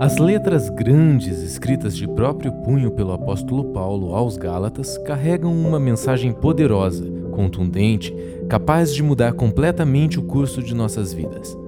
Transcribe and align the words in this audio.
As 0.00 0.16
letras 0.16 0.70
grandes 0.70 1.42
escritas 1.42 1.96
de 1.96 2.06
próprio 2.06 2.52
punho 2.52 2.88
pelo 2.90 3.12
apóstolo 3.12 3.64
Paulo 3.72 4.14
aos 4.14 4.36
Gálatas 4.36 4.96
carregam 4.98 5.52
uma 5.52 5.80
mensagem 5.80 6.32
poderosa, 6.32 7.04
contundente, 7.32 8.14
capaz 8.48 8.94
de 8.94 9.02
mudar 9.02 9.32
completamente 9.32 10.18
o 10.18 10.22
curso 10.22 10.62
de 10.62 10.72
nossas 10.72 11.12
vidas. 11.12 11.58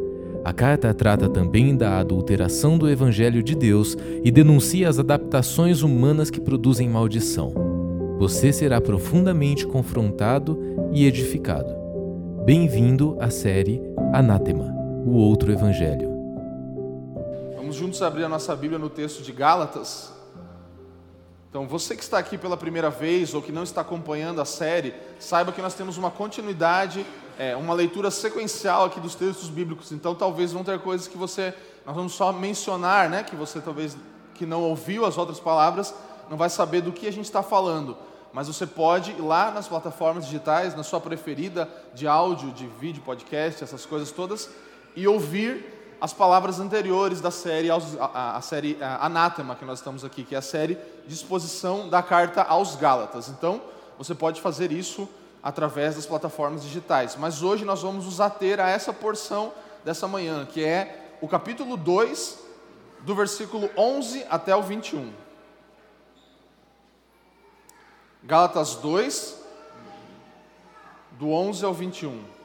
A 0.45 0.53
carta 0.53 0.95
trata 0.95 1.29
também 1.29 1.77
da 1.77 1.99
adulteração 1.99 2.79
do 2.79 2.89
Evangelho 2.89 3.43
de 3.43 3.57
Deus 3.57 3.97
e 4.23 4.31
denuncia 4.31 4.89
as 4.89 5.01
adaptações 5.01 5.83
humanas 5.83 6.31
que 6.31 6.41
produzem 6.41 6.89
maldição. 6.89 7.53
Você 8.21 8.53
será 8.53 8.81
profundamente 8.81 9.67
confrontado 9.67 10.57
e 10.93 11.05
edificado. 11.05 11.75
Bem-vindo 12.45 13.17
à 13.19 13.29
série 13.29 13.83
Anátema 14.13 14.81
o 15.05 15.15
outro 15.15 15.51
Evangelho. 15.51 16.10
Vamos 17.71 17.79
juntos 17.79 18.03
abrir 18.03 18.25
a 18.25 18.29
nossa 18.29 18.57
Bíblia 18.57 18.81
no 18.81 18.91
texto 18.91 19.23
de 19.23 19.31
Gálatas. 19.31 20.13
Então, 21.49 21.69
você 21.69 21.95
que 21.95 22.03
está 22.03 22.19
aqui 22.19 22.37
pela 22.37 22.57
primeira 22.57 22.91
vez 22.91 23.33
ou 23.33 23.41
que 23.41 23.53
não 23.53 23.63
está 23.63 23.83
acompanhando 23.83 24.41
a 24.41 24.45
série, 24.45 24.93
saiba 25.21 25.53
que 25.53 25.63
nós 25.63 25.73
temos 25.75 25.97
uma 25.97 26.11
continuidade, 26.11 27.07
é, 27.39 27.55
uma 27.55 27.73
leitura 27.73 28.11
sequencial 28.11 28.87
aqui 28.87 28.99
dos 28.99 29.15
textos 29.15 29.49
bíblicos. 29.49 29.93
Então, 29.93 30.17
talvez 30.17 30.51
vão 30.51 30.65
ter 30.65 30.81
coisas 30.81 31.07
que 31.07 31.17
você, 31.17 31.55
nós 31.87 31.95
vamos 31.95 32.13
só 32.13 32.33
mencionar, 32.33 33.09
né, 33.09 33.23
que 33.23 33.37
você 33.37 33.61
talvez 33.61 33.97
que 34.35 34.45
não 34.45 34.65
ouviu 34.65 35.05
as 35.05 35.17
outras 35.17 35.39
palavras, 35.39 35.95
não 36.29 36.37
vai 36.37 36.51
saber 36.51 36.81
do 36.81 36.91
que 36.91 37.07
a 37.07 37.13
gente 37.13 37.27
está 37.27 37.41
falando. 37.41 37.97
Mas 38.33 38.49
você 38.49 38.67
pode 38.67 39.13
ir 39.13 39.23
lá 39.23 39.53
nas 39.53 39.69
plataformas 39.69 40.25
digitais, 40.25 40.75
na 40.75 40.83
sua 40.83 41.01
preferida 41.01 41.71
de 41.95 42.09
áudio, 42.09 42.51
de 42.51 42.67
vídeo, 42.67 43.01
podcast, 43.01 43.63
essas 43.63 43.87
coisas 43.87 44.11
todas, 44.11 44.51
e 44.97 45.07
ouvir 45.07 45.79
as 46.01 46.13
palavras 46.13 46.59
anteriores 46.59 47.21
da 47.21 47.31
série, 47.31 47.69
a, 47.71 48.37
a 48.37 48.41
série 48.41 48.79
Anátema, 48.81 49.55
que 49.55 49.65
nós 49.65 49.81
estamos 49.81 50.05
aqui, 50.05 50.25
que 50.25 50.35
é 50.35 50.39
a 50.39 50.43
série 50.43 50.79
de 51.07 51.13
exposição 51.13 51.89
da 51.89 52.03
carta 52.03 52.43
aos 52.43 52.75
Gálatas. 52.75 53.29
Então, 53.29 53.61
você 53.99 54.15
pode 54.15 54.41
fazer 54.41 54.73
isso 54.73 55.09
através 55.43 55.97
das 55.97 56.07
plataformas 56.07 56.63
digitais. 56.63 57.17
Mas 57.17 57.43
hoje 57.43 57.65
nós 57.65 57.83
vamos 57.83 58.07
nos 58.07 58.21
ater 58.21 58.61
a 58.61 58.69
essa 58.69 58.93
porção 58.93 59.53
dessa 59.85 60.09
manhã, 60.09 60.47
que 60.47 60.65
é 60.65 61.17
o 61.21 61.29
capítulo 61.29 61.77
2, 61.77 62.39
do 63.01 63.15
versículo 63.15 63.69
11 63.77 64.27
até 64.31 64.57
o 64.57 64.63
21. 64.63 65.13
Gálatas 68.23 68.75
2, 68.77 69.39
do 71.13 71.31
11 71.31 71.65
ao 71.65 71.75
21. 71.75 72.40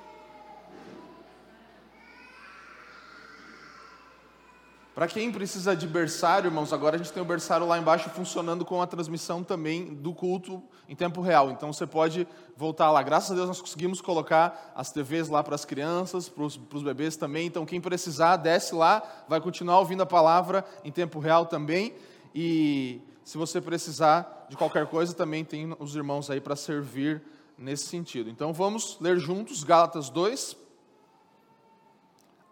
Para 4.96 5.10
quem 5.10 5.30
precisa 5.30 5.76
de 5.76 5.86
berçário, 5.86 6.48
irmãos, 6.48 6.72
agora 6.72 6.96
a 6.96 6.98
gente 6.98 7.12
tem 7.12 7.22
o 7.22 7.26
berçário 7.26 7.68
lá 7.68 7.78
embaixo 7.78 8.10
funcionando 8.12 8.64
com 8.64 8.82
a 8.82 8.88
transmissão 8.88 9.44
também 9.44 9.94
do 9.94 10.14
culto 10.14 10.64
em 10.88 10.96
tempo 10.96 11.20
real. 11.20 11.52
Então 11.52 11.74
você 11.74 11.86
pode 11.86 12.26
voltar 12.56 12.90
lá. 12.90 13.04
Graças 13.04 13.32
a 13.32 13.36
Deus 13.36 13.50
nós 13.50 13.60
conseguimos 13.60 14.00
colocar 14.00 14.72
as 14.74 14.94
TVs 14.94 15.28
lá 15.28 15.44
para 15.44 15.54
as 15.54 15.66
crianças, 15.66 16.30
para 16.30 16.46
os, 16.46 16.56
bebês 16.82 17.18
também. 17.18 17.46
Então 17.46 17.66
quem 17.66 17.82
precisar, 17.82 18.38
desce 18.38 18.74
lá, 18.74 19.04
vai 19.28 19.42
continuar 19.42 19.80
ouvindo 19.80 20.02
a 20.02 20.06
palavra 20.06 20.64
em 20.82 20.94
tempo 20.94 21.20
real 21.20 21.46
também. 21.46 21.94
E 22.34 23.02
se 23.22 23.38
você 23.38 23.60
precisar 23.60 24.46
de 24.48 24.56
qualquer 24.56 24.88
coisa, 24.88 25.14
também 25.14 25.44
tem 25.44 25.76
os 25.78 25.94
irmãos 25.94 26.30
aí 26.30 26.40
para 26.40 26.56
servir 26.56 27.22
nesse 27.58 27.88
sentido. 27.88 28.30
Então 28.30 28.54
vamos 28.54 28.98
ler 29.02 29.20
juntos 29.20 29.62
Gálatas 29.62 30.10
2, 30.10 30.56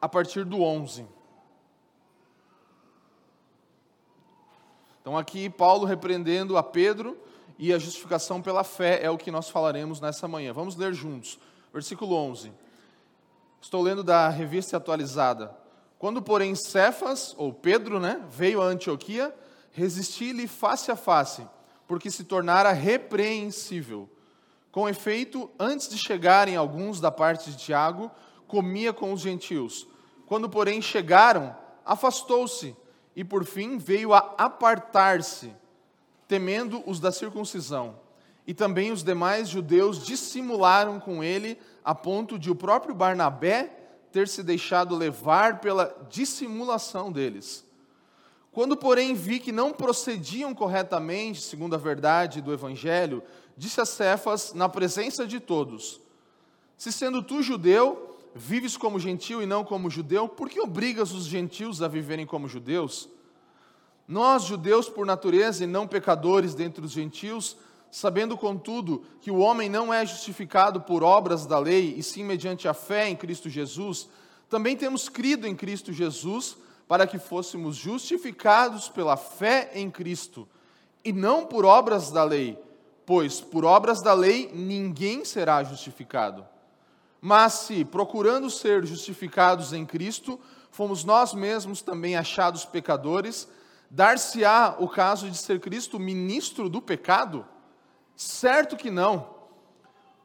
a 0.01 0.09
partir 0.09 0.43
do 0.43 0.61
11. 0.61 1.22
Então, 5.03 5.17
aqui, 5.17 5.49
Paulo 5.49 5.83
repreendendo 5.83 6.55
a 6.55 6.63
Pedro 6.63 7.17
e 7.59 7.73
a 7.73 7.77
justificação 7.77 8.41
pela 8.41 8.63
fé 8.63 9.03
é 9.03 9.09
o 9.09 9.17
que 9.17 9.29
nós 9.29 9.49
falaremos 9.49 9.99
nessa 9.99 10.29
manhã. 10.29 10.53
Vamos 10.53 10.77
ler 10.77 10.93
juntos. 10.93 11.37
Versículo 11.73 12.15
11. 12.15 12.53
Estou 13.61 13.81
lendo 13.81 14.01
da 14.01 14.29
revista 14.29 14.77
atualizada. 14.77 15.53
Quando, 15.99 16.21
porém, 16.21 16.55
Cefas, 16.55 17.35
ou 17.37 17.51
Pedro, 17.51 17.99
né, 17.99 18.23
veio 18.29 18.61
a 18.61 18.65
Antioquia, 18.65 19.35
resisti-lhe 19.73 20.47
face 20.47 20.89
a 20.89 20.95
face, 20.95 21.45
porque 21.85 22.09
se 22.09 22.23
tornara 22.23 22.71
repreensível. 22.71 24.09
Com 24.71 24.87
efeito, 24.87 25.51
antes 25.59 25.89
de 25.89 25.97
chegarem 25.97 26.55
alguns 26.55 27.01
da 27.01 27.11
parte 27.11 27.51
de 27.51 27.57
Tiago, 27.57 28.09
comia 28.47 28.93
com 28.93 29.11
os 29.11 29.19
gentios. 29.19 29.85
Quando, 30.27 30.49
porém, 30.49 30.81
chegaram, 30.81 31.53
afastou-se 31.85 32.73
e 33.15 33.23
por 33.23 33.45
fim 33.45 33.77
veio 33.77 34.13
a 34.13 34.33
apartar-se, 34.37 35.53
temendo 36.27 36.83
os 36.85 36.99
da 36.99 37.11
circuncisão. 37.11 37.99
E 38.45 38.53
também 38.53 38.91
os 38.91 39.03
demais 39.03 39.47
judeus 39.47 40.03
dissimularam 40.03 40.99
com 40.99 41.23
ele, 41.23 41.57
a 41.83 41.93
ponto 41.95 42.37
de 42.37 42.51
o 42.51 42.55
próprio 42.55 42.93
Barnabé 42.93 43.71
ter 44.11 44.27
se 44.27 44.43
deixado 44.43 44.95
levar 44.95 45.59
pela 45.59 45.95
dissimulação 46.09 47.11
deles. 47.11 47.65
Quando, 48.51 48.77
porém, 48.77 49.15
vi 49.15 49.39
que 49.39 49.51
não 49.51 49.71
procediam 49.71 50.53
corretamente, 50.53 51.41
segundo 51.41 51.73
a 51.73 51.79
verdade 51.79 52.41
do 52.41 52.53
Evangelho, 52.53 53.23
disse 53.57 53.81
a 53.81 53.85
Cefas, 53.85 54.53
na 54.53 54.69
presença 54.69 55.25
de 55.25 55.39
todos: 55.39 55.99
Se 56.77 56.91
sendo 56.91 57.23
tu 57.23 57.41
judeu, 57.41 58.12
vives 58.35 58.75
como 58.75 58.99
gentil 58.99 59.41
e 59.41 59.45
não 59.45 59.63
como 59.63 59.89
judeu, 59.89 60.27
por 60.27 60.49
que 60.49 60.59
obrigas 60.59 61.11
os 61.11 61.25
gentios 61.25 61.81
a 61.81 61.87
viverem 61.87 62.25
como 62.25 62.47
judeus? 62.47 63.09
Nós, 64.07 64.43
judeus 64.43 64.89
por 64.89 65.05
natureza 65.05 65.63
e 65.63 65.67
não 65.67 65.87
pecadores 65.87 66.53
dentre 66.53 66.83
os 66.83 66.91
gentios, 66.91 67.55
sabendo 67.89 68.35
contudo 68.35 69.03
que 69.21 69.31
o 69.31 69.37
homem 69.37 69.69
não 69.69 69.93
é 69.93 70.05
justificado 70.05 70.81
por 70.81 71.03
obras 71.03 71.45
da 71.45 71.59
lei, 71.59 71.93
e 71.95 72.03
sim 72.03 72.23
mediante 72.23 72.67
a 72.67 72.73
fé 72.73 73.07
em 73.07 73.15
Cristo 73.15 73.49
Jesus, 73.49 74.09
também 74.49 74.75
temos 74.75 75.07
crido 75.07 75.47
em 75.47 75.55
Cristo 75.55 75.93
Jesus 75.93 76.57
para 76.87 77.07
que 77.07 77.17
fôssemos 77.17 77.75
justificados 77.75 78.89
pela 78.89 79.15
fé 79.15 79.71
em 79.73 79.89
Cristo, 79.89 80.47
e 81.05 81.13
não 81.13 81.45
por 81.45 81.65
obras 81.65 82.11
da 82.11 82.23
lei, 82.23 82.57
pois 83.05 83.39
por 83.39 83.63
obras 83.63 84.01
da 84.01 84.13
lei 84.13 84.51
ninguém 84.53 85.23
será 85.23 85.63
justificado. 85.63 86.52
Mas 87.25 87.53
se, 87.53 87.85
procurando 87.85 88.49
ser 88.49 88.85
justificados 88.85 89.71
em 89.71 89.85
Cristo, 89.85 90.37
fomos 90.69 91.05
nós 91.05 91.33
mesmos 91.33 91.81
também 91.81 92.17
achados 92.17 92.65
pecadores, 92.65 93.47
dar-se-á 93.89 94.75
o 94.77 94.89
caso 94.89 95.29
de 95.29 95.37
ser 95.37 95.61
Cristo 95.61 95.97
ministro 95.97 96.67
do 96.67 96.81
pecado? 96.81 97.47
Certo 98.13 98.75
que 98.75 98.91
não. 98.91 99.35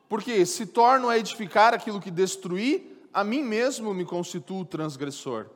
Porque 0.09 0.45
se 0.45 0.67
torno 0.67 1.09
a 1.09 1.17
edificar 1.17 1.73
aquilo 1.73 2.01
que 2.01 2.11
destruí, 2.11 3.01
a 3.15 3.23
mim 3.23 3.45
mesmo 3.45 3.95
me 3.95 4.05
constituo 4.05 4.65
transgressor. 4.65 5.47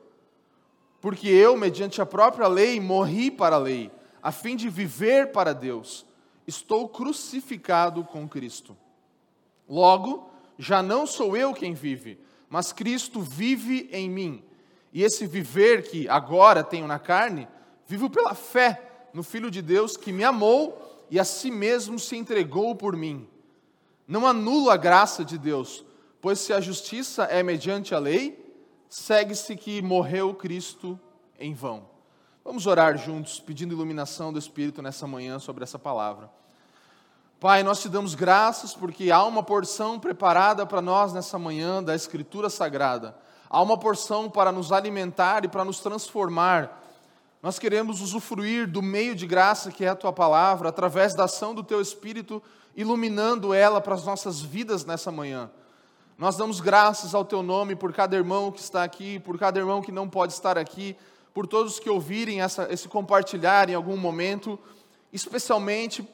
Porque 1.01 1.27
eu, 1.27 1.57
mediante 1.57 2.01
a 2.01 2.05
própria 2.05 2.47
lei, 2.47 2.79
morri 2.79 3.29
para 3.29 3.57
a 3.57 3.59
lei, 3.59 3.91
a 4.21 4.31
fim 4.31 4.55
de 4.55 4.69
viver 4.69 5.33
para 5.33 5.51
Deus. 5.51 6.05
Estou 6.47 6.87
crucificado 6.87 8.05
com 8.05 8.29
Cristo. 8.29 8.77
Logo, 9.67 10.31
já 10.57 10.81
não 10.81 11.05
sou 11.05 11.35
eu 11.35 11.53
quem 11.53 11.73
vive, 11.73 12.19
mas 12.49 12.71
Cristo 12.71 13.21
vive 13.21 13.89
em 13.91 14.09
mim. 14.09 14.43
E 14.91 15.03
esse 15.03 15.25
viver 15.25 15.83
que 15.83 16.07
agora 16.07 16.63
tenho 16.63 16.87
na 16.87 16.99
carne, 16.99 17.47
vivo 17.87 18.09
pela 18.09 18.35
fé 18.35 19.09
no 19.13 19.23
Filho 19.23 19.49
de 19.49 19.61
Deus 19.61 19.97
que 19.97 20.11
me 20.11 20.23
amou 20.23 21.05
e 21.09 21.19
a 21.19 21.23
si 21.23 21.49
mesmo 21.49 21.97
se 21.97 22.15
entregou 22.15 22.75
por 22.75 22.95
mim. 22.95 23.27
Não 24.07 24.27
anulo 24.27 24.69
a 24.69 24.77
graça 24.77 25.23
de 25.23 25.37
Deus, 25.37 25.83
pois 26.21 26.39
se 26.39 26.53
a 26.53 26.61
justiça 26.61 27.23
é 27.23 27.41
mediante 27.41 27.95
a 27.95 27.99
lei, 27.99 28.39
segue-se 28.89 29.55
que 29.55 29.81
morreu 29.81 30.33
Cristo 30.33 30.99
em 31.39 31.53
vão. 31.53 31.89
Vamos 32.43 32.67
orar 32.67 32.97
juntos, 32.97 33.39
pedindo 33.39 33.73
iluminação 33.73 34.33
do 34.33 34.37
Espírito 34.37 34.81
nessa 34.81 35.07
manhã 35.07 35.39
sobre 35.39 35.63
essa 35.63 35.79
palavra. 35.79 36.29
Pai, 37.43 37.61
nós 37.61 37.81
te 37.81 37.89
damos 37.89 38.15
graças 38.15 38.73
porque 38.73 39.11
há 39.11 39.21
uma 39.25 39.43
porção 39.43 39.99
preparada 39.99 40.65
para 40.65 40.81
nós 40.81 41.11
nessa 41.11 41.37
manhã 41.37 41.83
da 41.83 41.93
Escritura 41.93 42.49
Sagrada. 42.49 43.17
Há 43.49 43.61
uma 43.61 43.77
porção 43.77 44.29
para 44.29 44.49
nos 44.49 44.71
alimentar 44.71 45.43
e 45.43 45.49
para 45.49 45.65
nos 45.65 45.81
transformar. 45.81 46.81
Nós 47.41 47.59
queremos 47.59 47.99
usufruir 47.99 48.65
do 48.65 48.81
meio 48.81 49.13
de 49.13 49.27
graça 49.27 49.73
que 49.73 49.83
é 49.83 49.89
a 49.89 49.95
tua 49.95 50.13
palavra, 50.13 50.69
através 50.69 51.13
da 51.13 51.25
ação 51.25 51.53
do 51.53 51.61
teu 51.65 51.81
Espírito, 51.81 52.41
iluminando 52.77 53.53
ela 53.53 53.81
para 53.81 53.95
as 53.95 54.05
nossas 54.05 54.39
vidas 54.39 54.85
nessa 54.85 55.11
manhã. 55.11 55.51
Nós 56.17 56.37
damos 56.37 56.61
graças 56.61 57.13
ao 57.13 57.25
teu 57.25 57.43
nome 57.43 57.75
por 57.75 57.91
cada 57.91 58.15
irmão 58.15 58.53
que 58.53 58.61
está 58.61 58.85
aqui, 58.85 59.19
por 59.19 59.37
cada 59.37 59.59
irmão 59.59 59.81
que 59.81 59.91
não 59.91 60.07
pode 60.07 60.31
estar 60.31 60.57
aqui, 60.57 60.95
por 61.33 61.45
todos 61.45 61.77
que 61.77 61.89
ouvirem 61.89 62.39
essa, 62.41 62.71
esse 62.71 62.87
compartilhar 62.87 63.69
em 63.69 63.75
algum 63.75 63.97
momento, 63.97 64.57
especialmente 65.11 66.07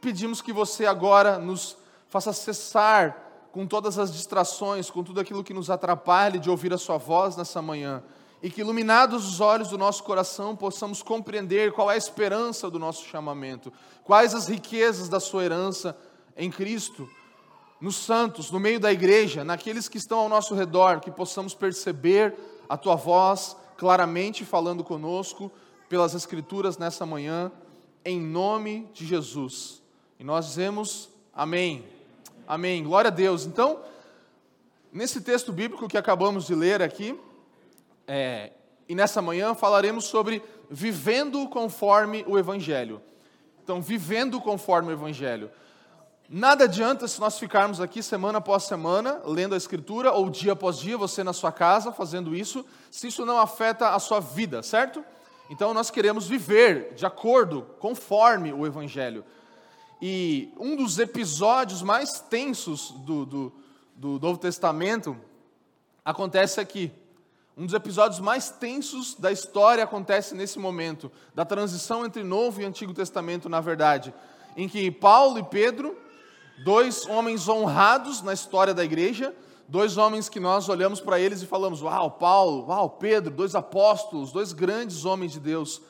pedimos 0.00 0.40
que 0.40 0.52
você 0.52 0.86
agora 0.86 1.38
nos 1.38 1.76
faça 2.08 2.32
cessar 2.32 3.48
com 3.52 3.66
todas 3.66 3.98
as 3.98 4.12
distrações, 4.12 4.90
com 4.90 5.02
tudo 5.02 5.20
aquilo 5.20 5.44
que 5.44 5.54
nos 5.54 5.70
atrapalhe 5.70 6.38
de 6.38 6.48
ouvir 6.48 6.72
a 6.72 6.78
Sua 6.78 6.98
voz 6.98 7.36
nessa 7.36 7.60
manhã, 7.60 8.02
e 8.42 8.50
que, 8.50 8.60
iluminados 8.60 9.26
os 9.28 9.40
olhos 9.40 9.68
do 9.68 9.76
nosso 9.76 10.02
coração, 10.02 10.56
possamos 10.56 11.02
compreender 11.02 11.72
qual 11.72 11.90
é 11.90 11.94
a 11.94 11.98
esperança 11.98 12.70
do 12.70 12.78
nosso 12.78 13.04
chamamento, 13.04 13.72
quais 14.02 14.34
as 14.34 14.48
riquezas 14.48 15.08
da 15.08 15.20
sua 15.20 15.44
herança 15.44 15.96
em 16.36 16.50
Cristo, 16.50 17.08
nos 17.80 17.96
santos, 17.96 18.50
no 18.50 18.58
meio 18.58 18.80
da 18.80 18.92
igreja, 18.92 19.44
naqueles 19.44 19.88
que 19.88 19.98
estão 19.98 20.20
ao 20.20 20.28
nosso 20.28 20.54
redor, 20.54 21.00
que 21.00 21.10
possamos 21.10 21.54
perceber 21.54 22.34
a 22.68 22.76
tua 22.76 22.94
voz 22.94 23.56
claramente 23.76 24.44
falando 24.44 24.84
conosco 24.84 25.50
pelas 25.88 26.14
Escrituras 26.14 26.78
nessa 26.78 27.04
manhã, 27.04 27.50
em 28.04 28.20
nome 28.20 28.88
de 28.92 29.06
Jesus. 29.06 29.79
E 30.20 30.24
nós 30.24 30.48
dizemos 30.48 31.08
amém. 31.32 31.82
Amém. 32.46 32.84
Glória 32.84 33.08
a 33.08 33.10
Deus. 33.10 33.46
Então, 33.46 33.80
nesse 34.92 35.22
texto 35.22 35.50
bíblico 35.50 35.88
que 35.88 35.96
acabamos 35.96 36.46
de 36.46 36.54
ler 36.54 36.82
aqui, 36.82 37.18
é, 38.06 38.52
e 38.86 38.94
nessa 38.94 39.22
manhã 39.22 39.54
falaremos 39.54 40.04
sobre 40.04 40.42
vivendo 40.68 41.48
conforme 41.48 42.22
o 42.28 42.38
Evangelho. 42.38 43.00
Então, 43.64 43.80
vivendo 43.80 44.38
conforme 44.42 44.90
o 44.90 44.92
Evangelho. 44.92 45.50
Nada 46.28 46.64
adianta 46.64 47.08
se 47.08 47.18
nós 47.18 47.38
ficarmos 47.38 47.80
aqui 47.80 48.02
semana 48.02 48.36
após 48.36 48.64
semana, 48.64 49.22
lendo 49.24 49.54
a 49.54 49.56
Escritura, 49.56 50.12
ou 50.12 50.28
dia 50.28 50.52
após 50.52 50.76
dia, 50.80 50.98
você 50.98 51.24
na 51.24 51.32
sua 51.32 51.50
casa 51.50 51.92
fazendo 51.92 52.36
isso, 52.36 52.62
se 52.90 53.06
isso 53.06 53.24
não 53.24 53.38
afeta 53.38 53.94
a 53.94 53.98
sua 53.98 54.20
vida, 54.20 54.62
certo? 54.62 55.02
Então, 55.48 55.72
nós 55.72 55.90
queremos 55.90 56.28
viver 56.28 56.92
de 56.92 57.06
acordo, 57.06 57.62
conforme 57.78 58.52
o 58.52 58.66
Evangelho. 58.66 59.24
E 60.00 60.52
um 60.58 60.76
dos 60.76 60.98
episódios 60.98 61.82
mais 61.82 62.20
tensos 62.20 62.90
do, 62.90 63.26
do, 63.26 63.52
do 63.94 64.18
Novo 64.18 64.38
Testamento 64.38 65.16
acontece 66.04 66.58
aqui. 66.60 66.90
Um 67.56 67.66
dos 67.66 67.74
episódios 67.74 68.20
mais 68.20 68.48
tensos 68.48 69.14
da 69.14 69.30
história 69.30 69.84
acontece 69.84 70.34
nesse 70.34 70.58
momento, 70.58 71.12
da 71.34 71.44
transição 71.44 72.06
entre 72.06 72.22
Novo 72.22 72.62
e 72.62 72.64
Antigo 72.64 72.94
Testamento, 72.94 73.48
na 73.48 73.60
verdade, 73.60 74.14
em 74.56 74.66
que 74.66 74.90
Paulo 74.90 75.38
e 75.38 75.42
Pedro, 75.42 75.94
dois 76.64 77.04
homens 77.04 77.46
honrados 77.46 78.22
na 78.22 78.32
história 78.32 78.72
da 78.72 78.82
igreja, 78.82 79.34
dois 79.68 79.98
homens 79.98 80.30
que 80.30 80.40
nós 80.40 80.70
olhamos 80.70 81.00
para 81.00 81.20
eles 81.20 81.42
e 81.42 81.46
falamos: 81.46 81.82
Uau, 81.82 82.12
Paulo, 82.12 82.66
uau, 82.68 82.88
Pedro, 82.88 83.30
dois 83.34 83.54
apóstolos, 83.54 84.32
dois 84.32 84.54
grandes 84.54 85.04
homens 85.04 85.32
de 85.32 85.40
Deus. 85.40 85.82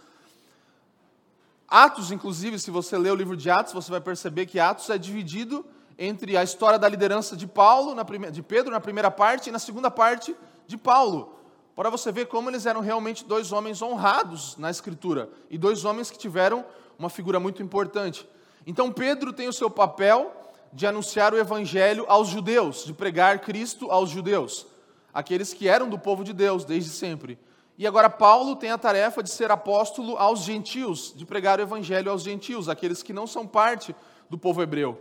Atos, 1.70 2.10
inclusive, 2.10 2.58
se 2.58 2.70
você 2.70 2.98
ler 2.98 3.12
o 3.12 3.14
livro 3.14 3.36
de 3.36 3.48
Atos, 3.48 3.72
você 3.72 3.90
vai 3.90 4.00
perceber 4.00 4.44
que 4.44 4.58
Atos 4.58 4.90
é 4.90 4.98
dividido 4.98 5.64
entre 5.96 6.36
a 6.36 6.42
história 6.42 6.78
da 6.78 6.88
liderança 6.88 7.36
de 7.36 7.46
Paulo, 7.46 7.94
na 7.94 8.04
primeira, 8.04 8.32
de 8.32 8.42
Pedro 8.42 8.72
na 8.72 8.80
primeira 8.80 9.10
parte 9.10 9.48
e 9.48 9.52
na 9.52 9.58
segunda 9.58 9.90
parte 9.90 10.34
de 10.66 10.76
Paulo 10.76 11.40
para 11.80 11.88
você 11.88 12.12
ver 12.12 12.26
como 12.26 12.50
eles 12.50 12.66
eram 12.66 12.82
realmente 12.82 13.24
dois 13.24 13.52
homens 13.52 13.80
honrados 13.80 14.54
na 14.58 14.70
Escritura 14.70 15.30
e 15.48 15.56
dois 15.56 15.82
homens 15.86 16.10
que 16.10 16.18
tiveram 16.18 16.62
uma 16.98 17.08
figura 17.08 17.40
muito 17.40 17.62
importante. 17.62 18.28
Então, 18.66 18.92
Pedro 18.92 19.32
tem 19.32 19.48
o 19.48 19.52
seu 19.52 19.70
papel 19.70 20.30
de 20.74 20.86
anunciar 20.86 21.32
o 21.32 21.38
Evangelho 21.38 22.04
aos 22.06 22.28
judeus, 22.28 22.84
de 22.84 22.92
pregar 22.92 23.38
Cristo 23.38 23.90
aos 23.90 24.10
judeus, 24.10 24.66
aqueles 25.14 25.54
que 25.54 25.68
eram 25.68 25.88
do 25.88 25.98
povo 25.98 26.22
de 26.22 26.34
Deus 26.34 26.66
desde 26.66 26.90
sempre. 26.90 27.38
E 27.80 27.86
agora, 27.86 28.10
Paulo 28.10 28.56
tem 28.56 28.70
a 28.70 28.76
tarefa 28.76 29.22
de 29.22 29.30
ser 29.30 29.50
apóstolo 29.50 30.18
aos 30.18 30.40
gentios, 30.40 31.14
de 31.16 31.24
pregar 31.24 31.58
o 31.58 31.62
Evangelho 31.62 32.10
aos 32.10 32.22
gentios, 32.22 32.68
aqueles 32.68 33.02
que 33.02 33.10
não 33.10 33.26
são 33.26 33.46
parte 33.46 33.96
do 34.28 34.36
povo 34.36 34.62
hebreu. 34.62 35.00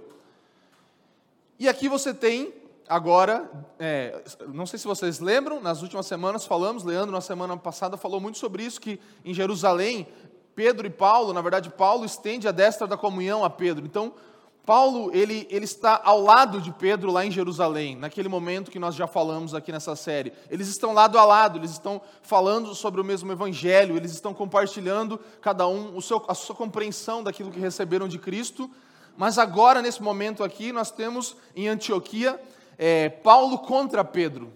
E 1.59 1.67
aqui 1.67 1.89
você 1.89 2.13
tem 2.13 2.53
agora, 2.87 3.51
é, 3.77 4.23
não 4.47 4.65
sei 4.65 4.79
se 4.79 4.87
vocês 4.87 5.19
lembram, 5.19 5.59
nas 5.59 5.81
últimas 5.81 6.05
semanas 6.05 6.45
falamos, 6.45 6.85
Leandro 6.85 7.11
na 7.11 7.19
semana 7.19 7.57
passada 7.57 7.97
falou 7.97 8.21
muito 8.21 8.37
sobre 8.37 8.63
isso, 8.63 8.79
que 8.79 8.97
em 9.25 9.33
Jerusalém, 9.33 10.07
Pedro 10.55 10.87
e 10.87 10.89
Paulo, 10.89 11.33
na 11.33 11.41
verdade 11.41 11.69
Paulo 11.69 12.05
estende 12.05 12.47
a 12.47 12.51
destra 12.53 12.87
da 12.87 12.95
comunhão 12.95 13.43
a 13.43 13.49
Pedro, 13.49 13.85
então 13.85 14.13
Paulo, 14.65 15.09
ele, 15.13 15.47
ele 15.49 15.65
está 15.65 15.99
ao 16.03 16.21
lado 16.21 16.61
de 16.61 16.71
Pedro 16.71 17.11
lá 17.11 17.25
em 17.25 17.31
Jerusalém, 17.31 17.95
naquele 17.95 18.29
momento 18.29 18.69
que 18.69 18.77
nós 18.77 18.93
já 18.93 19.07
falamos 19.07 19.55
aqui 19.55 19.71
nessa 19.71 19.95
série. 19.95 20.31
Eles 20.49 20.67
estão 20.67 20.93
lado 20.93 21.17
a 21.17 21.25
lado, 21.25 21.57
eles 21.57 21.71
estão 21.71 21.99
falando 22.21 22.75
sobre 22.75 23.01
o 23.01 23.03
mesmo 23.03 23.31
evangelho, 23.31 23.97
eles 23.97 24.11
estão 24.11 24.33
compartilhando, 24.33 25.19
cada 25.41 25.67
um, 25.67 25.97
o 25.97 26.01
seu, 26.01 26.23
a 26.27 26.35
sua 26.35 26.55
compreensão 26.55 27.23
daquilo 27.23 27.49
que 27.51 27.59
receberam 27.59 28.07
de 28.07 28.19
Cristo. 28.19 28.69
Mas 29.17 29.37
agora, 29.37 29.81
nesse 29.81 30.03
momento 30.03 30.43
aqui, 30.43 30.71
nós 30.71 30.91
temos 30.91 31.35
em 31.55 31.67
Antioquia 31.67 32.39
é, 32.77 33.09
Paulo 33.09 33.57
contra 33.57 34.05
Pedro. 34.05 34.53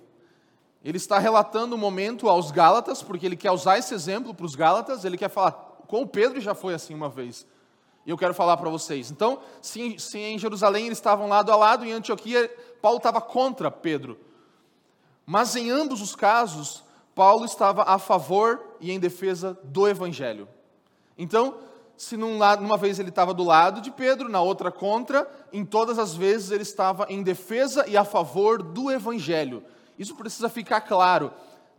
Ele 0.84 0.98
está 0.98 1.18
relatando 1.18 1.76
o 1.76 1.78
um 1.78 1.82
momento 1.82 2.30
aos 2.30 2.52
Gálatas, 2.52 3.02
porque 3.02 3.26
ele 3.26 3.36
quer 3.36 3.52
usar 3.52 3.78
esse 3.78 3.94
exemplo 3.94 4.34
para 4.34 4.46
os 4.46 4.54
Gálatas, 4.54 5.04
ele 5.06 5.18
quer 5.18 5.30
falar, 5.30 5.52
com 5.88 6.02
o 6.02 6.08
Pedro 6.08 6.40
já 6.40 6.54
foi 6.54 6.74
assim 6.74 6.94
uma 6.94 7.10
vez. 7.10 7.46
E 8.06 8.10
eu 8.10 8.18
quero 8.18 8.34
falar 8.34 8.58
para 8.58 8.70
vocês. 8.70 9.10
Então, 9.10 9.40
se, 9.62 9.98
se 9.98 10.18
em 10.18 10.38
Jerusalém 10.38 10.88
eles 10.88 10.98
estavam 10.98 11.28
lado 11.28 11.52
a 11.52 11.56
lado, 11.56 11.86
em 11.86 11.94
Antioquia, 11.94 12.50
Paulo 12.82 12.98
estava 12.98 13.22
contra 13.22 13.72
Pedro. 13.72 14.20
Mas 15.26 15.56
em 15.56 15.72
ambos 15.72 16.02
os 16.02 16.16
casos, 16.16 16.84
Paulo 17.16 17.46
estava 17.46 17.84
a 17.84 17.98
favor 17.98 18.62
e 18.82 18.92
em 18.92 19.00
defesa 19.00 19.58
do 19.64 19.88
Evangelho. 19.88 20.48
Então, 21.18 21.56
se 21.96 22.18
num 22.18 22.38
lado, 22.38 22.62
numa 22.62 22.78
vez 22.78 23.00
ele 23.00 23.10
estava 23.10 23.34
do 23.34 23.44
lado 23.44 23.80
de 23.80 23.92
Pedro, 23.92 24.28
na 24.28 24.42
outra 24.42 24.72
contra, 24.72 25.30
em 25.52 25.64
todas 25.64 26.00
as 26.00 26.16
vezes 26.16 26.52
ele 26.52 26.64
estava 26.64 27.06
em 27.10 27.24
defesa 27.24 27.88
e 27.88 27.96
a 27.96 28.04
favor 28.04 28.62
do 28.62 28.92
Evangelho. 28.92 29.64
Isso 29.98 30.16
precisa 30.16 30.50
ficar 30.50 30.82
claro. 30.82 31.32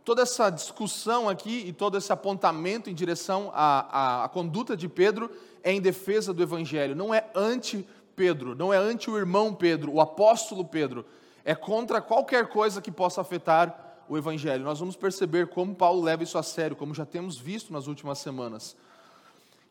Toda 0.03 0.21
essa 0.21 0.49
discussão 0.49 1.27
aqui 1.27 1.65
e 1.67 1.73
todo 1.73 1.97
esse 1.97 2.13
apontamento 2.13 2.89
em 2.89 2.93
direção 2.93 3.51
à, 3.53 4.21
à, 4.21 4.23
à 4.25 4.29
conduta 4.29 4.77
de 4.77 4.87
Pedro 4.87 5.29
é 5.65 5.73
em 5.73 5.81
defesa 5.81 6.31
do 6.31 6.43
Evangelho, 6.43 6.95
não 6.95 7.11
é 7.11 7.25
anti-Pedro, 7.33 8.53
não 8.53 8.71
é 8.71 8.77
anti 8.77 9.09
o 9.09 9.17
irmão 9.17 9.51
Pedro, 9.51 9.91
o 9.91 9.99
apóstolo 9.99 10.63
Pedro, 10.63 11.03
é 11.43 11.55
contra 11.55 11.99
qualquer 11.99 12.47
coisa 12.49 12.79
que 12.79 12.91
possa 12.91 13.19
afetar 13.19 14.03
o 14.07 14.15
Evangelho. 14.15 14.63
Nós 14.63 14.79
vamos 14.79 14.95
perceber 14.95 15.47
como 15.47 15.73
Paulo 15.73 16.03
leva 16.03 16.21
isso 16.21 16.37
a 16.37 16.43
sério, 16.43 16.75
como 16.75 16.93
já 16.93 17.03
temos 17.03 17.39
visto 17.39 17.73
nas 17.73 17.87
últimas 17.87 18.19
semanas. 18.19 18.77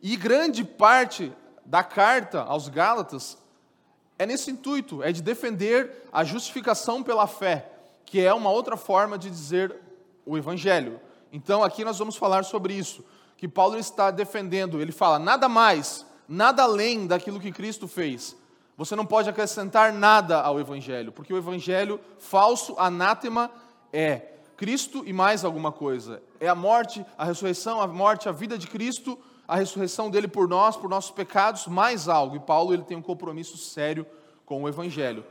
E 0.02 0.16
grande 0.16 0.64
parte 0.64 1.32
da 1.64 1.84
carta 1.84 2.42
aos 2.42 2.68
Gálatas 2.68 3.38
é 4.18 4.26
nesse 4.26 4.50
intuito, 4.50 5.00
é 5.00 5.12
de 5.12 5.22
defender 5.22 6.08
a 6.12 6.24
justificação 6.24 7.04
pela 7.04 7.28
fé, 7.28 7.70
que 8.04 8.20
é 8.20 8.34
uma 8.34 8.50
outra 8.50 8.76
forma 8.76 9.16
de 9.16 9.30
dizer 9.30 9.76
o 10.26 10.36
Evangelho. 10.36 11.00
Então 11.32 11.62
aqui 11.62 11.84
nós 11.84 11.98
vamos 12.00 12.16
falar 12.16 12.44
sobre 12.44 12.74
isso, 12.74 13.04
que 13.36 13.48
Paulo 13.48 13.78
está 13.78 14.10
defendendo. 14.10 14.80
Ele 14.80 14.92
fala: 14.92 15.18
nada 15.18 15.48
mais, 15.48 16.04
nada 16.28 16.62
além 16.62 17.06
daquilo 17.06 17.40
que 17.40 17.52
Cristo 17.52 17.88
fez. 17.88 18.36
Você 18.76 18.96
não 18.96 19.06
pode 19.06 19.28
acrescentar 19.28 19.92
nada 19.92 20.40
ao 20.40 20.58
Evangelho, 20.58 21.12
porque 21.12 21.32
o 21.32 21.36
Evangelho 21.36 22.00
falso, 22.18 22.74
anátema, 22.76 23.50
é 23.92 24.32
Cristo 24.56 25.04
e 25.06 25.12
mais 25.12 25.44
alguma 25.44 25.70
coisa. 25.70 26.22
É 26.40 26.48
a 26.48 26.54
morte, 26.54 27.04
a 27.16 27.24
ressurreição, 27.24 27.80
a 27.80 27.86
morte, 27.86 28.28
a 28.28 28.32
vida 28.32 28.58
de 28.58 28.66
Cristo 28.66 29.18
a 29.46 29.56
ressurreição 29.56 30.10
dele 30.10 30.26
por 30.26 30.48
nós, 30.48 30.76
por 30.76 30.88
nossos 30.88 31.10
pecados, 31.10 31.66
mais 31.66 32.08
algo. 32.08 32.36
E 32.36 32.40
Paulo 32.40 32.72
ele 32.72 32.82
tem 32.82 32.96
um 32.96 33.02
compromisso 33.02 33.56
sério 33.56 34.06
com 34.44 34.62
o 34.62 34.68
Evangelho. 34.68 35.24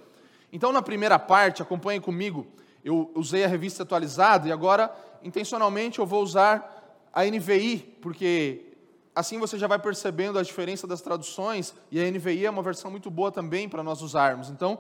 Então, 0.52 0.72
na 0.72 0.82
primeira 0.82 1.18
parte, 1.18 1.62
acompanhe 1.62 2.00
comigo, 2.00 2.46
eu 2.84 3.12
usei 3.16 3.44
a 3.44 3.48
revista 3.48 3.84
atualizada 3.84 4.48
e 4.48 4.52
agora, 4.52 4.94
intencionalmente, 5.24 6.00
eu 6.00 6.06
vou 6.06 6.22
usar 6.22 6.73
a 7.14 7.24
NVI, 7.24 7.98
porque 8.02 8.74
assim 9.16 9.40
você 9.40 9.58
já 9.58 9.68
vai 9.68 9.78
percebendo 9.78 10.40
a 10.40 10.44
diferença 10.44 10.88
das 10.88 11.02
traduções, 11.02 11.74
e 11.92 12.02
a 12.02 12.10
NVI 12.10 12.46
é 12.46 12.50
uma 12.50 12.64
versão 12.64 12.90
muito 12.90 13.12
boa 13.12 13.32
também 13.32 13.70
para 13.70 13.84
nós 13.84 14.02
usarmos. 14.02 14.50
Então, 14.50 14.80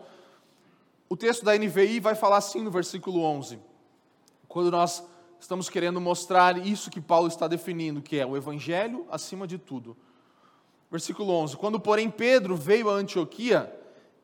o 1.07 1.15
texto 1.15 1.45
da 1.45 1.55
NVI 1.55 1.99
vai 1.99 2.15
falar 2.15 2.37
assim 2.37 2.63
no 2.63 2.71
versículo 2.71 3.21
11. 3.21 3.59
Quando 4.47 4.71
nós 4.71 5.03
estamos 5.39 5.69
querendo 5.69 6.01
mostrar 6.01 6.57
isso 6.57 6.89
que 6.89 7.01
Paulo 7.01 7.27
está 7.27 7.47
definindo, 7.47 8.01
que 8.01 8.17
é 8.17 8.25
o 8.25 8.35
evangelho 8.35 9.05
acima 9.11 9.45
de 9.45 9.57
tudo. 9.57 9.95
Versículo 10.89 11.33
11: 11.33 11.57
Quando, 11.57 11.79
porém, 11.79 12.09
Pedro 12.09 12.55
veio 12.55 12.89
a 12.89 12.93
Antioquia, 12.93 13.71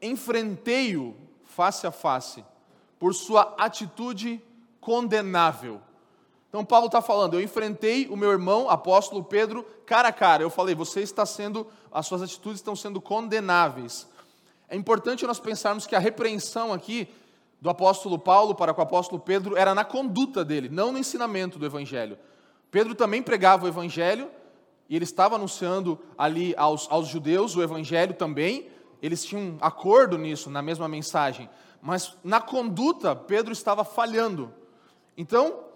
enfrentei-o 0.01 1.15
face 1.43 1.85
a 1.85 1.91
face, 1.91 2.43
por 2.97 3.13
sua 3.13 3.55
atitude 3.57 4.41
condenável. 4.79 5.81
Então, 6.49 6.65
Paulo 6.65 6.87
está 6.87 7.01
falando: 7.01 7.35
eu 7.35 7.41
enfrentei 7.41 8.07
o 8.07 8.17
meu 8.17 8.31
irmão, 8.31 8.69
apóstolo 8.69 9.23
Pedro, 9.23 9.63
cara 9.85 10.09
a 10.09 10.11
cara. 10.11 10.43
Eu 10.43 10.49
falei: 10.49 10.75
você 10.75 11.01
está 11.01 11.25
sendo, 11.25 11.67
as 11.91 12.05
suas 12.07 12.21
atitudes 12.21 12.59
estão 12.59 12.75
sendo 12.75 12.99
condenáveis. 12.99 14.07
É 14.67 14.75
importante 14.75 15.25
nós 15.25 15.39
pensarmos 15.39 15.87
que 15.87 15.95
a 15.95 15.99
repreensão 15.99 16.73
aqui 16.73 17.07
do 17.61 17.69
apóstolo 17.69 18.17
Paulo 18.17 18.55
para 18.55 18.73
com 18.73 18.81
o 18.81 18.83
apóstolo 18.83 19.19
Pedro 19.19 19.57
era 19.57 19.75
na 19.75 19.83
conduta 19.83 20.45
dele, 20.45 20.69
não 20.69 20.91
no 20.91 20.97
ensinamento 20.97 21.59
do 21.59 21.65
evangelho. 21.65 22.17
Pedro 22.71 22.95
também 22.95 23.21
pregava 23.21 23.65
o 23.65 23.67
evangelho 23.67 24.29
e 24.87 24.95
ele 24.95 25.03
estava 25.03 25.35
anunciando 25.35 25.99
ali 26.17 26.53
aos, 26.57 26.87
aos 26.89 27.07
judeus 27.07 27.55
o 27.55 27.63
evangelho 27.63 28.13
também. 28.13 28.67
Eles 29.01 29.23
tinham 29.23 29.41
um 29.41 29.57
acordo 29.61 30.17
nisso, 30.17 30.49
na 30.49 30.61
mesma 30.61 30.87
mensagem. 30.87 31.49
Mas 31.81 32.15
na 32.23 32.39
conduta, 32.41 33.15
Pedro 33.15 33.51
estava 33.51 33.83
falhando. 33.83 34.53
Então, 35.17 35.68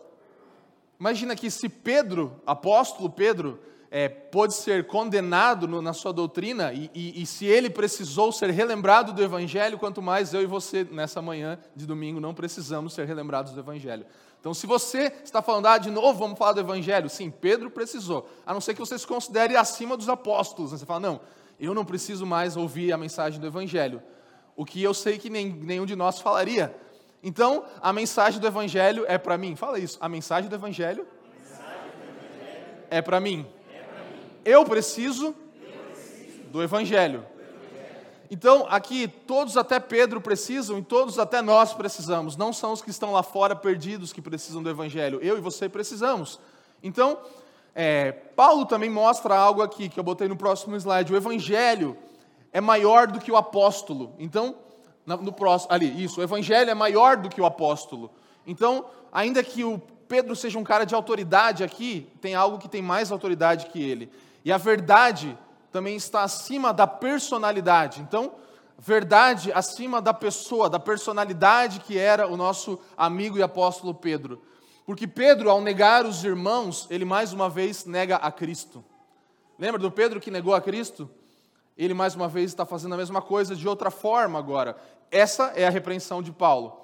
Imagina 1.04 1.36
que 1.36 1.52
se 1.52 1.68
Pedro, 1.68 2.42
apóstolo 2.46 3.10
Pedro, 3.10 3.60
é, 3.92 4.08
pôde 4.08 4.54
ser 4.54 4.88
condenado 4.88 5.68
no, 5.68 5.82
na 5.82 5.92
sua 5.92 6.14
doutrina, 6.14 6.72
e, 6.72 6.90
e, 6.96 7.22
e, 7.22 7.26
se 7.26 7.46
ele 7.46 7.70
precisou 7.70 8.32
ser 8.32 8.52
relembrado 8.52 9.12
do 9.12 9.22
Evangelho, 9.22 9.78
quanto 9.78 10.02
mais 10.02 10.34
eu 10.34 10.42
e 10.42 10.46
você, 10.46 10.88
nessa 10.90 11.22
manhã 11.22 11.60
de 11.76 11.86
domingo, 11.86 12.22
não 12.22 12.34
precisamos 12.34 12.94
ser 12.94 13.06
relembrados 13.06 13.52
do 13.52 13.60
Evangelho. 13.60 14.06
Então, 14.40 14.54
se 14.54 14.66
você 14.66 15.12
está 15.26 15.42
falando, 15.42 15.66
ah, 15.66 15.78
de 15.78 15.92
novo 15.92 16.18
vamos 16.18 16.38
falar 16.38 16.54
do 16.54 16.62
Evangelho, 16.62 17.10
sim, 17.10 17.30
Pedro 17.30 17.70
precisou, 17.70 18.30
a 18.46 18.54
não 18.54 18.62
ser 18.62 18.74
que 18.74 18.80
você 18.80 18.98
se 18.98 19.06
considere 19.06 19.58
acima 19.58 19.98
dos 19.98 20.08
apóstolos. 20.08 20.72
Né? 20.72 20.78
Você 20.78 20.86
fala, 20.86 21.02
não, 21.02 21.20
eu 21.60 21.74
não 21.74 21.84
preciso 21.84 22.26
mais 22.26 22.56
ouvir 22.56 22.94
a 22.94 22.98
mensagem 22.98 23.42
do 23.42 23.48
Evangelho. 23.48 24.02
O 24.56 24.64
que 24.64 24.82
eu 24.82 24.94
sei 24.94 25.18
que 25.18 25.30
nem, 25.30 25.50
nenhum 25.52 25.86
de 25.86 25.98
nós 25.98 26.22
falaria. 26.22 26.74
Então, 27.24 27.66
a 27.82 27.94
mensagem 27.94 28.40
do 28.40 28.46
Evangelho 28.46 29.06
é 29.08 29.18
para 29.18 29.38
mim. 29.38 29.56
Fala 29.56 29.80
isso, 29.80 29.98
a 30.02 30.10
mensagem 30.10 30.50
do 30.50 30.56
Evangelho, 30.56 31.08
mensagem 31.40 31.64
do 31.98 32.04
evangelho 32.04 32.66
é 32.92 33.02
para 33.02 33.20
mim 33.20 33.48
eu 34.46 34.66
preciso 34.66 35.36
do 36.52 36.62
Evangelho. 36.62 37.26
Então, 38.30 38.66
aqui, 38.70 39.08
todos 39.08 39.58
até 39.58 39.80
Pedro 39.80 40.20
precisam 40.20 40.80
e 40.80 40.84
todos 40.84 41.20
até 41.20 41.42
nós 41.42 41.74
precisamos. 41.74 42.36
Não 42.36 42.52
são 42.52 42.74
os 42.74 42.82
que 42.82 42.90
estão 42.90 43.12
lá 43.12 43.22
fora 43.22 43.56
perdidos 43.56 44.12
que 44.12 44.22
precisam 44.22 44.64
do 44.64 44.70
Evangelho. 44.70 45.20
Eu 45.22 45.38
e 45.38 45.42
você 45.42 45.70
precisamos. 45.70 46.40
Então, 46.82 47.20
é, 47.76 48.12
Paulo 48.12 48.66
também 48.66 48.90
mostra 48.90 49.36
algo 49.36 49.62
aqui 49.62 49.88
que 49.88 50.00
eu 50.00 50.04
botei 50.04 50.28
no 50.28 50.36
próximo 50.36 50.76
slide. 50.76 51.14
O 51.14 51.16
Evangelho 51.16 51.96
é 52.52 52.60
maior 52.60 53.08
do 53.08 53.20
que 53.20 53.32
o 53.32 53.38
apóstolo. 53.38 54.16
Então, 54.18 54.56
no 55.06 55.34
próximo, 55.34 55.74
ali, 55.74 56.04
isso, 56.04 56.20
o 56.20 56.24
Evangelho 56.24 56.70
é 56.70 56.74
maior 56.74 57.18
do 57.18 57.30
que 57.30 57.42
o 57.42 57.46
apóstolo. 57.46 58.12
Então, 58.48 58.86
ainda 59.12 59.44
que 59.44 59.64
o 59.64 59.82
Pedro 60.08 60.36
seja 60.36 60.60
um 60.60 60.64
cara 60.64 60.86
de 60.86 60.96
autoridade 60.96 61.64
aqui, 61.64 62.10
tem 62.22 62.36
algo 62.36 62.58
que 62.58 62.70
tem 62.70 62.82
mais 62.82 63.12
autoridade 63.12 63.68
que 63.68 63.82
ele. 63.82 64.12
E 64.46 64.52
a 64.52 64.58
verdade 64.58 65.38
também 65.72 65.96
está 65.96 66.24
acima 66.24 66.74
da 66.74 66.86
personalidade. 66.86 68.02
Então, 68.02 68.34
verdade 68.78 69.52
acima 69.52 70.02
da 70.02 70.14
pessoa, 70.14 70.70
da 70.70 70.80
personalidade 70.80 71.80
que 71.80 71.98
era 71.98 72.28
o 72.28 72.38
nosso 72.38 72.80
amigo 72.98 73.38
e 73.38 73.44
apóstolo 73.44 73.94
Pedro. 73.94 74.42
Porque 74.86 75.08
Pedro, 75.08 75.50
ao 75.50 75.62
negar 75.62 76.06
os 76.06 76.24
irmãos, 76.24 76.88
ele 76.90 77.06
mais 77.06 77.32
uma 77.32 77.50
vez 77.50 77.86
nega 77.86 78.18
a 78.18 78.32
Cristo. 78.32 78.84
Lembra 79.58 79.80
do 79.80 79.90
Pedro 79.90 80.20
que 80.20 80.30
negou 80.30 80.54
a 80.54 80.62
Cristo? 80.62 81.10
Ele 81.78 81.94
mais 81.94 82.16
uma 82.16 82.28
vez 82.28 82.52
está 82.52 82.66
fazendo 82.66 82.94
a 82.94 82.98
mesma 82.98 83.22
coisa 83.22 83.56
de 83.56 83.68
outra 83.68 83.90
forma 83.90 84.38
agora. 84.38 84.78
Essa 85.10 85.54
é 85.56 85.66
a 85.66 85.70
repreensão 85.70 86.22
de 86.22 86.32
Paulo. 86.32 86.84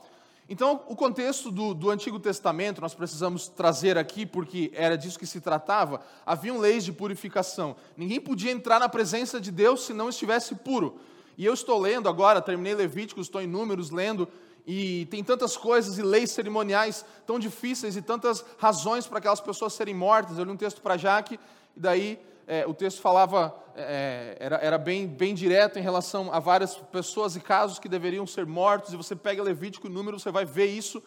Então, 0.52 0.82
o 0.88 0.96
contexto 0.96 1.52
do, 1.52 1.76
do, 1.76 1.92
Antigo 1.92 2.20
Testamento, 2.20 2.82
nós 2.82 2.96
precisamos 2.96 3.48
trazer 3.48 4.00
aqui, 4.00 4.26
porque 4.26 4.72
era 4.74 4.98
disso 4.98 5.20
que 5.20 5.28
se 5.28 5.40
tratava. 5.40 6.02
Haviam 6.26 6.58
leis 6.58 6.84
de 6.84 6.92
purificação. 6.92 7.76
Ninguém 7.96 8.20
podia 8.20 8.52
entrar 8.52 8.80
na 8.80 8.90
presença 8.90 9.40
de 9.40 9.52
Deus 9.52 9.86
se 9.86 9.94
não 9.94 10.10
estivesse 10.10 10.56
puro. 10.56 11.00
E 11.38 11.46
eu 11.46 11.54
estou 11.54 11.80
lendo 11.80 12.10
agora, 12.10 12.42
terminei 12.42 12.74
Levíticos, 12.74 13.28
estou 13.28 13.40
em 13.40 13.48
Números 13.48 13.92
lendo, 13.92 14.28
e 14.66 15.06
tem 15.06 15.24
tantas 15.24 15.56
coisas 15.56 16.00
e 16.00 16.02
leis 16.02 16.32
cerimoniais 16.32 17.06
tão 17.28 17.38
difíceis 17.38 17.96
e 17.96 18.02
tantas 18.02 18.44
razões 18.58 19.06
para 19.06 19.20
aquelas 19.20 19.40
pessoas 19.40 19.74
serem 19.74 19.94
mortas. 19.94 20.40
Eu 20.40 20.46
li 20.46 20.52
um 20.52 20.58
texto 20.58 20.82
para 20.82 20.98
Jaque, 20.98 21.40
e 21.78 21.80
daí 21.80 22.20
é, 22.50 22.66
o 22.66 22.74
texto 22.74 23.00
falava, 23.00 23.56
é, 23.76 24.36
era, 24.40 24.56
era 24.56 24.78
bem, 24.80 25.06
bem 25.06 25.36
direto 25.36 25.78
em 25.78 25.84
relação 25.84 26.34
a 26.34 26.40
várias 26.40 26.76
pessoas 26.76 27.36
e 27.36 27.40
casos 27.40 27.78
que 27.78 27.88
deveriam 27.88 28.26
ser 28.26 28.44
mortos, 28.48 28.92
e 28.92 28.98
você 28.98 29.16
pega 29.16 29.44
Levítico 29.44 29.86
e 29.86 29.90
número, 29.90 30.20
você 30.20 30.32
vai 30.32 30.46
ver 30.46 30.66
isso, 30.66 31.02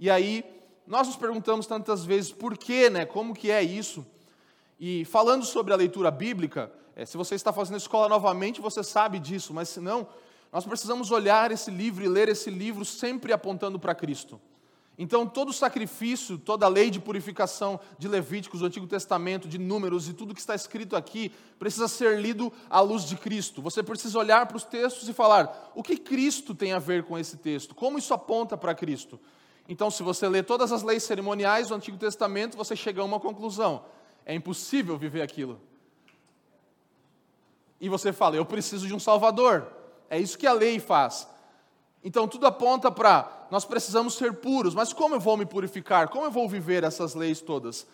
e 0.00 0.10
aí 0.10 0.44
nós 0.84 1.06
nos 1.06 1.16
perguntamos 1.16 1.64
tantas 1.64 2.04
vezes 2.04 2.32
por 2.32 2.58
quê, 2.58 2.90
né? 2.90 3.06
Como 3.06 3.32
que 3.32 3.52
é 3.52 3.62
isso? 3.62 4.04
E 4.80 5.04
falando 5.04 5.44
sobre 5.44 5.72
a 5.72 5.76
leitura 5.76 6.10
bíblica, 6.10 6.72
é, 6.96 7.06
se 7.06 7.16
você 7.16 7.36
está 7.36 7.52
fazendo 7.52 7.76
escola 7.76 8.08
novamente, 8.08 8.60
você 8.60 8.82
sabe 8.82 9.20
disso, 9.20 9.54
mas 9.54 9.68
se 9.68 9.78
não, 9.78 10.08
nós 10.52 10.64
precisamos 10.64 11.12
olhar 11.12 11.52
esse 11.52 11.70
livro 11.70 12.04
e 12.04 12.08
ler 12.08 12.28
esse 12.28 12.50
livro 12.50 12.84
sempre 12.84 13.32
apontando 13.32 13.78
para 13.78 13.94
Cristo. 13.94 14.40
Então, 15.02 15.26
todo 15.26 15.48
o 15.48 15.52
sacrifício, 15.54 16.36
toda 16.36 16.66
a 16.66 16.68
lei 16.68 16.90
de 16.90 17.00
purificação 17.00 17.80
de 17.98 18.06
Levíticos, 18.06 18.60
do 18.60 18.66
Antigo 18.66 18.86
Testamento, 18.86 19.48
de 19.48 19.56
Números 19.56 20.10
e 20.10 20.12
tudo 20.12 20.34
que 20.34 20.40
está 20.40 20.54
escrito 20.54 20.94
aqui, 20.94 21.32
precisa 21.58 21.88
ser 21.88 22.20
lido 22.20 22.52
à 22.68 22.80
luz 22.80 23.04
de 23.04 23.16
Cristo. 23.16 23.62
Você 23.62 23.82
precisa 23.82 24.18
olhar 24.18 24.44
para 24.44 24.58
os 24.58 24.64
textos 24.64 25.08
e 25.08 25.14
falar: 25.14 25.72
o 25.74 25.82
que 25.82 25.96
Cristo 25.96 26.54
tem 26.54 26.74
a 26.74 26.78
ver 26.78 27.04
com 27.04 27.18
esse 27.18 27.38
texto? 27.38 27.74
Como 27.74 27.96
isso 27.96 28.12
aponta 28.12 28.58
para 28.58 28.74
Cristo? 28.74 29.18
Então, 29.66 29.90
se 29.90 30.02
você 30.02 30.28
lê 30.28 30.42
todas 30.42 30.70
as 30.70 30.82
leis 30.82 31.02
cerimoniais 31.02 31.68
do 31.68 31.74
Antigo 31.74 31.96
Testamento, 31.96 32.54
você 32.54 32.76
chega 32.76 33.00
a 33.00 33.04
uma 33.06 33.18
conclusão: 33.18 33.86
é 34.26 34.34
impossível 34.34 34.98
viver 34.98 35.22
aquilo. 35.22 35.58
E 37.80 37.88
você 37.88 38.12
fala: 38.12 38.36
eu 38.36 38.44
preciso 38.44 38.86
de 38.86 38.92
um 38.92 39.00
Salvador. 39.00 39.66
É 40.10 40.18
isso 40.18 40.36
que 40.36 40.46
a 40.46 40.52
lei 40.52 40.78
faz. 40.78 41.26
Então 42.02 42.26
tudo 42.26 42.46
aponta 42.46 42.90
para 42.90 43.40
nós 43.50 43.64
precisamos 43.64 44.14
ser 44.14 44.34
puros, 44.34 44.74
mas 44.74 44.92
como 44.92 45.16
eu 45.16 45.20
vou 45.20 45.36
me 45.36 45.44
purificar? 45.44 46.08
Como 46.08 46.24
eu 46.24 46.30
vou 46.30 46.48
viver 46.48 46.84
essas 46.84 47.14
leis 47.14 47.40
todas? 47.40 47.86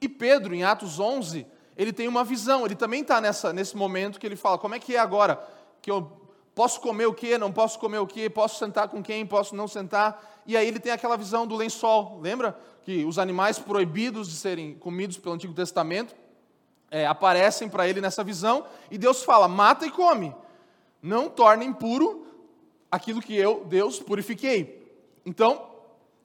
E 0.00 0.08
Pedro, 0.08 0.54
em 0.54 0.64
Atos 0.64 0.98
11, 0.98 1.46
ele 1.76 1.92
tem 1.92 2.08
uma 2.08 2.24
visão, 2.24 2.64
ele 2.64 2.74
também 2.74 3.02
está 3.02 3.20
nesse 3.52 3.76
momento 3.76 4.18
que 4.18 4.26
ele 4.26 4.36
fala: 4.36 4.58
como 4.58 4.74
é 4.74 4.78
que 4.78 4.96
é 4.96 4.98
agora? 4.98 5.42
Que 5.82 5.90
eu 5.90 6.10
posso 6.54 6.80
comer 6.80 7.06
o 7.06 7.14
que, 7.14 7.36
não 7.36 7.52
posso 7.52 7.78
comer 7.78 7.98
o 7.98 8.06
que, 8.06 8.28
posso 8.30 8.58
sentar 8.58 8.88
com 8.88 9.02
quem, 9.02 9.24
posso 9.26 9.54
não 9.54 9.68
sentar. 9.68 10.42
E 10.46 10.56
aí 10.56 10.66
ele 10.66 10.80
tem 10.80 10.92
aquela 10.92 11.16
visão 11.16 11.46
do 11.46 11.54
lençol, 11.54 12.18
lembra? 12.20 12.58
Que 12.82 13.04
os 13.04 13.18
animais 13.18 13.58
proibidos 13.58 14.28
de 14.28 14.34
serem 14.34 14.74
comidos 14.74 15.18
pelo 15.18 15.34
Antigo 15.34 15.54
Testamento 15.54 16.14
é, 16.90 17.06
aparecem 17.06 17.68
para 17.68 17.86
ele 17.86 18.00
nessa 18.00 18.24
visão, 18.24 18.64
e 18.90 18.96
Deus 18.96 19.22
fala: 19.22 19.46
mata 19.46 19.86
e 19.86 19.90
come, 19.90 20.34
não 21.02 21.28
torne 21.28 21.66
impuro 21.66 22.21
aquilo 22.92 23.22
que 23.22 23.34
eu, 23.34 23.64
Deus, 23.64 23.98
purifiquei. 23.98 24.86
Então, 25.24 25.66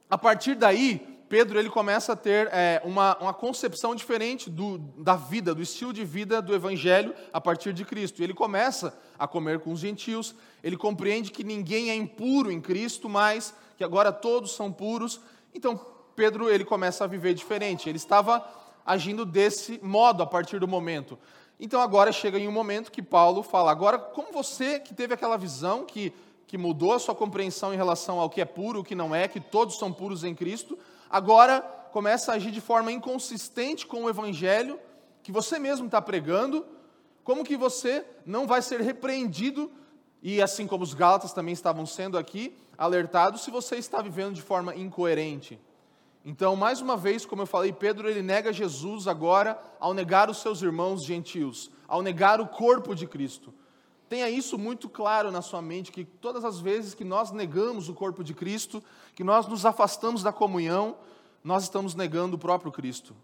a 0.09 0.17
partir 0.17 0.53
daí, 0.53 1.17
Pedro 1.29 1.57
ele 1.57 1.69
começa 1.69 2.11
a 2.11 2.15
ter 2.15 2.49
é, 2.51 2.81
uma, 2.83 3.17
uma 3.19 3.33
concepção 3.33 3.95
diferente 3.95 4.49
do, 4.49 4.77
da 4.77 5.15
vida, 5.15 5.55
do 5.55 5.61
estilo 5.61 5.93
de 5.93 6.03
vida 6.03 6.41
do 6.41 6.53
Evangelho 6.53 7.13
a 7.31 7.39
partir 7.39 7.71
de 7.71 7.85
Cristo. 7.85 8.21
Ele 8.21 8.33
começa 8.33 8.97
a 9.17 9.25
comer 9.25 9.59
com 9.59 9.71
os 9.71 9.79
gentios, 9.79 10.35
ele 10.61 10.75
compreende 10.75 11.31
que 11.31 11.43
ninguém 11.43 11.89
é 11.89 11.95
impuro 11.95 12.51
em 12.51 12.59
Cristo, 12.59 13.07
mas 13.07 13.53
que 13.77 13.83
agora 13.83 14.11
todos 14.11 14.53
são 14.53 14.69
puros. 14.69 15.21
Então, 15.55 15.79
Pedro 16.17 16.49
ele 16.49 16.65
começa 16.65 17.05
a 17.05 17.07
viver 17.07 17.33
diferente. 17.33 17.87
Ele 17.87 17.97
estava 17.97 18.45
agindo 18.85 19.25
desse 19.25 19.79
modo 19.81 20.21
a 20.21 20.25
partir 20.25 20.59
do 20.59 20.67
momento. 20.67 21.17
Então, 21.59 21.81
agora 21.81 22.11
chega 22.11 22.37
em 22.37 22.47
um 22.47 22.51
momento 22.51 22.91
que 22.91 23.01
Paulo 23.01 23.41
fala: 23.41 23.71
agora, 23.71 23.97
como 23.97 24.31
você 24.31 24.79
que 24.79 24.93
teve 24.93 25.13
aquela 25.13 25.37
visão 25.37 25.85
que 25.85 26.13
que 26.47 26.57
mudou 26.57 26.93
a 26.93 26.99
sua 26.99 27.13
compreensão 27.13 27.73
em 27.73 27.77
relação 27.77 28.19
ao 28.19 28.29
que 28.29 28.39
é 28.41 28.45
puro, 28.45 28.79
o 28.79 28.83
que 28.83 28.95
não 28.95 29.13
é, 29.13 29.27
que 29.27 29.39
todos 29.39 29.77
são 29.77 29.91
puros 29.91 30.23
em 30.23 30.33
Cristo, 30.33 30.79
agora 31.09 31.61
começa 31.91 32.31
a 32.31 32.35
agir 32.35 32.51
de 32.51 32.61
forma 32.61 32.91
inconsistente 32.91 33.85
com 33.85 34.05
o 34.05 34.09
evangelho 34.09 34.79
que 35.21 35.31
você 35.31 35.59
mesmo 35.59 35.87
está 35.87 36.01
pregando, 36.01 36.65
como 37.21 37.43
que 37.43 37.57
você 37.57 38.05
não 38.25 38.47
vai 38.47 38.61
ser 38.61 38.79
repreendido, 38.79 39.69
e 40.23 40.41
assim 40.41 40.65
como 40.65 40.85
os 40.85 40.93
Gálatas 40.93 41.33
também 41.33 41.53
estavam 41.53 41.85
sendo 41.85 42.17
aqui 42.17 42.55
alertados, 42.77 43.41
se 43.41 43.51
você 43.51 43.75
está 43.75 44.01
vivendo 44.01 44.33
de 44.33 44.41
forma 44.41 44.73
incoerente. 44.73 45.59
Então, 46.23 46.55
mais 46.55 46.79
uma 46.81 46.95
vez, 46.95 47.25
como 47.25 47.41
eu 47.41 47.45
falei, 47.45 47.73
Pedro 47.73 48.09
ele 48.09 48.21
nega 48.21 48.53
Jesus 48.53 49.07
agora 49.07 49.59
ao 49.79 49.93
negar 49.93 50.29
os 50.29 50.37
seus 50.37 50.61
irmãos 50.61 51.03
gentios, 51.03 51.69
ao 51.87 52.01
negar 52.01 52.39
o 52.39 52.47
corpo 52.47 52.95
de 52.95 53.05
Cristo. 53.05 53.53
Tenha 54.09 54.29
isso 54.29 54.57
muito 54.57 54.87
claro 54.87 55.31
na 55.31 55.41
sua 55.41 55.61
mente, 55.61 55.91
que 55.91 56.05
todas 56.05 56.45
as 56.45 56.59
vezes 56.59 56.93
que 56.93 57.03
nós 57.03 57.31
negamos 57.31 57.89
o 57.89 57.93
corpo 57.93 58.23
de 58.23 58.33
Cristo, 58.33 58.81
que 59.13 59.23
nós 59.23 59.45
nos 59.47 59.65
afastamos 59.65 60.23
da 60.23 60.31
comunhão, 60.31 60.95
nós 61.43 61.63
estamos 61.63 61.93
negando 61.93 62.35
o 62.35 62.39
próprio 62.39 62.71
Cristo. 62.71 63.15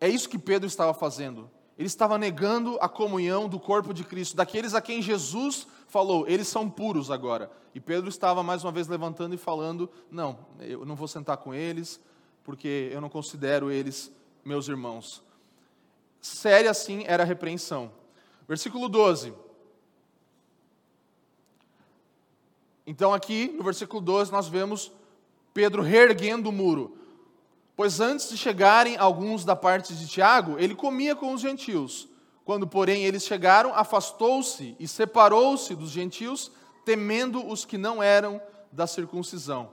É 0.00 0.08
isso 0.08 0.28
que 0.28 0.38
Pedro 0.38 0.66
estava 0.66 0.94
fazendo. 0.94 1.50
Ele 1.76 1.86
estava 1.86 2.18
negando 2.18 2.76
a 2.80 2.88
comunhão 2.88 3.48
do 3.48 3.60
corpo 3.60 3.94
de 3.94 4.02
Cristo, 4.02 4.36
daqueles 4.36 4.74
a 4.74 4.80
quem 4.80 5.00
Jesus 5.00 5.66
falou, 5.86 6.26
eles 6.26 6.48
são 6.48 6.68
puros 6.68 7.10
agora. 7.10 7.50
E 7.74 7.80
Pedro 7.80 8.08
estava 8.08 8.42
mais 8.42 8.64
uma 8.64 8.72
vez 8.72 8.88
levantando 8.88 9.34
e 9.34 9.38
falando: 9.38 9.88
Não, 10.10 10.38
eu 10.58 10.84
não 10.84 10.96
vou 10.96 11.06
sentar 11.06 11.36
com 11.36 11.54
eles, 11.54 12.00
porque 12.42 12.90
eu 12.92 13.00
não 13.00 13.08
considero 13.08 13.70
eles 13.70 14.10
meus 14.44 14.68
irmãos. 14.68 15.22
Séria 16.20 16.70
assim 16.70 17.04
era 17.06 17.22
a 17.22 17.26
repreensão. 17.26 17.92
Versículo 18.48 18.88
12. 18.88 19.32
Então, 22.88 23.12
aqui 23.12 23.54
no 23.54 23.62
versículo 23.62 24.00
12, 24.00 24.32
nós 24.32 24.48
vemos 24.48 24.90
Pedro 25.52 25.82
reerguendo 25.82 26.48
o 26.48 26.52
muro. 26.52 26.96
Pois 27.76 28.00
antes 28.00 28.30
de 28.30 28.36
chegarem 28.38 28.96
alguns 28.96 29.44
da 29.44 29.54
parte 29.54 29.94
de 29.94 30.08
Tiago, 30.08 30.58
ele 30.58 30.74
comia 30.74 31.14
com 31.14 31.34
os 31.34 31.40
gentios. 31.42 32.08
Quando, 32.46 32.66
porém, 32.66 33.04
eles 33.04 33.26
chegaram, 33.26 33.74
afastou-se 33.74 34.74
e 34.80 34.88
separou-se 34.88 35.74
dos 35.74 35.90
gentios, 35.90 36.50
temendo 36.82 37.46
os 37.46 37.66
que 37.66 37.76
não 37.76 38.02
eram 38.02 38.40
da 38.72 38.86
circuncisão. 38.86 39.68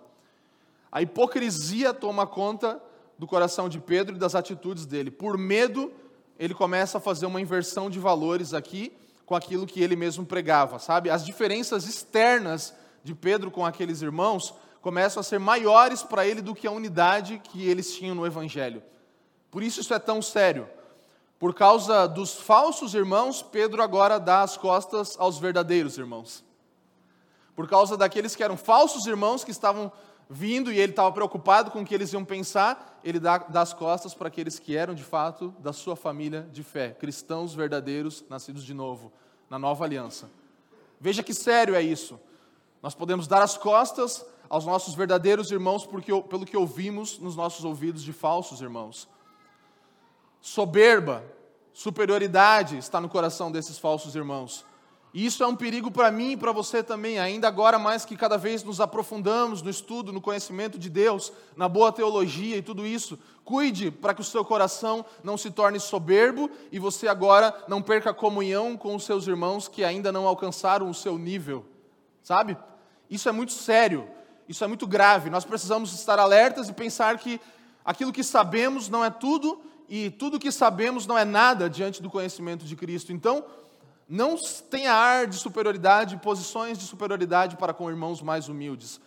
A 0.91 1.01
hipocrisia 1.01 1.93
toma 1.93 2.27
conta 2.27 2.84
do 3.17 3.25
coração 3.25 3.69
de 3.69 3.79
Pedro 3.79 4.17
e 4.17 4.19
das 4.19 4.36
atitudes 4.36 4.86
dele. 4.86 5.10
Por 5.10 5.38
medo, 5.38 5.89
ele 6.38 6.53
começa 6.53 6.98
a 6.98 7.01
fazer 7.01 7.27
uma 7.27 7.39
inversão 7.39 7.89
de 7.89 7.98
valores 7.98 8.53
aqui 8.53 8.91
com 9.25 9.36
aquilo 9.36 9.65
que 9.65 9.81
ele 9.81 9.95
mesmo 9.95 10.25
pregava, 10.25 10.79
sabe? 10.79 11.10
As 11.10 11.25
diferenças 11.25 11.88
externas 11.88 12.74
de 13.05 13.13
Pedro 13.13 13.51
com 13.51 13.63
aqueles 13.63 14.01
irmãos 14.01 14.51
começam 14.81 15.21
a 15.21 15.24
ser 15.24 15.39
maiores 15.39 16.01
para 16.01 16.25
ele 16.25 16.41
do 16.41 16.55
que 16.55 16.65
a 16.65 16.71
unidade 16.71 17.39
que 17.43 17.63
eles 17.63 17.95
tinham 17.95 18.15
no 18.15 18.25
evangelho. 18.25 18.81
Por 19.51 19.62
isso 19.62 19.79
isso 19.79 19.93
é 19.93 20.00
tão 20.00 20.24
sério. 20.24 20.67
Por 21.38 21.53
causa 21.53 22.07
dos 22.07 22.33
falsos 22.33 22.95
irmãos, 22.95 23.43
Pedro 23.43 23.83
agora 23.83 24.19
dá 24.19 24.41
as 24.41 24.57
costas 24.57 25.15
aos 25.19 25.38
verdadeiros 25.38 26.00
irmãos. 26.00 26.43
Por 27.55 27.69
causa 27.69 27.95
daqueles 27.95 28.35
que 28.35 28.43
eram 28.43 28.57
falsos 28.57 29.05
irmãos 29.05 29.43
que 29.43 29.51
estavam 29.51 29.91
vindo 30.27 30.71
e 30.71 30.79
ele 30.79 30.91
estava 30.91 31.12
preocupado 31.12 31.69
com 31.69 31.81
o 31.81 31.85
que 31.85 31.93
eles 31.93 32.12
iam 32.12 32.25
pensar, 32.25 33.00
ele 33.03 33.19
dá, 33.19 33.35
as 33.53 33.71
costas 33.71 34.15
para 34.15 34.29
aqueles 34.29 34.57
que 34.57 34.75
eram 34.75 34.95
de 34.95 35.03
fato 35.03 35.53
da 35.59 35.71
sua 35.71 35.95
família 35.95 36.50
de 36.51 36.63
fé, 36.63 36.89
cristãos 37.00 37.53
verdadeiros, 37.53 38.25
nascidos 38.27 38.63
de 38.63 38.74
novo, 38.74 39.13
na 39.47 39.59
nova 39.59 39.85
aliança. 39.85 40.27
Veja 41.00 41.21
que 41.21 41.35
sério 41.35 41.75
é 41.75 41.83
isso. 41.83 42.19
Nós 42.85 42.93
podemos 42.93 43.25
dar 43.25 43.41
as 43.41 43.57
costas 43.57 44.23
aos 44.47 44.63
nossos 44.63 44.93
verdadeiros 44.93 45.49
irmãos 45.49 45.87
porque, 45.87 46.11
pelo 46.21 46.45
que 46.45 46.55
ouvimos 46.55 47.17
nos 47.17 47.35
nossos 47.35 47.65
ouvidos 47.65 48.03
de 48.03 48.13
falsos 48.13 48.61
irmãos. 48.61 49.09
Soberba, 50.39 51.23
superioridade 51.73 52.77
está 52.77 53.01
no 53.01 53.09
coração 53.09 53.51
desses 53.51 53.79
falsos 53.79 54.15
irmãos. 54.15 54.63
E 55.15 55.25
isso 55.25 55.43
é 55.43 55.47
um 55.47 55.55
perigo 55.55 55.89
para 55.89 56.11
mim 56.11 56.33
e 56.33 56.37
para 56.37 56.51
você 56.51 56.83
também, 56.83 57.17
ainda 57.17 57.47
agora 57.47 57.79
mais 57.79 58.05
que 58.05 58.15
cada 58.15 58.37
vez 58.37 58.63
nos 58.63 58.79
aprofundamos 58.79 59.63
no 59.63 59.69
estudo, 59.71 60.13
no 60.13 60.21
conhecimento 60.21 60.77
de 60.77 60.87
Deus, 60.87 61.33
na 61.57 61.67
boa 61.67 61.91
teologia 61.91 62.55
e 62.55 62.61
tudo 62.61 62.85
isso. 62.85 63.17
Cuide 63.43 63.89
para 63.89 64.13
que 64.13 64.21
o 64.21 64.23
seu 64.23 64.45
coração 64.45 65.03
não 65.23 65.37
se 65.37 65.49
torne 65.49 65.79
soberbo 65.79 66.51
e 66.71 66.77
você 66.77 67.07
agora 67.07 67.51
não 67.67 67.81
perca 67.81 68.13
comunhão 68.13 68.77
com 68.77 68.93
os 68.93 69.05
seus 69.05 69.25
irmãos 69.25 69.67
que 69.67 69.83
ainda 69.83 70.11
não 70.11 70.27
alcançaram 70.27 70.87
o 70.87 70.93
seu 70.93 71.17
nível. 71.17 71.65
Sabe? 72.21 72.55
Isso 73.09 73.29
é 73.29 73.31
muito 73.31 73.51
sério, 73.53 74.07
isso 74.47 74.63
é 74.63 74.67
muito 74.67 74.88
grave. 74.88 75.29
Nós 75.29 75.45
precisamos 75.45 75.93
estar 75.93 76.19
alertas 76.19 76.69
e 76.69 76.74
pensar 76.74 77.17
que 77.17 77.39
aquilo 77.83 78.12
que 78.12 78.24
sabemos 78.24 78.89
não 78.89 79.03
é 79.03 79.09
tudo 79.09 79.62
e 79.88 80.09
tudo 80.09 80.39
que 80.39 80.51
sabemos 80.51 81.05
não 81.05 81.17
é 81.17 81.25
nada 81.25 81.69
diante 81.69 82.01
do 82.01 82.09
conhecimento 82.09 82.65
de 82.65 82.75
Cristo. 82.75 83.12
Então, 83.12 83.43
não 84.07 84.35
tenha 84.69 84.93
ar 84.93 85.27
de 85.27 85.35
superioridade, 85.35 86.17
posições 86.17 86.77
de 86.77 86.85
superioridade 86.85 87.57
para 87.57 87.74
com 87.74 87.89
irmãos 87.89 88.21
mais 88.21 88.47
humildes. 88.47 89.00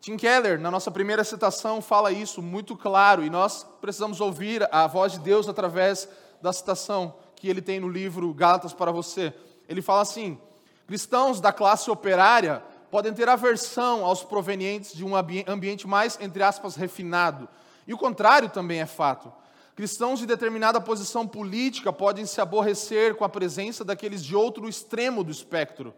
Tim 0.00 0.16
Keller, 0.16 0.58
na 0.58 0.70
nossa 0.70 0.90
primeira 0.90 1.22
citação, 1.22 1.82
fala 1.82 2.10
isso 2.10 2.40
muito 2.40 2.74
claro, 2.74 3.22
e 3.22 3.28
nós 3.28 3.66
precisamos 3.82 4.18
ouvir 4.18 4.66
a 4.72 4.86
voz 4.86 5.12
de 5.12 5.18
Deus 5.18 5.46
através 5.46 6.08
da 6.40 6.54
citação 6.54 7.14
que 7.36 7.48
ele 7.48 7.60
tem 7.60 7.80
no 7.80 7.88
livro 7.88 8.32
Gálatas 8.32 8.72
para 8.72 8.90
você. 8.90 9.34
Ele 9.68 9.82
fala 9.82 10.00
assim: 10.00 10.38
cristãos 10.86 11.38
da 11.38 11.52
classe 11.52 11.90
operária 11.90 12.62
podem 12.90 13.12
ter 13.12 13.28
aversão 13.28 14.04
aos 14.04 14.24
provenientes 14.24 14.92
de 14.92 15.04
um 15.04 15.14
ambiente 15.16 15.86
mais, 15.86 16.18
entre 16.20 16.42
aspas, 16.42 16.74
refinado. 16.74 17.48
E 17.86 17.94
o 17.94 17.98
contrário 17.98 18.48
também 18.48 18.80
é 18.80 18.86
fato. 18.86 19.32
Cristãos 19.74 20.18
de 20.18 20.26
determinada 20.26 20.80
posição 20.80 21.26
política 21.26 21.92
podem 21.92 22.26
se 22.26 22.40
aborrecer 22.40 23.14
com 23.14 23.24
a 23.24 23.28
presença 23.28 23.84
daqueles 23.84 24.22
de 24.22 24.36
outro 24.36 24.68
extremo 24.68 25.24
do 25.24 25.30
espectro. 25.30 25.94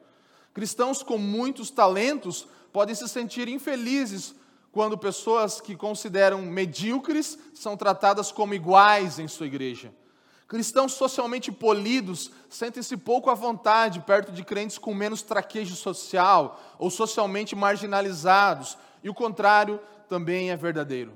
Cristãos 0.55 1.03
com 1.03 1.19
muitos 1.19 1.71
talentos 1.71 2.47
podem 2.73 2.95
se 2.95 3.09
sentir 3.09 3.49
infelizes 3.49 4.35
quando 4.71 4.97
pessoas 4.97 5.61
que 5.61 5.75
consideram 5.75 6.43
medíocres 6.43 7.39
são 7.55 7.77
tratadas 7.77 8.31
como 8.31 8.55
iguais 8.55 9.19
em 9.19 9.29
sua 9.29 9.47
igreja. 9.47 9.93
Cristãos 10.53 10.93
socialmente 10.93 11.51
polidos 11.51 12.31
sentem-se 12.51 12.95
pouco 12.95 13.31
à 13.31 13.35
vontade 13.35 14.01
perto 14.01 14.31
de 14.31 14.45
crentes 14.45 14.77
com 14.77 14.93
menos 14.93 15.23
traquejo 15.23 15.75
social 15.75 16.61
ou 16.79 16.91
socialmente 16.91 17.57
marginalizados, 17.57 18.77
e 19.03 19.09
o 19.09 19.15
contrário 19.15 19.81
também 20.11 20.51
é 20.51 20.57
verdadeiro. 20.57 21.15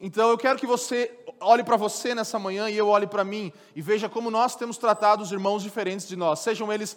Então 0.00 0.30
eu 0.30 0.38
quero 0.38 0.58
que 0.58 0.66
você 0.66 1.14
olhe 1.38 1.62
para 1.62 1.76
você 1.76 2.14
nessa 2.14 2.38
manhã 2.38 2.70
e 2.70 2.78
eu 2.78 2.88
olhe 2.88 3.06
para 3.06 3.22
mim 3.22 3.52
e 3.76 3.82
veja 3.82 4.08
como 4.08 4.30
nós 4.30 4.56
temos 4.56 4.78
tratado 4.78 5.22
os 5.22 5.30
irmãos 5.30 5.62
diferentes 5.62 6.08
de 6.08 6.16
nós, 6.16 6.38
sejam 6.38 6.72
eles 6.72 6.96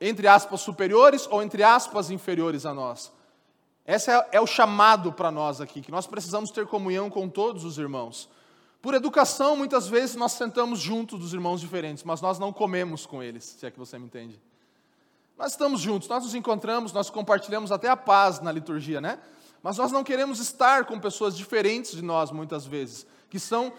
entre 0.00 0.26
aspas 0.26 0.62
superiores 0.62 1.28
ou 1.30 1.42
entre 1.42 1.62
aspas 1.62 2.10
inferiores 2.10 2.64
a 2.64 2.72
nós. 2.72 3.12
Esse 3.86 4.10
é, 4.10 4.28
é 4.32 4.40
o 4.40 4.46
chamado 4.46 5.12
para 5.12 5.30
nós 5.30 5.60
aqui, 5.60 5.82
que 5.82 5.90
nós 5.90 6.06
precisamos 6.06 6.50
ter 6.50 6.66
comunhão 6.66 7.10
com 7.10 7.28
todos 7.28 7.62
os 7.62 7.76
irmãos. 7.76 8.39
Por 8.82 8.94
educação, 8.94 9.56
muitas 9.56 9.88
vezes 9.88 10.16
nós 10.16 10.32
sentamos 10.32 10.80
juntos 10.80 11.18
dos 11.18 11.34
irmãos 11.34 11.60
diferentes, 11.60 12.02
mas 12.02 12.20
nós 12.20 12.38
não 12.38 12.52
comemos 12.52 13.04
com 13.04 13.22
eles, 13.22 13.44
se 13.44 13.66
é 13.66 13.70
que 13.70 13.78
você 13.78 13.98
me 13.98 14.06
entende. 14.06 14.40
Nós 15.36 15.52
estamos 15.52 15.80
juntos, 15.80 16.08
nós 16.08 16.24
nos 16.24 16.34
encontramos, 16.34 16.92
nós 16.92 17.10
compartilhamos 17.10 17.72
até 17.72 17.88
a 17.88 17.96
paz 17.96 18.40
na 18.40 18.50
liturgia, 18.50 19.00
né? 19.00 19.18
Mas 19.62 19.76
nós 19.76 19.92
não 19.92 20.02
queremos 20.02 20.40
estar 20.40 20.86
com 20.86 20.98
pessoas 20.98 21.36
diferentes 21.36 21.92
de 21.92 22.02
nós, 22.02 22.30
muitas 22.30 22.66
vezes, 22.66 23.06
que 23.28 23.38
são, 23.38 23.70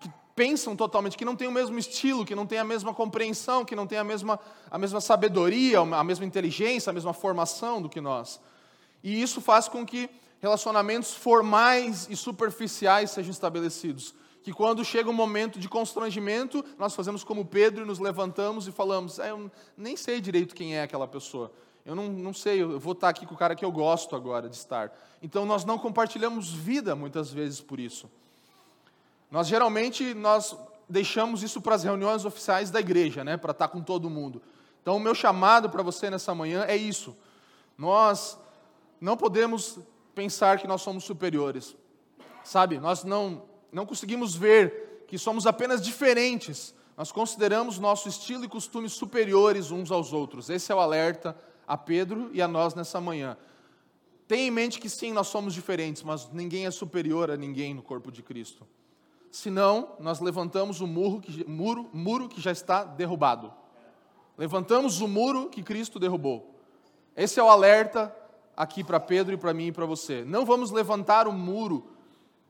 que 0.00 0.10
pensam 0.34 0.74
totalmente, 0.74 1.18
que 1.18 1.24
não 1.24 1.36
têm 1.36 1.48
o 1.48 1.52
mesmo 1.52 1.78
estilo, 1.78 2.24
que 2.24 2.34
não 2.34 2.46
têm 2.46 2.58
a 2.58 2.64
mesma 2.64 2.94
compreensão, 2.94 3.64
que 3.64 3.76
não 3.76 3.86
têm 3.86 3.98
a 3.98 4.04
mesma, 4.04 4.40
a 4.70 4.78
mesma 4.78 5.00
sabedoria, 5.00 5.80
a 5.80 6.04
mesma 6.04 6.24
inteligência, 6.24 6.90
a 6.90 6.92
mesma 6.92 7.12
formação 7.12 7.82
do 7.82 7.88
que 7.88 8.00
nós. 8.00 8.40
E 9.02 9.20
isso 9.20 9.40
faz 9.40 9.68
com 9.68 9.84
que 9.84 10.08
relacionamentos 10.40 11.12
formais 11.14 12.06
e 12.08 12.16
superficiais 12.16 13.10
sejam 13.10 13.30
estabelecidos. 13.30 14.14
Que 14.42 14.52
quando 14.52 14.84
chega 14.84 15.10
um 15.10 15.14
momento 15.14 15.58
de 15.58 15.68
constrangimento, 15.68 16.64
nós 16.78 16.94
fazemos 16.94 17.24
como 17.24 17.44
Pedro 17.44 17.84
e 17.84 17.86
nos 17.86 17.98
levantamos 17.98 18.66
e 18.66 18.72
falamos: 18.72 19.18
é, 19.18 19.30
Eu 19.30 19.50
nem 19.76 19.96
sei 19.96 20.20
direito 20.20 20.54
quem 20.54 20.76
é 20.76 20.82
aquela 20.82 21.06
pessoa. 21.06 21.52
Eu 21.84 21.94
não, 21.94 22.08
não 22.08 22.34
sei, 22.34 22.62
eu 22.62 22.78
vou 22.78 22.92
estar 22.92 23.08
aqui 23.08 23.24
com 23.24 23.34
o 23.34 23.38
cara 23.38 23.54
que 23.54 23.64
eu 23.64 23.72
gosto 23.72 24.14
agora 24.14 24.48
de 24.48 24.56
estar. 24.56 24.92
Então 25.22 25.46
nós 25.46 25.64
não 25.64 25.78
compartilhamos 25.78 26.52
vida 26.52 26.94
muitas 26.94 27.32
vezes 27.32 27.60
por 27.60 27.80
isso. 27.80 28.10
Nós 29.30 29.46
geralmente 29.46 30.14
nós 30.14 30.56
deixamos 30.88 31.42
isso 31.42 31.60
para 31.60 31.74
as 31.74 31.84
reuniões 31.84 32.24
oficiais 32.24 32.70
da 32.70 32.80
igreja, 32.80 33.24
né, 33.24 33.36
para 33.36 33.52
estar 33.52 33.68
com 33.68 33.82
todo 33.82 34.08
mundo. 34.08 34.42
Então 34.82 34.96
o 34.96 35.00
meu 35.00 35.14
chamado 35.14 35.68
para 35.68 35.82
você 35.82 36.10
nessa 36.10 36.34
manhã 36.34 36.64
é 36.66 36.76
isso. 36.76 37.16
Nós 37.76 38.38
não 39.00 39.16
podemos 39.16 39.78
pensar 40.14 40.58
que 40.58 40.66
nós 40.66 40.82
somos 40.82 41.04
superiores. 41.04 41.76
Sabe? 42.42 42.78
Nós 42.78 43.04
não 43.04 43.42
não 43.72 43.86
conseguimos 43.86 44.34
ver 44.34 45.04
que 45.06 45.18
somos 45.18 45.46
apenas 45.46 45.80
diferentes. 45.80 46.74
Nós 46.96 47.12
consideramos 47.12 47.78
nosso 47.78 48.08
estilo 48.08 48.44
e 48.44 48.48
costumes 48.48 48.92
superiores 48.92 49.70
uns 49.70 49.90
aos 49.90 50.12
outros. 50.12 50.50
Esse 50.50 50.72
é 50.72 50.74
o 50.74 50.80
alerta 50.80 51.36
a 51.66 51.76
Pedro 51.76 52.30
e 52.32 52.42
a 52.42 52.48
nós 52.48 52.74
nessa 52.74 53.00
manhã. 53.00 53.36
Tenha 54.26 54.46
em 54.46 54.50
mente 54.50 54.78
que 54.78 54.88
sim, 54.88 55.12
nós 55.12 55.28
somos 55.28 55.54
diferentes, 55.54 56.02
mas 56.02 56.30
ninguém 56.32 56.66
é 56.66 56.70
superior 56.70 57.30
a 57.30 57.36
ninguém 57.36 57.72
no 57.72 57.82
corpo 57.82 58.12
de 58.12 58.22
Cristo. 58.22 58.66
Senão, 59.30 59.94
nós 59.98 60.20
levantamos 60.20 60.80
o 60.80 60.86
muro 60.86 61.20
que, 61.20 61.48
muro, 61.48 61.88
muro 61.92 62.28
que 62.28 62.40
já 62.40 62.52
está 62.52 62.84
derrubado. 62.84 63.52
Levantamos 64.36 65.00
o 65.00 65.08
muro 65.08 65.48
que 65.48 65.62
Cristo 65.62 65.98
derrubou. 65.98 66.54
Esse 67.16 67.40
é 67.40 67.42
o 67.42 67.48
alerta 67.48 68.14
aqui 68.56 68.82
para 68.82 69.00
Pedro 69.00 69.34
e 69.34 69.36
para 69.36 69.54
mim 69.54 69.68
e 69.68 69.72
para 69.72 69.86
você. 69.86 70.24
Não 70.24 70.44
vamos 70.44 70.70
levantar 70.70 71.26
o 71.26 71.32
muro 71.32 71.86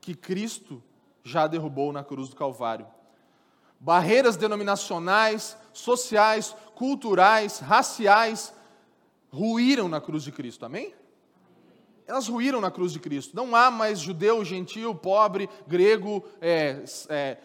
que 0.01 0.15
Cristo 0.15 0.81
já 1.23 1.47
derrubou 1.47 1.91
na 1.91 2.03
cruz 2.03 2.29
do 2.29 2.35
Calvário. 2.35 2.87
Barreiras 3.79 4.35
denominacionais, 4.35 5.57
sociais, 5.71 6.55
culturais, 6.75 7.59
raciais, 7.59 8.53
ruíram 9.31 9.87
na 9.87 10.01
cruz 10.01 10.23
de 10.23 10.31
Cristo, 10.31 10.65
amém? 10.65 10.93
Elas 12.05 12.27
ruíram 12.27 12.59
na 12.59 12.71
cruz 12.71 12.91
de 12.91 12.99
Cristo. 12.99 13.35
Não 13.35 13.55
há 13.55 13.69
mais 13.69 13.99
judeu, 13.99 14.43
gentil, 14.43 14.95
pobre, 14.95 15.47
grego, 15.67 16.25
é, 16.41 16.83
é, 17.07 17.37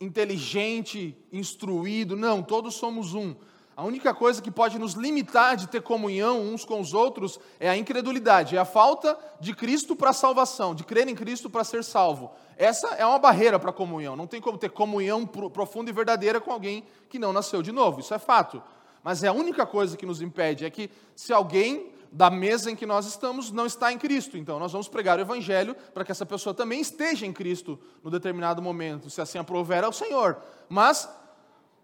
inteligente, 0.00 1.16
instruído. 1.32 2.16
Não, 2.16 2.42
todos 2.42 2.76
somos 2.76 3.14
um. 3.14 3.34
A 3.78 3.84
única 3.84 4.12
coisa 4.12 4.42
que 4.42 4.50
pode 4.50 4.76
nos 4.76 4.94
limitar 4.94 5.54
de 5.54 5.68
ter 5.68 5.80
comunhão 5.82 6.40
uns 6.40 6.64
com 6.64 6.80
os 6.80 6.92
outros 6.92 7.38
é 7.60 7.70
a 7.70 7.76
incredulidade, 7.76 8.56
é 8.56 8.58
a 8.58 8.64
falta 8.64 9.16
de 9.38 9.54
Cristo 9.54 9.94
para 9.94 10.10
a 10.10 10.12
salvação, 10.12 10.74
de 10.74 10.82
crer 10.82 11.06
em 11.06 11.14
Cristo 11.14 11.48
para 11.48 11.62
ser 11.62 11.84
salvo. 11.84 12.32
Essa 12.56 12.88
é 12.96 13.06
uma 13.06 13.20
barreira 13.20 13.56
para 13.56 13.70
a 13.70 13.72
comunhão. 13.72 14.16
Não 14.16 14.26
tem 14.26 14.40
como 14.40 14.58
ter 14.58 14.70
comunhão 14.70 15.24
profunda 15.24 15.90
e 15.90 15.92
verdadeira 15.92 16.40
com 16.40 16.50
alguém 16.50 16.82
que 17.08 17.20
não 17.20 17.32
nasceu 17.32 17.62
de 17.62 17.70
novo. 17.70 18.00
Isso 18.00 18.12
é 18.12 18.18
fato. 18.18 18.60
Mas 19.00 19.22
é 19.22 19.28
a 19.28 19.32
única 19.32 19.64
coisa 19.64 19.96
que 19.96 20.04
nos 20.04 20.20
impede 20.20 20.64
é 20.64 20.70
que 20.70 20.90
se 21.14 21.32
alguém 21.32 21.92
da 22.10 22.30
mesa 22.30 22.72
em 22.72 22.74
que 22.74 22.84
nós 22.84 23.06
estamos 23.06 23.52
não 23.52 23.64
está 23.64 23.92
em 23.92 23.98
Cristo, 23.98 24.36
então 24.36 24.58
nós 24.58 24.72
vamos 24.72 24.88
pregar 24.88 25.18
o 25.18 25.22
Evangelho 25.22 25.76
para 25.94 26.04
que 26.04 26.10
essa 26.10 26.26
pessoa 26.26 26.52
também 26.52 26.80
esteja 26.80 27.24
em 27.24 27.32
Cristo 27.32 27.78
no 28.02 28.10
determinado 28.10 28.60
momento, 28.60 29.08
se 29.08 29.20
assim 29.20 29.38
aprover 29.38 29.84
ao 29.84 29.92
Senhor. 29.92 30.36
Mas 30.68 31.08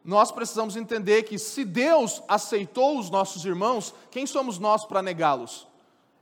nós 0.04 0.30
precisamos 0.30 0.76
entender 0.76 1.22
que 1.22 1.38
se 1.38 1.64
Deus 1.64 2.22
aceitou 2.28 2.98
os 2.98 3.08
nossos 3.08 3.44
irmãos, 3.44 3.94
quem 4.10 4.26
somos 4.26 4.58
nós 4.58 4.84
para 4.84 5.00
negá-los? 5.00 5.66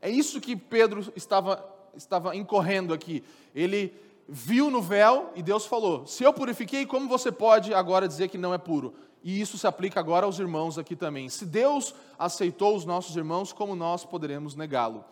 É 0.01 0.09
isso 0.09 0.41
que 0.41 0.55
Pedro 0.55 1.13
estava 1.17 1.73
estava 1.97 2.35
incorrendo 2.35 2.95
aqui? 2.95 3.23
Ele 3.55 3.95
viu 4.29 4.71
no 4.71 4.81
véu 4.81 5.31
e 5.35 5.43
Deus 5.43 5.67
falou: 5.67 6.07
Se 6.07 6.23
eu 6.25 6.33
purifiquei, 6.33 6.87
como 6.87 7.09
você 7.09 7.31
pode 7.31 7.75
agora 7.75 8.09
dizer 8.09 8.29
que 8.29 8.39
não 8.39 8.55
é 8.55 8.59
puro? 8.59 8.95
E 9.23 9.41
isso 9.41 9.57
se 9.57 9.67
aplica 9.67 10.01
agora 10.01 10.27
aos 10.27 10.39
irmãos 10.39 10.79
aqui 10.79 10.97
também. 10.97 11.29
Se 11.29 11.47
Deus 11.47 11.95
aceitou 12.19 12.77
os 12.77 12.85
nossos 12.85 13.15
irmãos, 13.17 13.53
como 13.53 13.77
nós 13.77 14.05
poderemos 14.05 14.57
negá-lo? 14.57 15.05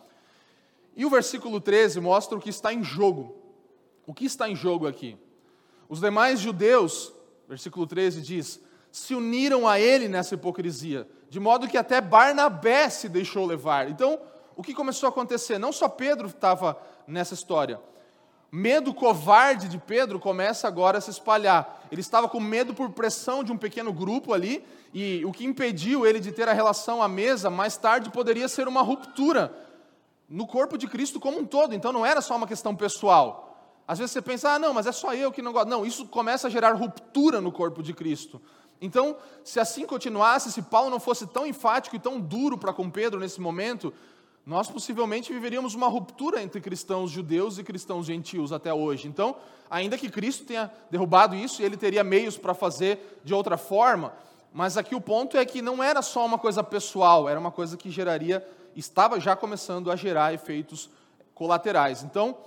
E 0.95 1.05
o 1.05 1.09
versículo 1.09 1.61
13 1.61 2.01
mostra 2.01 2.37
o 2.37 2.41
que 2.41 2.49
está 2.49 2.73
em 2.73 2.83
jogo. 2.83 3.37
O 4.05 4.13
que 4.13 4.25
está 4.25 4.49
em 4.49 4.55
jogo 4.55 4.85
aqui? 4.85 5.17
Os 5.87 6.01
demais 6.01 6.39
judeus, 6.39 7.13
versículo 7.51 7.85
13 7.85 8.21
diz, 8.21 8.61
se 8.89 9.13
uniram 9.13 9.67
a 9.67 9.77
ele 9.77 10.07
nessa 10.07 10.35
hipocrisia, 10.35 11.05
de 11.29 11.37
modo 11.37 11.67
que 11.67 11.77
até 11.77 11.99
Barnabé 11.99 12.89
se 12.89 13.09
deixou 13.09 13.45
levar. 13.45 13.89
Então, 13.89 14.17
o 14.55 14.63
que 14.63 14.73
começou 14.73 15.07
a 15.07 15.09
acontecer? 15.09 15.57
Não 15.57 15.73
só 15.73 15.89
Pedro 15.89 16.27
estava 16.29 16.81
nessa 17.05 17.33
história. 17.33 17.77
Medo 18.49 18.93
covarde 18.93 19.67
de 19.67 19.77
Pedro 19.77 20.17
começa 20.17 20.65
agora 20.65 20.97
a 20.97 21.01
se 21.01 21.09
espalhar. 21.09 21.85
Ele 21.91 21.99
estava 21.99 22.29
com 22.29 22.39
medo 22.39 22.73
por 22.73 22.89
pressão 22.91 23.43
de 23.43 23.51
um 23.51 23.57
pequeno 23.57 23.91
grupo 23.91 24.33
ali, 24.33 24.65
e 24.93 25.25
o 25.25 25.33
que 25.33 25.45
impediu 25.45 26.07
ele 26.07 26.21
de 26.21 26.31
ter 26.31 26.47
a 26.47 26.53
relação 26.53 27.03
à 27.03 27.07
mesa, 27.09 27.49
mais 27.49 27.75
tarde 27.75 28.09
poderia 28.11 28.47
ser 28.47 28.65
uma 28.65 28.81
ruptura 28.81 29.53
no 30.29 30.47
corpo 30.47 30.77
de 30.77 30.87
Cristo 30.87 31.19
como 31.19 31.39
um 31.39 31.45
todo. 31.45 31.75
Então 31.75 31.91
não 31.91 32.05
era 32.05 32.21
só 32.21 32.37
uma 32.37 32.47
questão 32.47 32.73
pessoal. 32.73 33.50
Às 33.91 33.99
vezes 33.99 34.13
você 34.13 34.21
pensa, 34.21 34.51
ah, 34.51 34.57
não, 34.57 34.73
mas 34.73 34.87
é 34.87 34.91
só 34.93 35.13
eu 35.13 35.33
que 35.33 35.41
não 35.41 35.51
gosto. 35.51 35.67
Não, 35.67 35.85
isso 35.85 36.05
começa 36.05 36.47
a 36.47 36.49
gerar 36.49 36.71
ruptura 36.71 37.41
no 37.41 37.51
corpo 37.51 37.83
de 37.83 37.93
Cristo. 37.93 38.41
Então, 38.79 39.17
se 39.43 39.59
assim 39.59 39.85
continuasse, 39.85 40.49
se 40.49 40.61
Paulo 40.61 40.89
não 40.89 40.97
fosse 40.97 41.27
tão 41.27 41.45
enfático 41.45 41.97
e 41.97 41.99
tão 41.99 42.17
duro 42.17 42.57
para 42.57 42.71
com 42.71 42.89
Pedro 42.89 43.19
nesse 43.19 43.41
momento, 43.41 43.93
nós 44.45 44.69
possivelmente 44.69 45.33
viveríamos 45.33 45.75
uma 45.75 45.89
ruptura 45.89 46.41
entre 46.41 46.61
cristãos 46.61 47.11
judeus 47.11 47.57
e 47.57 47.65
cristãos 47.65 48.05
gentios 48.05 48.53
até 48.53 48.73
hoje. 48.73 49.09
Então, 49.09 49.35
ainda 49.69 49.97
que 49.97 50.09
Cristo 50.09 50.45
tenha 50.45 50.71
derrubado 50.89 51.35
isso, 51.35 51.61
ele 51.61 51.75
teria 51.75 52.01
meios 52.01 52.37
para 52.37 52.53
fazer 52.53 53.19
de 53.25 53.33
outra 53.33 53.57
forma, 53.57 54.13
mas 54.53 54.77
aqui 54.77 54.95
o 54.95 55.01
ponto 55.01 55.35
é 55.35 55.43
que 55.43 55.61
não 55.61 55.83
era 55.83 56.01
só 56.01 56.25
uma 56.25 56.37
coisa 56.37 56.63
pessoal, 56.63 57.27
era 57.27 57.37
uma 57.37 57.51
coisa 57.51 57.75
que 57.75 57.91
geraria, 57.91 58.41
estava 58.73 59.19
já 59.19 59.35
começando 59.35 59.91
a 59.91 59.97
gerar 59.97 60.33
efeitos 60.33 60.89
colaterais. 61.35 62.03
Então, 62.03 62.37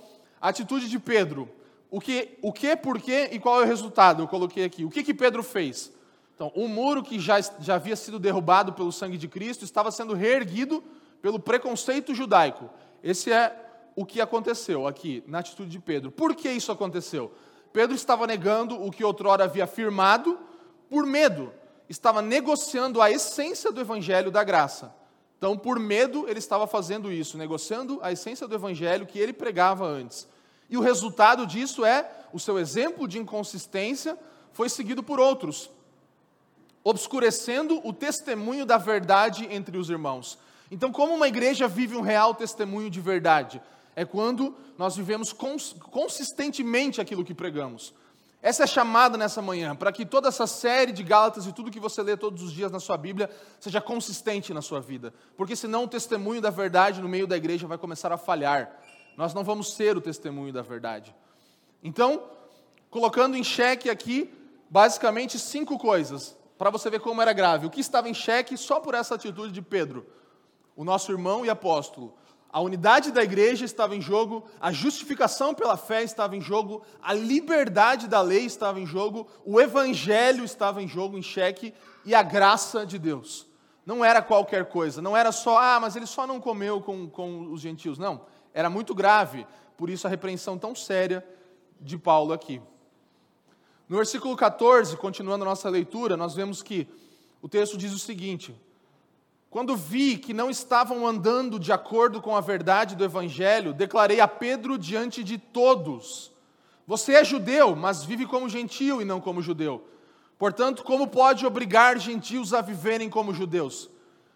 atitude 0.41 0.89
de 0.89 0.99
Pedro, 0.99 1.49
o 1.89 1.99
que, 2.01 2.37
o 2.41 2.51
que, 2.51 2.75
por 2.75 2.99
quê 2.99 3.29
e 3.31 3.39
qual 3.39 3.61
é 3.61 3.63
o 3.63 3.67
resultado? 3.67 4.23
Eu 4.23 4.27
coloquei 4.27 4.65
aqui. 4.65 4.83
O 4.83 4.89
que, 4.89 5.03
que 5.03 5.13
Pedro 5.13 5.41
fez? 5.41 5.91
Então, 6.35 6.51
o 6.53 6.67
muro 6.67 7.01
que 7.01 7.19
já, 7.19 7.39
já 7.59 7.75
havia 7.75 7.95
sido 7.95 8.19
derrubado 8.19 8.73
pelo 8.73 8.91
sangue 8.91 9.17
de 9.17 9.27
Cristo 9.27 9.63
estava 9.63 9.89
sendo 9.91 10.13
reerguido 10.13 10.83
pelo 11.21 11.39
preconceito 11.39 12.13
judaico. 12.13 12.69
Esse 13.01 13.31
é 13.31 13.55
o 13.95 14.05
que 14.05 14.19
aconteceu 14.19 14.85
aqui 14.85 15.23
na 15.27 15.39
atitude 15.39 15.69
de 15.69 15.79
Pedro. 15.79 16.11
Por 16.11 16.35
que 16.35 16.49
isso 16.49 16.71
aconteceu? 16.71 17.31
Pedro 17.71 17.95
estava 17.95 18.27
negando 18.27 18.81
o 18.81 18.91
que 18.91 19.03
outrora 19.03 19.45
havia 19.45 19.63
afirmado 19.63 20.37
por 20.89 21.05
medo. 21.05 21.53
Estava 21.87 22.21
negociando 22.21 23.01
a 23.01 23.09
essência 23.09 23.71
do 23.71 23.79
evangelho 23.79 24.29
da 24.29 24.43
graça. 24.43 24.93
Então, 25.37 25.57
por 25.57 25.79
medo, 25.79 26.27
ele 26.27 26.39
estava 26.39 26.65
fazendo 26.65 27.11
isso, 27.11 27.37
negociando 27.37 27.99
a 28.01 28.11
essência 28.11 28.47
do 28.47 28.55
evangelho 28.55 29.05
que 29.05 29.19
ele 29.19 29.33
pregava 29.33 29.85
antes. 29.85 30.27
E 30.69 30.77
o 30.77 30.81
resultado 30.81 31.45
disso 31.45 31.85
é 31.85 32.09
o 32.33 32.39
seu 32.39 32.57
exemplo 32.57 33.07
de 33.07 33.19
inconsistência 33.19 34.17
foi 34.53 34.69
seguido 34.69 35.03
por 35.03 35.19
outros 35.19 35.69
obscurecendo 36.85 37.81
o 37.83 37.91
testemunho 37.91 38.63
da 38.63 38.77
verdade 38.77 39.47
entre 39.49 39.75
os 39.75 39.89
irmãos. 39.89 40.37
Então, 40.69 40.91
como 40.91 41.15
uma 41.15 41.27
igreja 41.27 41.67
vive 41.67 41.95
um 41.95 42.01
real 42.01 42.35
testemunho 42.35 42.91
de 42.91 43.01
verdade? 43.01 43.59
É 43.95 44.05
quando 44.05 44.55
nós 44.77 44.95
vivemos 44.95 45.33
cons 45.33 45.75
consistentemente 45.79 47.01
aquilo 47.01 47.25
que 47.25 47.33
pregamos. 47.33 47.91
Essa 48.41 48.63
é 48.63 48.65
a 48.65 48.67
chamada 48.67 49.17
nessa 49.17 49.41
manhã, 49.41 49.75
para 49.75 49.91
que 49.91 50.05
toda 50.05 50.27
essa 50.27 50.45
série 50.45 50.91
de 50.91 51.01
Gálatas 51.03 51.47
e 51.47 51.53
tudo 51.53 51.71
que 51.71 51.79
você 51.79 52.03
lê 52.03 52.15
todos 52.15 52.43
os 52.43 52.51
dias 52.51 52.71
na 52.71 52.79
sua 52.79 52.95
Bíblia 52.95 53.29
seja 53.59 53.81
consistente 53.81 54.53
na 54.53 54.61
sua 54.61 54.79
vida. 54.79 55.13
Porque 55.35 55.55
senão 55.55 55.85
o 55.85 55.87
testemunho 55.87 56.41
da 56.41 56.49
verdade 56.49 57.01
no 57.01 57.09
meio 57.09 57.25
da 57.25 57.35
igreja 57.35 57.65
vai 57.65 57.77
começar 57.77 58.11
a 58.11 58.17
falhar. 58.17 58.79
Nós 59.17 59.33
não 59.33 59.43
vamos 59.43 59.73
ser 59.73 59.97
o 59.97 60.01
testemunho 60.01 60.53
da 60.53 60.61
verdade. 60.61 61.15
Então, 61.83 62.23
colocando 62.89 63.35
em 63.35 63.43
xeque 63.43 63.89
aqui, 63.89 64.31
basicamente 64.69 65.39
cinco 65.39 65.77
coisas 65.79 66.37
para 66.57 66.69
você 66.69 66.89
ver 66.89 66.99
como 66.99 67.21
era 67.21 67.33
grave. 67.33 67.65
O 67.65 67.69
que 67.69 67.81
estava 67.81 68.09
em 68.09 68.13
xeque 68.13 68.57
só 68.57 68.79
por 68.79 68.93
essa 68.93 69.15
atitude 69.15 69.51
de 69.51 69.61
Pedro, 69.61 70.05
o 70.75 70.83
nosso 70.83 71.11
irmão 71.11 71.45
e 71.45 71.49
apóstolo. 71.49 72.15
A 72.55 72.61
unidade 72.61 73.11
da 73.11 73.21
igreja 73.21 73.65
estava 73.65 73.97
em 73.97 74.01
jogo, 74.01 74.45
a 74.61 74.71
justificação 74.71 75.53
pela 75.53 75.75
fé 75.75 76.03
estava 76.03 76.37
em 76.37 76.39
jogo, 76.39 76.83
a 77.01 77.11
liberdade 77.11 78.07
da 78.07 78.21
lei 78.21 78.45
estava 78.45 78.79
em 78.79 78.85
jogo, 78.85 79.27
o 79.43 79.59
evangelho 79.59 80.41
estava 80.41 80.81
em 80.81 80.87
jogo, 80.87 81.17
em 81.17 81.21
xeque, 81.21 81.73
e 82.05 82.15
a 82.15 82.23
graça 82.23 82.85
de 82.85 82.97
Deus. 82.97 83.45
Não 83.85 84.05
era 84.05 84.21
qualquer 84.21 84.69
coisa, 84.69 85.01
não 85.01 85.17
era 85.17 85.33
só, 85.33 85.57
ah, 85.57 85.81
mas 85.81 85.97
ele 85.97 86.05
só 86.05 86.25
não 86.25 86.39
comeu 86.39 86.79
com, 86.79 87.09
com 87.09 87.51
os 87.51 87.59
gentios. 87.59 87.97
Não, 87.97 88.21
era 88.53 88.69
muito 88.69 88.95
grave, 88.95 89.45
por 89.75 89.89
isso 89.89 90.07
a 90.07 90.09
repreensão 90.09 90.57
tão 90.57 90.73
séria 90.73 91.27
de 91.81 91.97
Paulo 91.97 92.31
aqui. 92.31 92.61
No 93.89 93.97
versículo 93.97 94.33
14, 94.33 94.95
continuando 94.95 95.43
a 95.43 95.49
nossa 95.49 95.69
leitura, 95.69 96.15
nós 96.15 96.33
vemos 96.33 96.63
que 96.63 96.87
o 97.41 97.49
texto 97.49 97.77
diz 97.77 97.91
o 97.91 97.99
seguinte: 97.99 98.55
Quando 99.55 99.73
vi 99.77 100.17
que 100.17 100.33
não 100.33 100.49
estavam 100.49 101.07
andando 101.07 101.57
de 101.57 101.71
acordo 101.71 102.21
com 102.21 102.35
a 102.35 102.41
verdade 102.41 102.93
do 102.93 103.05
Evangelho, 103.05 103.73
declarei 103.73 104.19
a 104.19 104.27
Pedro 104.27 104.77
diante 104.77 105.23
de 105.23 105.37
todos: 105.37 106.29
Você 106.85 107.13
é 107.13 107.23
judeu, 107.23 107.73
mas 107.73 108.03
vive 108.03 108.25
como 108.25 108.49
gentio 108.49 109.01
e 109.01 109.05
não 109.05 109.21
como 109.21 109.41
judeu. 109.41 109.87
Portanto, 110.37 110.83
como 110.83 111.07
pode 111.07 111.45
obrigar 111.45 111.97
gentios 111.97 112.53
a 112.53 112.59
viverem 112.59 113.09
como 113.09 113.33
judeus? 113.33 113.89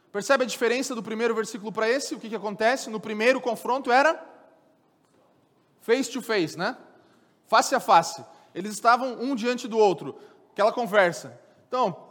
Percebe 0.10 0.46
a 0.46 0.48
diferença 0.48 0.96
do 0.96 1.04
primeiro 1.04 1.36
versículo 1.36 1.70
para 1.70 1.90
esse? 1.90 2.16
O 2.16 2.18
que, 2.18 2.30
que 2.30 2.36
acontece? 2.38 2.90
No 2.90 3.02
primeiro 3.02 3.42
confronto 3.42 3.92
era 3.92 4.26
face 5.82 6.10
to 6.10 6.22
face, 6.22 6.58
né? 6.58 6.78
Face 7.46 7.76
a 7.76 7.82
face. 7.82 8.24
Eles 8.56 8.72
estavam 8.72 9.22
um 9.22 9.36
diante 9.36 9.68
do 9.68 9.78
outro, 9.78 10.18
aquela 10.54 10.72
conversa. 10.72 11.38
Então, 11.68 12.09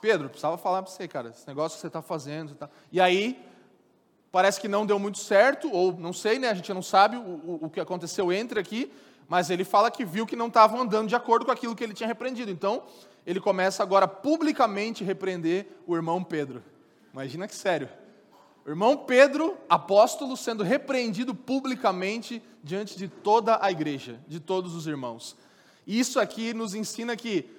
Pedro, 0.00 0.28
precisava 0.28 0.56
falar 0.56 0.82
para 0.82 0.90
você, 0.90 1.06
cara, 1.08 1.30
esse 1.30 1.46
negócio 1.46 1.76
que 1.76 1.80
você 1.80 1.86
está 1.86 2.02
fazendo. 2.02 2.54
Tá... 2.54 2.68
E 2.92 3.00
aí, 3.00 3.42
parece 4.30 4.60
que 4.60 4.68
não 4.68 4.86
deu 4.86 4.98
muito 4.98 5.18
certo, 5.18 5.70
ou 5.72 5.92
não 5.92 6.12
sei, 6.12 6.38
né? 6.38 6.48
A 6.48 6.54
gente 6.54 6.72
não 6.72 6.82
sabe 6.82 7.16
o, 7.16 7.20
o, 7.20 7.58
o 7.62 7.70
que 7.70 7.80
aconteceu 7.80 8.32
entre 8.32 8.60
aqui, 8.60 8.92
mas 9.28 9.50
ele 9.50 9.64
fala 9.64 9.90
que 9.90 10.04
viu 10.04 10.26
que 10.26 10.36
não 10.36 10.46
estavam 10.46 10.80
andando 10.80 11.08
de 11.08 11.16
acordo 11.16 11.44
com 11.44 11.52
aquilo 11.52 11.74
que 11.74 11.84
ele 11.84 11.94
tinha 11.94 12.06
repreendido. 12.06 12.50
Então, 12.50 12.82
ele 13.26 13.40
começa 13.40 13.82
agora 13.82 14.08
publicamente 14.08 15.04
repreender 15.04 15.66
o 15.86 15.94
irmão 15.94 16.24
Pedro. 16.24 16.62
Imagina 17.12 17.46
que 17.46 17.54
sério. 17.54 17.88
O 18.64 18.70
irmão 18.70 18.96
Pedro, 18.96 19.56
apóstolo, 19.68 20.36
sendo 20.36 20.62
repreendido 20.62 21.34
publicamente 21.34 22.42
diante 22.62 22.96
de 22.96 23.08
toda 23.08 23.58
a 23.62 23.70
igreja, 23.70 24.20
de 24.26 24.40
todos 24.40 24.74
os 24.74 24.86
irmãos. 24.86 25.36
Isso 25.86 26.20
aqui 26.20 26.52
nos 26.52 26.74
ensina 26.74 27.16
que 27.16 27.50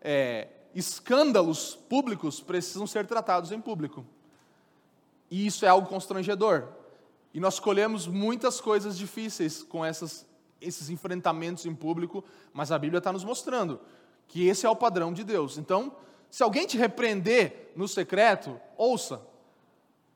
é, 0.00 0.48
escândalos 0.78 1.74
públicos 1.74 2.40
precisam 2.40 2.86
ser 2.86 3.06
tratados 3.06 3.50
em 3.50 3.60
público. 3.60 4.04
E 5.30 5.46
isso 5.46 5.64
é 5.64 5.68
algo 5.68 5.88
constrangedor. 5.88 6.68
E 7.32 7.40
nós 7.40 7.58
colhemos 7.58 8.06
muitas 8.06 8.60
coisas 8.60 8.96
difíceis 8.96 9.62
com 9.62 9.82
essas, 9.82 10.26
esses 10.60 10.90
enfrentamentos 10.90 11.64
em 11.64 11.74
público, 11.74 12.22
mas 12.52 12.70
a 12.70 12.78
Bíblia 12.78 12.98
está 12.98 13.10
nos 13.10 13.24
mostrando 13.24 13.80
que 14.28 14.46
esse 14.46 14.66
é 14.66 14.68
o 14.70 14.76
padrão 14.76 15.14
de 15.14 15.24
Deus. 15.24 15.56
Então, 15.56 15.96
se 16.30 16.42
alguém 16.42 16.66
te 16.66 16.76
repreender 16.76 17.72
no 17.74 17.88
secreto, 17.88 18.60
ouça, 18.76 19.22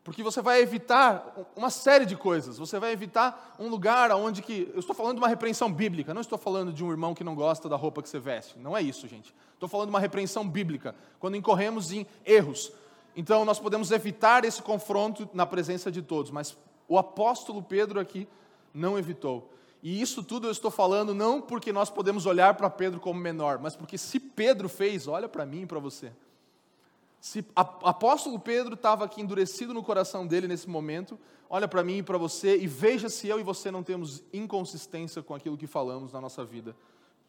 porque 0.02 0.22
você 0.22 0.40
vai 0.40 0.62
evitar 0.62 1.34
uma 1.54 1.68
série 1.68 2.06
de 2.06 2.16
coisas. 2.16 2.56
Você 2.56 2.78
vai 2.78 2.92
evitar 2.92 3.54
um 3.58 3.68
lugar 3.68 4.10
onde 4.12 4.40
que. 4.40 4.70
Eu 4.72 4.80
estou 4.80 4.94
falando 4.94 5.16
de 5.16 5.20
uma 5.20 5.28
repreensão 5.28 5.70
bíblica, 5.70 6.14
não 6.14 6.22
estou 6.22 6.38
falando 6.38 6.72
de 6.72 6.82
um 6.82 6.90
irmão 6.90 7.14
que 7.14 7.22
não 7.22 7.34
gosta 7.34 7.68
da 7.68 7.76
roupa 7.76 8.02
que 8.02 8.08
você 8.08 8.18
veste. 8.18 8.58
Não 8.58 8.76
é 8.76 8.82
isso, 8.82 9.06
gente. 9.06 9.34
Estou 9.52 9.68
falando 9.68 9.88
de 9.88 9.92
uma 9.92 10.00
repreensão 10.00 10.48
bíblica, 10.48 10.94
quando 11.18 11.36
incorremos 11.36 11.92
em 11.92 12.06
erros. 12.24 12.72
Então, 13.14 13.44
nós 13.44 13.58
podemos 13.58 13.90
evitar 13.90 14.44
esse 14.44 14.62
confronto 14.62 15.28
na 15.34 15.44
presença 15.44 15.90
de 15.90 16.00
todos, 16.00 16.30
mas 16.30 16.56
o 16.88 16.96
apóstolo 16.96 17.62
Pedro 17.62 18.00
aqui 18.00 18.26
não 18.72 18.98
evitou. 18.98 19.52
E 19.82 20.00
isso 20.00 20.22
tudo 20.22 20.46
eu 20.46 20.50
estou 20.50 20.70
falando 20.70 21.14
não 21.14 21.40
porque 21.40 21.72
nós 21.72 21.90
podemos 21.90 22.24
olhar 22.24 22.54
para 22.54 22.70
Pedro 22.70 23.00
como 23.00 23.18
menor, 23.18 23.58
mas 23.58 23.76
porque 23.76 23.98
se 23.98 24.18
Pedro 24.18 24.68
fez, 24.68 25.06
olha 25.06 25.28
para 25.28 25.44
mim 25.44 25.62
e 25.62 25.66
para 25.66 25.78
você. 25.78 26.12
Se 27.20 27.44
apóstolo 27.54 28.40
Pedro 28.40 28.74
estava 28.74 29.04
aqui 29.04 29.20
endurecido 29.20 29.74
no 29.74 29.83
coração 29.83 30.26
dele 30.26 30.48
nesse 30.48 30.68
momento, 30.68 31.18
olha 31.50 31.68
para 31.68 31.85
mim 31.85 31.98
e 31.98 32.02
para 32.02 32.16
você 32.16 32.56
e 32.56 32.66
veja 32.66 33.11
se 33.11 33.28
eu 33.28 33.38
e 33.38 33.42
você 33.42 33.70
não 33.70 33.83
temos 33.83 34.22
inconsistência 34.33 35.22
com 35.22 35.35
aquilo 35.35 35.56
que 35.56 35.66
falamos 35.66 36.12
na 36.12 36.20
nossa 36.20 36.42
vida. 36.44 36.74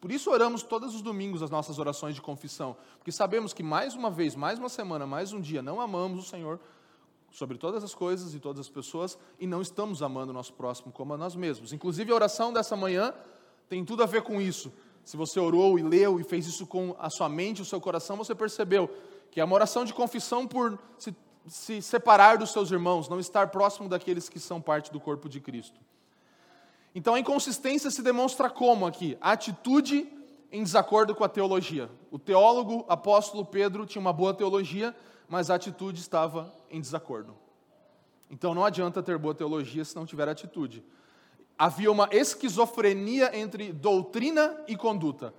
Por 0.00 0.10
isso 0.10 0.30
oramos 0.30 0.62
todos 0.62 0.94
os 0.94 1.02
domingos 1.02 1.42
as 1.42 1.50
nossas 1.50 1.78
orações 1.78 2.14
de 2.14 2.22
confissão, 2.22 2.74
porque 2.98 3.12
sabemos 3.12 3.52
que 3.52 3.62
mais 3.62 3.94
uma 3.94 4.10
vez, 4.10 4.34
mais 4.34 4.58
uma 4.58 4.70
semana, 4.70 5.06
mais 5.06 5.32
um 5.32 5.40
dia, 5.40 5.60
não 5.60 5.78
amamos 5.78 6.26
o 6.26 6.28
Senhor 6.28 6.58
sobre 7.30 7.58
todas 7.58 7.84
as 7.84 7.94
coisas 7.94 8.34
e 8.34 8.40
todas 8.40 8.60
as 8.60 8.68
pessoas 8.70 9.18
e 9.38 9.46
não 9.46 9.60
estamos 9.60 10.02
amando 10.02 10.30
o 10.30 10.34
nosso 10.34 10.54
próximo 10.54 10.90
como 10.90 11.12
a 11.12 11.18
nós 11.18 11.36
mesmos. 11.36 11.72
Inclusive, 11.72 12.10
a 12.12 12.14
oração 12.14 12.50
dessa 12.50 12.74
manhã 12.74 13.12
tem 13.68 13.84
tudo 13.84 14.02
a 14.02 14.06
ver 14.06 14.22
com 14.22 14.40
isso. 14.40 14.72
Se 15.04 15.16
você 15.16 15.38
orou 15.38 15.78
e 15.78 15.82
leu 15.82 16.18
e 16.18 16.24
fez 16.24 16.46
isso 16.46 16.66
com 16.66 16.96
a 16.98 17.10
sua 17.10 17.28
mente, 17.28 17.60
o 17.60 17.64
seu 17.64 17.80
coração, 17.80 18.16
você 18.16 18.34
percebeu 18.34 18.88
que 19.32 19.40
é 19.40 19.44
uma 19.44 19.54
oração 19.54 19.82
de 19.86 19.94
confissão 19.94 20.46
por 20.46 20.78
se, 20.98 21.16
se 21.48 21.80
separar 21.80 22.36
dos 22.36 22.52
seus 22.52 22.70
irmãos, 22.70 23.08
não 23.08 23.18
estar 23.18 23.48
próximo 23.48 23.88
daqueles 23.88 24.28
que 24.28 24.38
são 24.38 24.60
parte 24.60 24.92
do 24.92 25.00
corpo 25.00 25.26
de 25.26 25.40
Cristo. 25.40 25.80
Então 26.94 27.14
a 27.14 27.18
inconsistência 27.18 27.90
se 27.90 28.02
demonstra 28.02 28.50
como 28.50 28.86
aqui? 28.86 29.16
A 29.22 29.32
atitude 29.32 30.06
em 30.52 30.62
desacordo 30.62 31.14
com 31.14 31.24
a 31.24 31.30
teologia. 31.30 31.90
O 32.10 32.18
teólogo 32.18 32.84
apóstolo 32.86 33.42
Pedro 33.42 33.86
tinha 33.86 34.02
uma 34.02 34.12
boa 34.12 34.34
teologia, 34.34 34.94
mas 35.26 35.48
a 35.48 35.54
atitude 35.54 35.98
estava 35.98 36.54
em 36.70 36.78
desacordo. 36.78 37.34
Então 38.30 38.54
não 38.54 38.66
adianta 38.66 39.02
ter 39.02 39.16
boa 39.16 39.34
teologia 39.34 39.82
se 39.82 39.96
não 39.96 40.04
tiver 40.04 40.28
atitude. 40.28 40.84
Havia 41.58 41.90
uma 41.90 42.06
esquizofrenia 42.12 43.34
entre 43.34 43.72
doutrina 43.72 44.62
e 44.68 44.76
conduta. 44.76 45.32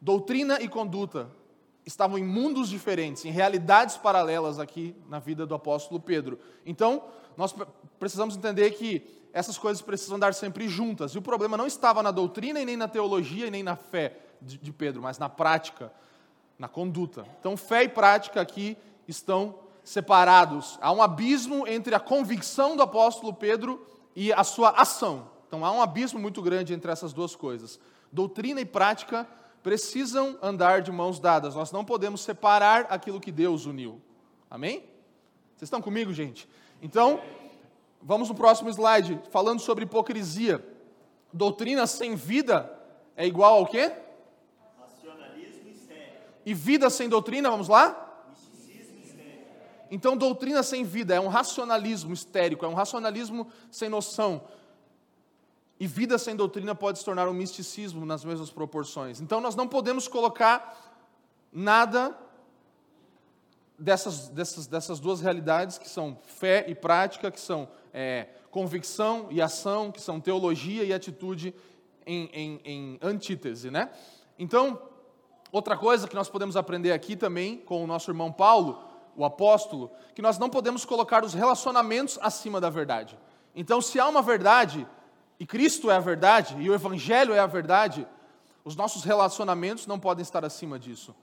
Doutrina 0.00 0.62
e 0.62 0.68
conduta 0.68 1.28
estavam 1.88 2.18
em 2.18 2.24
mundos 2.24 2.68
diferentes, 2.68 3.24
em 3.24 3.30
realidades 3.30 3.96
paralelas 3.96 4.58
aqui 4.58 4.94
na 5.08 5.18
vida 5.18 5.46
do 5.46 5.54
apóstolo 5.54 5.98
Pedro. 5.98 6.38
Então, 6.66 7.02
nós 7.34 7.54
precisamos 7.98 8.36
entender 8.36 8.70
que 8.72 9.02
essas 9.32 9.56
coisas 9.56 9.80
precisam 9.80 10.16
andar 10.16 10.34
sempre 10.34 10.68
juntas. 10.68 11.12
E 11.12 11.18
o 11.18 11.22
problema 11.22 11.56
não 11.56 11.66
estava 11.66 12.02
na 12.02 12.10
doutrina 12.10 12.60
e 12.60 12.66
nem 12.66 12.76
na 12.76 12.88
teologia 12.88 13.46
e 13.46 13.50
nem 13.50 13.62
na 13.62 13.74
fé 13.74 14.18
de, 14.40 14.58
de 14.58 14.70
Pedro, 14.70 15.00
mas 15.00 15.18
na 15.18 15.30
prática, 15.30 15.90
na 16.58 16.68
conduta. 16.68 17.26
Então, 17.40 17.56
fé 17.56 17.84
e 17.84 17.88
prática 17.88 18.40
aqui 18.40 18.76
estão 19.06 19.54
separados. 19.82 20.78
Há 20.82 20.92
um 20.92 21.00
abismo 21.00 21.66
entre 21.66 21.94
a 21.94 22.00
convicção 22.00 22.76
do 22.76 22.82
apóstolo 22.82 23.32
Pedro 23.32 23.86
e 24.14 24.30
a 24.30 24.44
sua 24.44 24.70
ação. 24.70 25.30
Então, 25.46 25.64
há 25.64 25.72
um 25.72 25.80
abismo 25.80 26.20
muito 26.20 26.42
grande 26.42 26.74
entre 26.74 26.92
essas 26.92 27.14
duas 27.14 27.34
coisas. 27.34 27.80
Doutrina 28.12 28.60
e 28.60 28.66
prática 28.66 29.26
precisam 29.62 30.38
andar 30.42 30.82
de 30.82 30.90
mãos 30.90 31.18
dadas. 31.18 31.54
Nós 31.54 31.72
não 31.72 31.84
podemos 31.84 32.20
separar 32.20 32.86
aquilo 32.88 33.20
que 33.20 33.32
Deus 33.32 33.66
uniu. 33.66 34.00
Amém? 34.50 34.80
Vocês 35.56 35.66
estão 35.66 35.82
comigo, 35.82 36.12
gente? 36.12 36.48
Então, 36.80 37.20
Vamos 38.00 38.28
no 38.28 38.34
próximo 38.34 38.70
slide, 38.70 39.20
falando 39.30 39.60
sobre 39.60 39.84
hipocrisia. 39.84 40.64
Doutrina 41.32 41.86
sem 41.86 42.14
vida 42.14 42.72
é 43.16 43.26
igual 43.26 43.56
ao 43.56 43.66
quê? 43.66 43.92
Racionalismo 44.78 45.68
estéreo. 45.68 46.20
E 46.46 46.54
vida 46.54 46.88
sem 46.88 47.08
doutrina, 47.08 47.50
vamos 47.50 47.68
lá? 47.68 48.24
Misticismo 48.30 49.00
estéreo. 49.02 49.36
Então, 49.90 50.16
doutrina 50.16 50.62
sem 50.62 50.84
vida 50.84 51.14
é 51.14 51.20
um 51.20 51.28
racionalismo 51.28 52.12
histérico, 52.12 52.64
é 52.64 52.68
um 52.68 52.74
racionalismo 52.74 53.48
sem 53.70 53.88
noção. 53.88 54.42
E 55.80 55.86
vida 55.86 56.18
sem 56.18 56.34
doutrina 56.34 56.74
pode 56.74 56.98
se 56.98 57.04
tornar 57.04 57.28
um 57.28 57.32
misticismo 57.32 58.04
nas 58.04 58.24
mesmas 58.24 58.50
proporções. 58.50 59.20
Então, 59.20 59.40
nós 59.40 59.54
não 59.54 59.68
podemos 59.68 60.08
colocar 60.08 60.76
nada 61.52 62.16
dessas, 63.78 64.28
dessas, 64.28 64.66
dessas 64.66 64.98
duas 64.98 65.20
realidades, 65.20 65.78
que 65.78 65.88
são 65.88 66.18
fé 66.24 66.64
e 66.68 66.74
prática, 66.74 67.30
que 67.30 67.40
são 67.40 67.68
é, 67.92 68.26
convicção 68.50 69.28
e 69.30 69.40
ação, 69.40 69.92
que 69.92 70.00
são 70.00 70.20
teologia 70.20 70.82
e 70.82 70.92
atitude 70.92 71.54
em, 72.04 72.28
em, 72.32 72.60
em 72.64 72.98
antítese. 73.00 73.70
Né? 73.70 73.88
Então, 74.38 74.82
outra 75.52 75.76
coisa 75.76 76.08
que 76.08 76.14
nós 76.14 76.28
podemos 76.28 76.56
aprender 76.56 76.92
aqui 76.92 77.14
também 77.14 77.58
com 77.58 77.84
o 77.84 77.86
nosso 77.86 78.10
irmão 78.10 78.32
Paulo, 78.32 78.82
o 79.16 79.24
apóstolo, 79.24 79.90
que 80.14 80.22
nós 80.22 80.38
não 80.38 80.48
podemos 80.48 80.84
colocar 80.84 81.24
os 81.24 81.34
relacionamentos 81.34 82.18
acima 82.20 82.60
da 82.60 82.70
verdade. 82.70 83.18
Então, 83.54 83.80
se 83.80 83.98
há 83.98 84.08
uma 84.08 84.22
verdade, 84.22 84.86
e 85.38 85.46
Cristo 85.46 85.90
é 85.90 85.96
a 85.96 86.00
verdade, 86.00 86.56
e 86.58 86.68
o 86.68 86.74
Evangelho 86.74 87.32
é 87.32 87.38
a 87.38 87.46
verdade, 87.46 88.06
os 88.64 88.74
nossos 88.74 89.04
relacionamentos 89.04 89.86
não 89.86 89.98
podem 89.98 90.22
estar 90.22 90.44
acima 90.44 90.78
disso. 90.78 91.14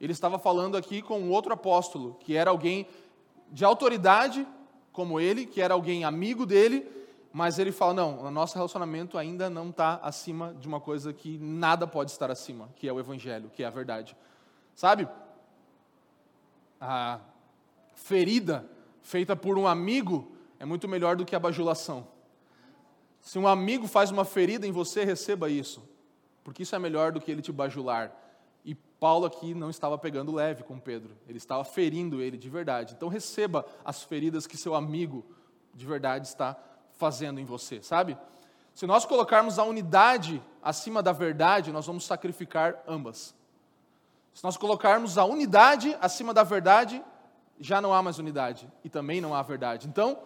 Ele 0.00 0.12
estava 0.12 0.38
falando 0.38 0.76
aqui 0.76 1.00
com 1.00 1.20
um 1.20 1.30
outro 1.30 1.52
apóstolo, 1.52 2.16
que 2.20 2.36
era 2.36 2.50
alguém 2.50 2.86
de 3.50 3.64
autoridade 3.64 4.46
como 4.92 5.18
ele, 5.18 5.46
que 5.46 5.60
era 5.60 5.74
alguém 5.74 6.04
amigo 6.04 6.44
dele, 6.44 6.86
mas 7.32 7.58
ele 7.58 7.72
fala: 7.72 7.94
não, 7.94 8.18
o 8.20 8.30
nosso 8.30 8.54
relacionamento 8.54 9.16
ainda 9.16 9.48
não 9.48 9.70
está 9.70 9.98
acima 10.02 10.54
de 10.60 10.68
uma 10.68 10.80
coisa 10.80 11.12
que 11.12 11.38
nada 11.38 11.86
pode 11.86 12.10
estar 12.10 12.30
acima, 12.30 12.68
que 12.76 12.86
é 12.86 12.92
o 12.92 13.00
Evangelho, 13.00 13.50
que 13.50 13.62
é 13.62 13.66
a 13.66 13.70
verdade. 13.70 14.14
Sabe? 14.74 15.08
A 16.80 17.20
ferida 17.94 18.68
feita 19.00 19.34
por 19.34 19.56
um 19.56 19.66
amigo 19.66 20.30
é 20.58 20.64
muito 20.64 20.86
melhor 20.88 21.16
do 21.16 21.24
que 21.24 21.34
a 21.34 21.40
bajulação. 21.40 22.06
Se 23.22 23.38
um 23.38 23.48
amigo 23.48 23.88
faz 23.88 24.10
uma 24.10 24.26
ferida 24.26 24.66
em 24.66 24.72
você, 24.72 25.04
receba 25.04 25.48
isso, 25.48 25.82
porque 26.44 26.64
isso 26.64 26.76
é 26.76 26.78
melhor 26.78 27.12
do 27.12 27.20
que 27.20 27.30
ele 27.30 27.40
te 27.40 27.50
bajular. 27.50 28.14
Paulo 29.02 29.26
aqui 29.26 29.52
não 29.52 29.68
estava 29.68 29.98
pegando 29.98 30.30
leve 30.30 30.62
com 30.62 30.78
Pedro, 30.78 31.16
ele 31.26 31.36
estava 31.36 31.64
ferindo 31.64 32.22
ele 32.22 32.36
de 32.38 32.48
verdade. 32.48 32.94
Então 32.96 33.08
receba 33.08 33.66
as 33.84 34.04
feridas 34.04 34.46
que 34.46 34.56
seu 34.56 34.76
amigo 34.76 35.26
de 35.74 35.84
verdade 35.84 36.28
está 36.28 36.56
fazendo 36.92 37.40
em 37.40 37.44
você, 37.44 37.82
sabe? 37.82 38.16
Se 38.72 38.86
nós 38.86 39.04
colocarmos 39.04 39.58
a 39.58 39.64
unidade 39.64 40.40
acima 40.62 41.02
da 41.02 41.10
verdade, 41.10 41.72
nós 41.72 41.84
vamos 41.84 42.04
sacrificar 42.04 42.80
ambas. 42.86 43.34
Se 44.32 44.44
nós 44.44 44.56
colocarmos 44.56 45.18
a 45.18 45.24
unidade 45.24 45.98
acima 46.00 46.32
da 46.32 46.44
verdade, 46.44 47.02
já 47.58 47.80
não 47.80 47.92
há 47.92 48.00
mais 48.04 48.20
unidade 48.20 48.70
e 48.84 48.88
também 48.88 49.20
não 49.20 49.34
há 49.34 49.42
verdade. 49.42 49.88
Então, 49.88 50.16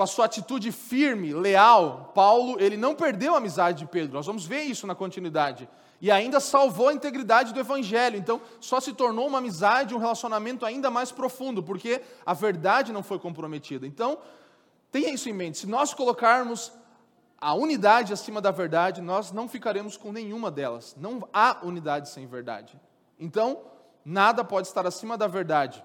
com 0.00 0.04
a 0.04 0.06
sua 0.06 0.24
atitude 0.24 0.72
firme, 0.72 1.34
leal, 1.34 2.10
Paulo, 2.14 2.58
ele 2.58 2.78
não 2.78 2.94
perdeu 2.94 3.34
a 3.34 3.36
amizade 3.36 3.80
de 3.80 3.86
Pedro. 3.86 4.14
Nós 4.14 4.24
vamos 4.24 4.46
ver 4.46 4.62
isso 4.62 4.86
na 4.86 4.94
continuidade 4.94 5.68
e 6.00 6.10
ainda 6.10 6.40
salvou 6.40 6.88
a 6.88 6.94
integridade 6.94 7.52
do 7.52 7.60
evangelho. 7.60 8.16
Então, 8.16 8.40
só 8.62 8.80
se 8.80 8.94
tornou 8.94 9.26
uma 9.26 9.36
amizade, 9.36 9.94
um 9.94 9.98
relacionamento 9.98 10.64
ainda 10.64 10.90
mais 10.90 11.12
profundo, 11.12 11.62
porque 11.62 12.00
a 12.24 12.32
verdade 12.32 12.94
não 12.94 13.02
foi 13.02 13.18
comprometida. 13.18 13.86
Então, 13.86 14.16
tenha 14.90 15.12
isso 15.12 15.28
em 15.28 15.34
mente. 15.34 15.58
Se 15.58 15.66
nós 15.66 15.92
colocarmos 15.92 16.72
a 17.38 17.52
unidade 17.52 18.10
acima 18.10 18.40
da 18.40 18.50
verdade, 18.50 19.02
nós 19.02 19.32
não 19.32 19.46
ficaremos 19.50 19.98
com 19.98 20.12
nenhuma 20.12 20.50
delas. 20.50 20.96
Não 20.98 21.28
há 21.30 21.58
unidade 21.62 22.08
sem 22.08 22.26
verdade. 22.26 22.80
Então, 23.18 23.60
nada 24.02 24.42
pode 24.42 24.66
estar 24.66 24.86
acima 24.86 25.18
da 25.18 25.26
verdade. 25.26 25.84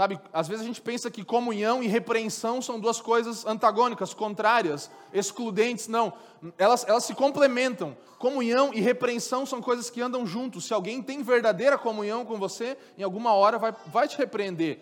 Sabe, 0.00 0.18
às 0.32 0.48
vezes 0.48 0.62
a 0.62 0.66
gente 0.66 0.80
pensa 0.80 1.10
que 1.10 1.22
comunhão 1.22 1.82
e 1.82 1.86
repreensão 1.86 2.62
são 2.62 2.80
duas 2.80 3.02
coisas 3.02 3.44
antagônicas, 3.44 4.14
contrárias, 4.14 4.90
excludentes. 5.12 5.88
Não, 5.88 6.10
elas, 6.56 6.88
elas 6.88 7.04
se 7.04 7.14
complementam. 7.14 7.94
Comunhão 8.18 8.72
e 8.72 8.80
repreensão 8.80 9.44
são 9.44 9.60
coisas 9.60 9.90
que 9.90 10.00
andam 10.00 10.24
juntos. 10.24 10.64
Se 10.64 10.72
alguém 10.72 11.02
tem 11.02 11.22
verdadeira 11.22 11.76
comunhão 11.76 12.24
com 12.24 12.38
você, 12.38 12.78
em 12.96 13.02
alguma 13.02 13.34
hora 13.34 13.58
vai, 13.58 13.74
vai 13.88 14.08
te 14.08 14.16
repreender. 14.16 14.80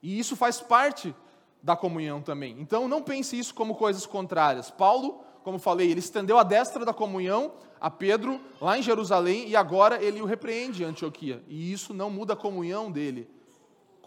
E 0.00 0.16
isso 0.16 0.36
faz 0.36 0.60
parte 0.60 1.12
da 1.60 1.74
comunhão 1.74 2.22
também. 2.22 2.54
Então 2.60 2.86
não 2.86 3.02
pense 3.02 3.36
isso 3.36 3.52
como 3.52 3.74
coisas 3.74 4.06
contrárias. 4.06 4.70
Paulo, 4.70 5.24
como 5.42 5.58
falei, 5.58 5.90
ele 5.90 5.98
estendeu 5.98 6.38
a 6.38 6.44
destra 6.44 6.84
da 6.84 6.94
comunhão 6.94 7.50
a 7.80 7.90
Pedro 7.90 8.40
lá 8.60 8.78
em 8.78 8.82
Jerusalém 8.82 9.48
e 9.48 9.56
agora 9.56 10.00
ele 10.00 10.22
o 10.22 10.24
repreende 10.24 10.84
em 10.84 10.86
Antioquia. 10.86 11.42
E 11.48 11.72
isso 11.72 11.92
não 11.92 12.08
muda 12.08 12.34
a 12.34 12.36
comunhão 12.36 12.92
dele 12.92 13.39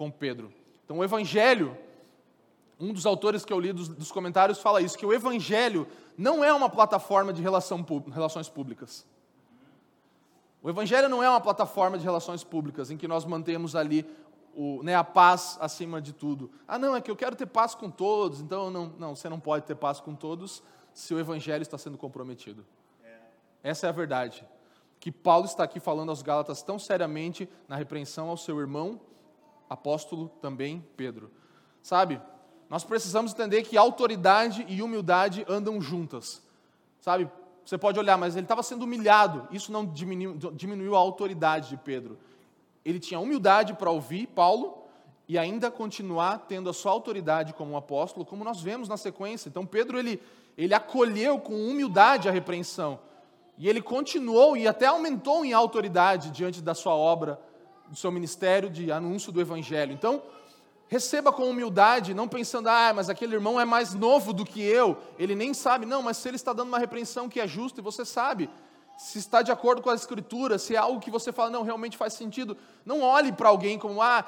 com 0.03 0.11
Pedro. 0.11 0.53
Então, 0.83 0.97
o 0.97 1.03
Evangelho, 1.03 1.77
um 2.77 2.91
dos 2.91 3.05
autores 3.05 3.45
que 3.45 3.53
eu 3.53 3.59
li 3.59 3.71
dos, 3.71 3.87
dos 3.87 4.11
comentários 4.11 4.59
fala 4.59 4.81
isso, 4.81 4.97
que 4.97 5.05
o 5.05 5.13
Evangelho 5.13 5.87
não 6.17 6.43
é 6.43 6.51
uma 6.51 6.69
plataforma 6.69 7.31
de 7.31 7.41
relação, 7.41 7.85
relações 8.11 8.49
públicas. 8.49 9.05
O 10.61 10.69
Evangelho 10.69 11.07
não 11.07 11.23
é 11.23 11.29
uma 11.29 11.39
plataforma 11.39 11.97
de 11.97 12.03
relações 12.03 12.43
públicas 12.43 12.91
em 12.91 12.97
que 12.97 13.07
nós 13.07 13.23
mantemos 13.23 13.75
ali 13.75 14.05
o, 14.53 14.83
né, 14.83 14.93
a 14.93 15.03
paz 15.03 15.57
acima 15.61 16.01
de 16.01 16.11
tudo. 16.11 16.51
Ah, 16.67 16.77
não, 16.77 16.95
é 16.95 17.01
que 17.01 17.09
eu 17.09 17.15
quero 17.15 17.35
ter 17.35 17.45
paz 17.45 17.73
com 17.73 17.89
todos, 17.89 18.41
então 18.41 18.69
não, 18.69 18.87
não, 18.99 19.15
você 19.15 19.29
não 19.29 19.39
pode 19.39 19.65
ter 19.65 19.75
paz 19.75 20.01
com 20.01 20.13
todos 20.13 20.61
se 20.93 21.13
o 21.13 21.19
Evangelho 21.19 21.61
está 21.61 21.77
sendo 21.77 21.97
comprometido. 21.97 22.65
É. 23.03 23.19
Essa 23.63 23.87
é 23.87 23.89
a 23.89 23.93
verdade. 23.93 24.45
Que 24.99 25.11
Paulo 25.11 25.45
está 25.45 25.63
aqui 25.63 25.79
falando 25.79 26.09
aos 26.09 26.21
Gálatas 26.21 26.61
tão 26.61 26.77
seriamente 26.77 27.49
na 27.69 27.77
repreensão 27.77 28.29
ao 28.29 28.37
seu 28.37 28.59
irmão 28.59 28.99
apóstolo 29.69 30.29
também 30.41 30.85
Pedro. 30.95 31.31
Sabe, 31.81 32.21
nós 32.69 32.83
precisamos 32.83 33.33
entender 33.33 33.63
que 33.63 33.77
autoridade 33.77 34.65
e 34.67 34.81
humildade 34.81 35.45
andam 35.47 35.81
juntas. 35.81 36.41
Sabe, 36.99 37.29
você 37.65 37.77
pode 37.77 37.99
olhar, 37.99 38.17
mas 38.17 38.35
ele 38.35 38.45
estava 38.45 38.63
sendo 38.63 38.83
humilhado, 38.83 39.47
isso 39.51 39.71
não 39.71 39.85
diminuiu, 39.85 40.51
diminuiu 40.53 40.95
a 40.95 40.99
autoridade 40.99 41.69
de 41.69 41.77
Pedro. 41.77 42.17
Ele 42.83 42.99
tinha 42.99 43.19
humildade 43.19 43.73
para 43.73 43.89
ouvir 43.89 44.27
Paulo 44.27 44.83
e 45.27 45.37
ainda 45.37 45.71
continuar 45.71 46.45
tendo 46.47 46.69
a 46.69 46.73
sua 46.73 46.91
autoridade 46.91 47.53
como 47.53 47.71
um 47.71 47.77
apóstolo, 47.77 48.25
como 48.25 48.43
nós 48.43 48.61
vemos 48.61 48.89
na 48.89 48.97
sequência. 48.97 49.47
Então, 49.47 49.65
Pedro, 49.65 49.97
ele, 49.97 50.21
ele 50.57 50.73
acolheu 50.73 51.39
com 51.39 51.53
humildade 51.53 52.27
a 52.27 52.31
repreensão. 52.31 52.99
E 53.57 53.69
ele 53.69 53.81
continuou 53.81 54.57
e 54.57 54.67
até 54.67 54.87
aumentou 54.87 55.45
em 55.45 55.53
autoridade 55.53 56.31
diante 56.31 56.61
da 56.61 56.73
sua 56.73 56.95
obra 56.95 57.39
do 57.87 57.95
seu 57.95 58.11
ministério 58.11 58.69
de 58.69 58.91
anúncio 58.91 59.31
do 59.31 59.41
Evangelho. 59.41 59.93
Então, 59.93 60.21
Receba 60.93 61.31
com 61.33 61.49
humildade, 61.49 62.13
não 62.13 62.27
pensando, 62.27 62.67
ah, 62.67 62.93
mas 62.95 63.09
aquele 63.09 63.33
irmão 63.33 63.59
é 63.59 63.65
mais 63.65 63.95
novo 63.95 64.31
do 64.31 64.45
que 64.45 64.61
eu, 64.61 64.95
ele 65.17 65.33
nem 65.33 65.51
sabe. 65.51 65.87
Não, 65.87 66.03
mas 66.03 66.17
se 66.17 66.27
ele 66.27 66.35
está 66.35 66.53
dando 66.53 66.67
uma 66.67 66.77
repreensão 66.77 67.27
que 67.27 67.39
é 67.39 67.47
justa 67.47 67.79
e 67.79 67.83
você 67.83 68.05
sabe, 68.05 68.47
se 68.95 69.17
está 69.17 69.41
de 69.41 69.51
acordo 69.51 69.81
com 69.81 69.89
a 69.89 69.95
Escritura, 69.95 70.59
se 70.59 70.75
é 70.75 70.77
algo 70.77 70.99
que 70.99 71.09
você 71.09 71.31
fala, 71.31 71.49
não, 71.49 71.63
realmente 71.63 71.97
faz 71.97 72.13
sentido, 72.13 72.55
não 72.85 73.01
olhe 73.01 73.31
para 73.31 73.49
alguém 73.49 73.79
como, 73.79 74.03
ah, 74.03 74.23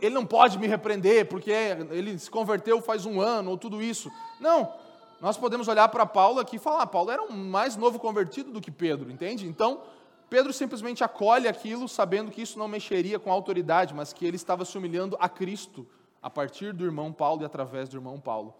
ele 0.00 0.14
não 0.14 0.24
pode 0.24 0.58
me 0.58 0.66
repreender 0.66 1.28
porque 1.28 1.50
ele 1.50 2.18
se 2.18 2.30
converteu 2.30 2.80
faz 2.80 3.04
um 3.04 3.20
ano 3.20 3.50
ou 3.50 3.58
tudo 3.58 3.82
isso. 3.82 4.10
Não, 4.40 4.72
nós 5.20 5.36
podemos 5.36 5.68
olhar 5.68 5.88
para 5.88 6.06
Paulo 6.06 6.40
aqui 6.40 6.56
e 6.56 6.58
falar, 6.58 6.84
ah, 6.84 6.86
Paulo 6.86 7.10
era 7.10 7.22
um 7.22 7.32
mais 7.32 7.76
novo 7.76 7.98
convertido 7.98 8.50
do 8.50 8.62
que 8.62 8.70
Pedro, 8.70 9.10
entende? 9.10 9.46
Então, 9.46 9.82
Pedro 10.28 10.52
simplesmente 10.52 11.04
acolhe 11.04 11.46
aquilo, 11.46 11.88
sabendo 11.88 12.30
que 12.30 12.42
isso 12.42 12.58
não 12.58 12.66
mexeria 12.66 13.18
com 13.18 13.30
a 13.30 13.34
autoridade, 13.34 13.94
mas 13.94 14.12
que 14.12 14.26
ele 14.26 14.36
estava 14.36 14.64
se 14.64 14.76
humilhando 14.76 15.16
a 15.20 15.28
Cristo, 15.28 15.86
a 16.20 16.28
partir 16.28 16.72
do 16.72 16.84
irmão 16.84 17.12
Paulo 17.12 17.42
e 17.42 17.44
através 17.44 17.88
do 17.88 17.96
irmão 17.96 18.18
Paulo. 18.18 18.54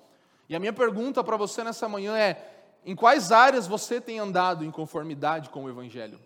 E 0.48 0.54
a 0.54 0.60
minha 0.60 0.72
pergunta 0.72 1.24
para 1.24 1.36
você 1.36 1.64
nessa 1.64 1.88
manhã 1.88 2.16
é: 2.16 2.66
em 2.84 2.94
quais 2.94 3.32
áreas 3.32 3.66
você 3.66 4.00
tem 4.00 4.20
andado 4.20 4.64
em 4.64 4.70
conformidade 4.70 5.50
com 5.50 5.64
o 5.64 5.68
Evangelho? 5.68 6.20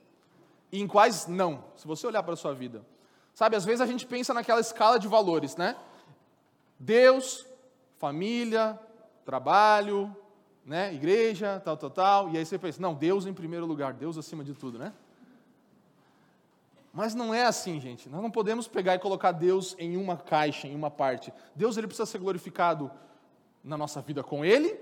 E 0.71 0.81
em 0.81 0.87
quais 0.87 1.27
não? 1.27 1.65
Se 1.75 1.87
você 1.87 2.07
olhar 2.07 2.23
para 2.23 2.35
a 2.35 2.37
sua 2.37 2.55
vida. 2.55 2.85
Sabe, 3.35 3.57
às 3.57 3.65
vezes 3.65 3.81
a 3.81 3.87
gente 3.87 4.07
pensa 4.07 4.35
naquela 4.35 4.61
escala 4.61 4.99
de 4.99 5.09
valores, 5.09 5.57
né? 5.57 5.75
Deus, 6.79 7.47
família, 7.99 8.79
trabalho, 9.25 10.15
né? 10.65 10.93
igreja, 10.93 11.61
tal, 11.65 11.77
tal, 11.77 11.91
tal. 11.91 12.31
E 12.31 12.39
aí 12.39 12.45
você 12.45 12.59
pensa, 12.59 12.81
não, 12.81 12.95
Deus 12.95 13.27
em 13.27 13.33
primeiro 13.33 13.67
lugar, 13.67 13.95
Deus 13.95 14.19
acima 14.19 14.45
de 14.45 14.55
tudo, 14.55 14.79
né? 14.79 14.93
Mas 16.93 17.15
não 17.15 17.33
é 17.33 17.45
assim, 17.45 17.81
gente. 17.81 18.09
Nós 18.09 18.21
não 18.21 18.31
podemos 18.31 18.67
pegar 18.67 18.95
e 18.95 18.99
colocar 18.99 19.33
Deus 19.33 19.77
em 19.79 19.97
uma 19.97 20.17
caixa, 20.17 20.67
em 20.67 20.75
uma 20.75 20.91
parte. 20.91 21.33
Deus 21.55 21.77
ele 21.77 21.87
precisa 21.87 22.07
ser 22.07 22.19
glorificado 22.19 22.91
na 23.63 23.77
nossa 23.77 24.01
vida 24.01 24.23
com 24.23 24.45
Ele, 24.45 24.79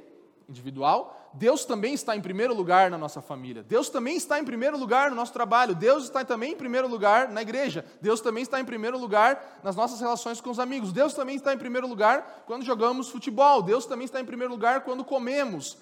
individual. 0.48 1.14
Deus 1.34 1.66
também 1.66 1.92
está 1.92 2.16
em 2.16 2.20
primeiro 2.22 2.54
lugar 2.54 2.90
na 2.90 2.96
nossa 2.96 3.20
família. 3.20 3.62
Deus 3.62 3.90
também 3.90 4.16
está 4.16 4.38
em 4.38 4.44
primeiro 4.44 4.78
lugar 4.78 5.10
no 5.10 5.16
nosso 5.16 5.32
trabalho. 5.32 5.74
Deus 5.74 6.04
está 6.04 6.24
também 6.24 6.52
em 6.52 6.56
primeiro 6.56 6.88
lugar 6.88 7.28
na 7.28 7.42
igreja. 7.42 7.84
Deus 8.00 8.22
também 8.22 8.42
está 8.42 8.58
em 8.58 8.64
primeiro 8.64 8.98
lugar 8.98 9.60
nas 9.62 9.76
nossas 9.76 10.00
relações 10.00 10.40
com 10.40 10.50
os 10.50 10.58
amigos. 10.58 10.90
Deus 10.90 11.12
também 11.12 11.36
está 11.36 11.52
em 11.52 11.58
primeiro 11.58 11.86
lugar 11.86 12.44
quando 12.46 12.64
jogamos 12.64 13.10
futebol. 13.10 13.60
Deus 13.60 13.84
também 13.84 14.06
está 14.06 14.20
em 14.20 14.24
primeiro 14.24 14.54
lugar 14.54 14.80
quando 14.80 15.04
comemos. 15.04 15.76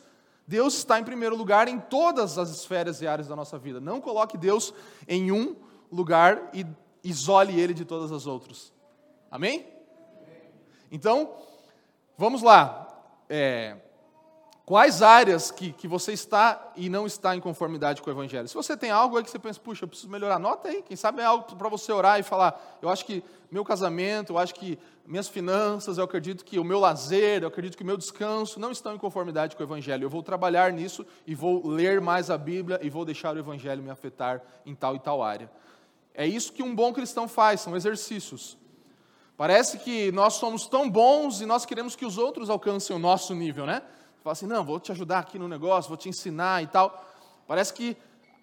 Deus 0.48 0.74
está 0.74 0.98
em 0.98 1.04
primeiro 1.04 1.36
lugar 1.36 1.68
em 1.68 1.78
todas 1.78 2.36
as 2.38 2.50
esferas 2.50 3.00
e 3.00 3.06
áreas 3.06 3.28
da 3.28 3.36
nossa 3.36 3.58
vida. 3.58 3.80
Não 3.80 4.00
coloque 4.00 4.36
Deus 4.36 4.74
em 5.06 5.30
um 5.30 5.54
lugar 5.90 6.50
e 6.52 6.66
isole 7.02 7.58
ele 7.58 7.74
de 7.74 7.84
todas 7.84 8.12
as 8.12 8.26
outras. 8.26 8.72
Amém? 9.30 9.66
Então, 10.90 11.30
vamos 12.16 12.42
lá. 12.42 12.82
É, 13.28 13.76
quais 14.64 15.02
áreas 15.02 15.50
que, 15.50 15.72
que 15.72 15.86
você 15.86 16.12
está 16.12 16.72
e 16.76 16.88
não 16.88 17.06
está 17.06 17.36
em 17.36 17.40
conformidade 17.40 18.02
com 18.02 18.10
o 18.10 18.12
Evangelho? 18.12 18.48
Se 18.48 18.54
você 18.54 18.76
tem 18.76 18.90
algo 18.90 19.16
aí 19.16 19.24
que 19.24 19.30
você 19.30 19.38
pensa, 19.38 19.60
puxa, 19.60 19.84
eu 19.84 19.88
preciso 19.88 20.10
melhorar, 20.10 20.36
anota 20.36 20.68
aí. 20.68 20.82
Quem 20.82 20.96
sabe 20.96 21.20
é 21.20 21.24
algo 21.24 21.56
para 21.56 21.68
você 21.68 21.92
orar 21.92 22.18
e 22.18 22.22
falar, 22.22 22.78
eu 22.82 22.88
acho 22.88 23.04
que 23.04 23.22
meu 23.50 23.64
casamento, 23.64 24.32
eu 24.32 24.38
acho 24.38 24.54
que 24.54 24.78
minhas 25.06 25.28
finanças, 25.28 25.98
eu 25.98 26.04
acredito 26.04 26.44
que 26.44 26.58
o 26.58 26.64
meu 26.64 26.80
lazer, 26.80 27.42
eu 27.42 27.48
acredito 27.48 27.76
que 27.76 27.82
o 27.82 27.86
meu 27.86 27.96
descanso 27.96 28.58
não 28.58 28.72
estão 28.72 28.94
em 28.94 28.98
conformidade 28.98 29.54
com 29.54 29.62
o 29.62 29.66
Evangelho. 29.66 30.04
Eu 30.04 30.10
vou 30.10 30.22
trabalhar 30.22 30.72
nisso 30.72 31.06
e 31.26 31.34
vou 31.34 31.66
ler 31.66 32.00
mais 32.00 32.30
a 32.30 32.36
Bíblia 32.36 32.80
e 32.82 32.90
vou 32.90 33.04
deixar 33.04 33.36
o 33.36 33.38
Evangelho 33.38 33.82
me 33.82 33.90
afetar 33.90 34.42
em 34.64 34.74
tal 34.74 34.96
e 34.96 34.98
tal 34.98 35.22
área. 35.22 35.48
É 36.16 36.26
isso 36.26 36.52
que 36.52 36.62
um 36.62 36.74
bom 36.74 36.94
cristão 36.94 37.28
faz, 37.28 37.60
são 37.60 37.76
exercícios. 37.76 38.56
Parece 39.36 39.78
que 39.78 40.10
nós 40.12 40.34
somos 40.34 40.66
tão 40.66 40.88
bons 40.88 41.42
e 41.42 41.46
nós 41.46 41.66
queremos 41.66 41.94
que 41.94 42.06
os 42.06 42.16
outros 42.16 42.48
alcancem 42.48 42.96
o 42.96 42.98
nosso 42.98 43.34
nível, 43.34 43.66
né? 43.66 43.82
Fala 44.24 44.32
assim, 44.32 44.46
não, 44.46 44.64
vou 44.64 44.80
te 44.80 44.90
ajudar 44.90 45.18
aqui 45.18 45.38
no 45.38 45.46
negócio, 45.46 45.90
vou 45.90 45.96
te 45.98 46.08
ensinar 46.08 46.62
e 46.62 46.66
tal. 46.66 47.04
Parece 47.46 47.74
que 47.74 47.96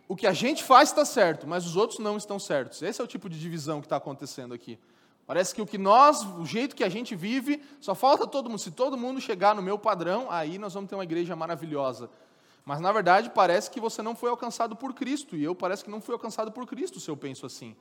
o 0.07 0.15
que 0.15 0.27
a 0.27 0.33
gente 0.33 0.63
faz 0.63 0.89
está 0.89 1.03
certo, 1.03 1.47
mas 1.47 1.65
os 1.65 1.75
outros 1.75 1.97
não 1.97 2.15
estão 2.15 2.38
certos. 2.38 2.83
Esse 2.83 3.01
é 3.01 3.03
o 3.03 3.07
tipo 3.07 3.27
de 3.27 3.39
divisão 3.39 3.81
que 3.81 3.88
está 3.88 3.95
acontecendo 3.95 4.53
aqui. 4.53 4.77
Parece 5.25 5.55
que 5.55 5.62
o 5.62 5.65
que 5.65 5.79
nós, 5.79 6.21
o 6.21 6.45
jeito 6.45 6.75
que 6.75 6.83
a 6.83 6.89
gente 6.89 7.15
vive, 7.15 7.59
só 7.81 7.95
falta 7.95 8.27
todo 8.27 8.49
mundo. 8.49 8.59
Se 8.59 8.69
todo 8.69 8.95
mundo 8.95 9.19
chegar 9.19 9.55
no 9.55 9.62
meu 9.63 9.79
padrão, 9.79 10.27
aí 10.29 10.59
nós 10.59 10.75
vamos 10.75 10.89
ter 10.89 10.95
uma 10.95 11.03
igreja 11.03 11.36
maravilhosa. 11.36 12.09
Mas 12.65 12.80
na 12.80 12.91
verdade 12.91 13.30
parece 13.30 13.69
que 13.69 13.80
você 13.80 14.02
não 14.02 14.15
foi 14.15 14.30
alcançado 14.30 14.76
por 14.76 14.93
Cristo, 14.93 15.36
e 15.36 15.43
eu 15.43 15.54
parece 15.54 15.84
que 15.84 15.91
não 15.91 15.99
fui 15.99 16.13
alcançado 16.13 16.52
por 16.52 16.65
Cristo, 16.65 16.99
se 16.99 17.10
eu 17.10 17.17
penso 17.17 17.45
assim. 17.45 17.76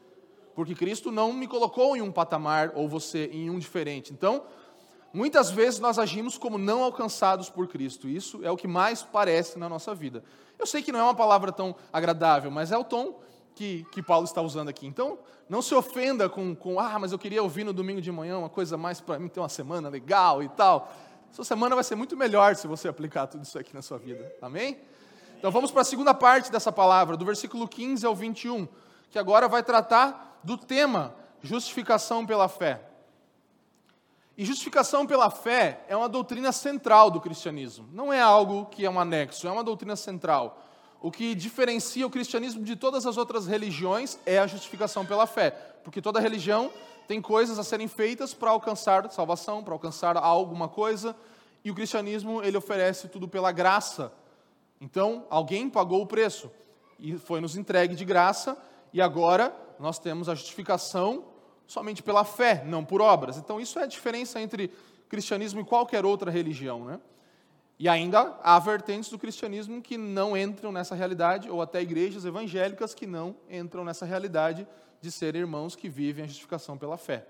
Porque 0.55 0.75
Cristo 0.75 1.11
não 1.11 1.33
me 1.33 1.47
colocou 1.47 1.97
em 1.97 2.03
um 2.03 2.13
patamar 2.13 2.73
ou 2.75 2.89
você 2.89 3.27
em 3.33 3.49
um 3.49 3.59
diferente. 3.59 4.13
Então, 4.13 4.45
muitas 5.13 5.51
vezes 5.51 5.81
nós 5.81 5.99
agimos 5.99 6.37
como 6.37 6.59
não 6.59 6.83
alcançados 6.83 7.49
por 7.49 7.69
Cristo. 7.69 8.09
Isso 8.09 8.41
é 8.45 8.51
o 8.51 8.57
que 8.57 8.69
mais 8.69 9.03
parece 9.03 9.59
na 9.59 9.69
nossa 9.69 9.95
vida. 9.95 10.23
Eu 10.59 10.67
sei 10.67 10.83
que 10.83 10.93
não 10.93 11.01
é 11.01 11.03
uma 11.05 11.15
palavra 11.15 11.51
tão 11.51 11.75
agradável, 11.93 12.51
mas 12.51 12.71
é 12.71 12.77
o 12.77 12.85
tom 12.85 13.21
que, 13.55 13.87
que 13.93 14.03
Paulo 14.03 14.25
está 14.25 14.43
usando 14.43 14.69
aqui. 14.69 14.87
Então, 14.87 15.19
não 15.49 15.63
se 15.63 15.75
ofenda 15.75 16.29
com, 16.29 16.55
com, 16.55 16.79
ah, 16.79 16.99
mas 16.99 17.13
eu 17.13 17.19
queria 17.19 17.43
ouvir 17.43 17.65
no 17.65 17.73
domingo 17.73 18.01
de 18.01 18.13
manhã 18.13 18.39
uma 18.39 18.49
coisa 18.49 18.77
mais 18.77 19.01
para 19.01 19.19
mim 19.19 19.29
ter 19.29 19.41
uma 19.41 19.49
semana 19.49 19.89
legal 19.89 20.43
e 20.43 20.49
tal. 20.51 20.93
Sua 21.33 21.47
semana 21.47 21.75
vai 21.75 21.83
ser 21.83 21.95
muito 21.95 22.15
melhor 22.15 22.55
se 22.57 22.67
você 22.67 22.89
aplicar 22.89 23.27
tudo 23.27 23.43
isso 23.43 23.59
aqui 23.59 23.73
na 23.73 23.81
sua 23.81 23.97
vida. 23.97 24.31
Amém? 24.43 24.79
Então 25.39 25.51
vamos 25.51 25.71
para 25.71 25.81
a 25.81 25.85
segunda 25.85 26.13
parte 26.13 26.53
dessa 26.53 26.71
palavra, 26.71 27.17
do 27.17 27.25
versículo 27.25 27.67
15 27.67 28.05
ao 28.05 28.15
21, 28.15 28.69
que 29.11 29.19
agora 29.19 29.49
vai 29.49 29.63
tratar 29.63 30.39
do 30.45 30.59
tema 30.59 31.15
justificação 31.41 32.27
pela 32.27 32.49
fé. 32.49 32.83
E 34.37 34.45
justificação 34.45 35.07
pela 35.07 35.31
fé 35.31 35.83
é 35.89 35.97
uma 35.97 36.07
doutrina 36.07 36.53
central 36.53 37.11
do 37.11 37.19
cristianismo. 37.19 37.89
Não 37.93 38.13
é 38.13 38.21
algo 38.21 38.67
que 38.67 38.85
é 38.85 38.91
um 38.91 39.01
anexo, 39.01 39.49
é 39.49 39.51
uma 39.51 39.65
doutrina 39.65 39.97
central. 39.97 40.63
O 41.01 41.11
que 41.11 41.35
diferencia 41.35 42.07
o 42.07 42.11
cristianismo 42.11 42.63
de 42.63 42.77
todas 42.77 43.07
as 43.07 43.17
outras 43.17 43.47
religiões 43.47 44.19
é 44.27 44.39
a 44.39 44.47
justificação 44.47 45.07
pela 45.07 45.27
fé, 45.27 45.51
porque 45.83 46.03
toda 46.03 46.21
religião 46.21 46.71
tem 47.07 47.21
coisas 47.21 47.59
a 47.59 47.65
serem 47.65 47.89
feitas 47.89 48.33
para 48.35 48.51
alcançar 48.51 49.11
salvação, 49.11 49.63
para 49.63 49.73
alcançar 49.73 50.17
alguma 50.17 50.69
coisa, 50.69 51.17
e 51.65 51.71
o 51.71 51.75
cristianismo 51.75 52.43
ele 52.43 52.57
oferece 52.57 53.09
tudo 53.09 53.29
pela 53.29 53.53
graça. 53.53 54.13
Então, 54.81 55.27
alguém 55.31 55.71
pagou 55.71 56.03
o 56.03 56.07
preço 56.07 56.51
e 56.99 57.17
foi 57.19 57.41
nos 57.41 57.57
entregue 57.57 57.95
de 57.95 58.05
graça, 58.05 58.57
e 58.93 59.01
agora 59.01 59.55
nós 59.79 59.99
temos 59.99 60.29
a 60.29 60.35
justificação 60.35 61.25
somente 61.67 62.03
pela 62.03 62.25
fé, 62.25 62.63
não 62.67 62.85
por 62.85 63.01
obras. 63.01 63.37
Então, 63.37 63.61
isso 63.61 63.79
é 63.79 63.85
a 63.85 63.87
diferença 63.87 64.41
entre 64.41 64.71
cristianismo 65.09 65.61
e 65.61 65.65
qualquer 65.65 66.05
outra 66.05 66.31
religião, 66.31 66.85
né? 66.85 67.01
E 67.79 67.89
ainda 67.89 68.39
há 68.43 68.59
vertentes 68.59 69.11
do 69.11 69.19
cristianismo 69.19 69.83
que 69.83 69.99
não 69.99 70.37
entram 70.37 70.71
nessa 70.71 70.95
realidade, 70.95 71.51
ou 71.51 71.61
até 71.61 71.83
igrejas 71.83 72.25
evangélicas 72.25 72.95
que 72.95 73.07
não 73.07 73.35
entram 73.51 73.85
nessa 73.85 74.07
realidade 74.07 74.67
de 75.03 75.11
ser 75.11 75.35
irmãos 75.35 75.75
que 75.75 75.89
vivem 75.89 76.25
a 76.25 76.29
justificação 76.29 76.79
pela 76.79 76.97
fé. 76.97 77.27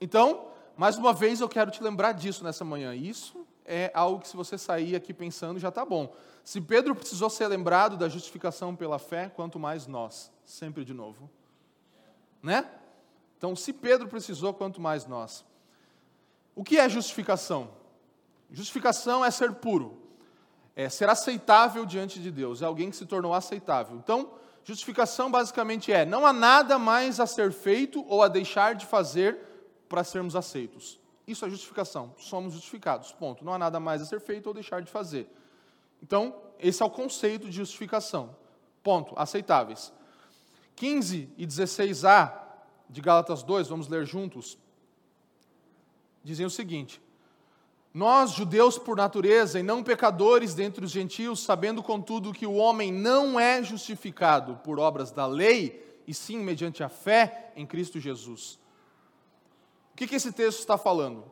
Então, 0.00 0.46
mais 0.76 0.96
uma 0.96 1.12
vez 1.12 1.40
eu 1.40 1.48
quero 1.48 1.72
te 1.72 1.82
lembrar 1.82 2.12
disso 2.12 2.44
nessa 2.44 2.64
manhã. 2.64 2.94
Isso 2.94 3.44
é 3.66 3.90
algo 3.92 4.20
que, 4.20 4.28
se 4.28 4.36
você 4.36 4.56
sair 4.56 4.94
aqui 4.94 5.12
pensando, 5.12 5.58
já 5.58 5.70
está 5.70 5.84
bom. 5.84 6.14
Se 6.44 6.60
Pedro 6.60 6.94
precisou 6.94 7.28
ser 7.28 7.48
lembrado 7.48 7.96
da 7.96 8.08
justificação 8.08 8.76
pela 8.76 8.98
fé, 8.98 9.28
quanto 9.28 9.58
mais 9.58 9.88
nós, 9.88 10.30
sempre 10.46 10.84
de 10.84 10.94
novo. 10.94 11.28
Né? 12.40 12.64
Então, 13.36 13.56
se 13.56 13.72
Pedro 13.72 14.06
precisou, 14.06 14.54
quanto 14.54 14.80
mais 14.80 15.04
nós. 15.04 15.44
O 16.54 16.62
que 16.62 16.78
é 16.78 16.88
justificação? 16.88 17.70
Justificação 18.50 19.24
é 19.24 19.32
ser 19.32 19.52
puro, 19.54 20.00
é 20.76 20.88
ser 20.88 21.08
aceitável 21.08 21.84
diante 21.84 22.20
de 22.20 22.30
Deus, 22.30 22.62
é 22.62 22.66
alguém 22.66 22.88
que 22.88 22.96
se 22.96 23.04
tornou 23.04 23.34
aceitável. 23.34 23.96
Então, 23.96 24.30
Justificação 24.64 25.30
basicamente 25.30 25.92
é: 25.92 26.04
não 26.04 26.26
há 26.26 26.32
nada 26.32 26.78
mais 26.78 27.20
a 27.20 27.26
ser 27.26 27.52
feito 27.52 28.04
ou 28.08 28.22
a 28.22 28.28
deixar 28.28 28.74
de 28.74 28.86
fazer 28.86 29.38
para 29.88 30.04
sermos 30.04 30.36
aceitos. 30.36 31.00
Isso 31.26 31.44
é 31.44 31.50
justificação. 31.50 32.14
Somos 32.18 32.54
justificados. 32.54 33.12
Ponto. 33.12 33.44
Não 33.44 33.52
há 33.54 33.58
nada 33.58 33.78
mais 33.78 34.02
a 34.02 34.04
ser 34.04 34.20
feito 34.20 34.46
ou 34.46 34.54
deixar 34.54 34.82
de 34.82 34.90
fazer. 34.90 35.30
Então, 36.02 36.34
esse 36.58 36.82
é 36.82 36.86
o 36.86 36.90
conceito 36.90 37.46
de 37.48 37.56
justificação. 37.56 38.34
Ponto. 38.82 39.12
Aceitáveis. 39.16 39.92
15 40.76 41.28
e 41.36 41.46
16a 41.46 42.32
de 42.88 43.00
Gálatas 43.00 43.42
2, 43.42 43.68
vamos 43.68 43.88
ler 43.88 44.06
juntos, 44.06 44.56
dizem 46.24 46.46
o 46.46 46.50
seguinte: 46.50 47.00
nós, 47.92 48.32
judeus 48.32 48.78
por 48.78 48.96
natureza 48.96 49.58
e 49.58 49.62
não 49.62 49.82
pecadores 49.82 50.54
dentre 50.54 50.84
os 50.84 50.90
gentios, 50.90 51.40
sabendo 51.40 51.82
contudo 51.82 52.32
que 52.32 52.46
o 52.46 52.54
homem 52.54 52.92
não 52.92 53.40
é 53.40 53.62
justificado 53.62 54.56
por 54.62 54.78
obras 54.78 55.10
da 55.10 55.26
lei, 55.26 56.02
e 56.06 56.14
sim 56.14 56.38
mediante 56.38 56.82
a 56.82 56.88
fé 56.88 57.52
em 57.56 57.66
Cristo 57.66 57.98
Jesus. 58.00 58.58
O 59.92 59.96
que, 59.96 60.06
que 60.06 60.14
esse 60.14 60.32
texto 60.32 60.60
está 60.60 60.78
falando? 60.78 61.24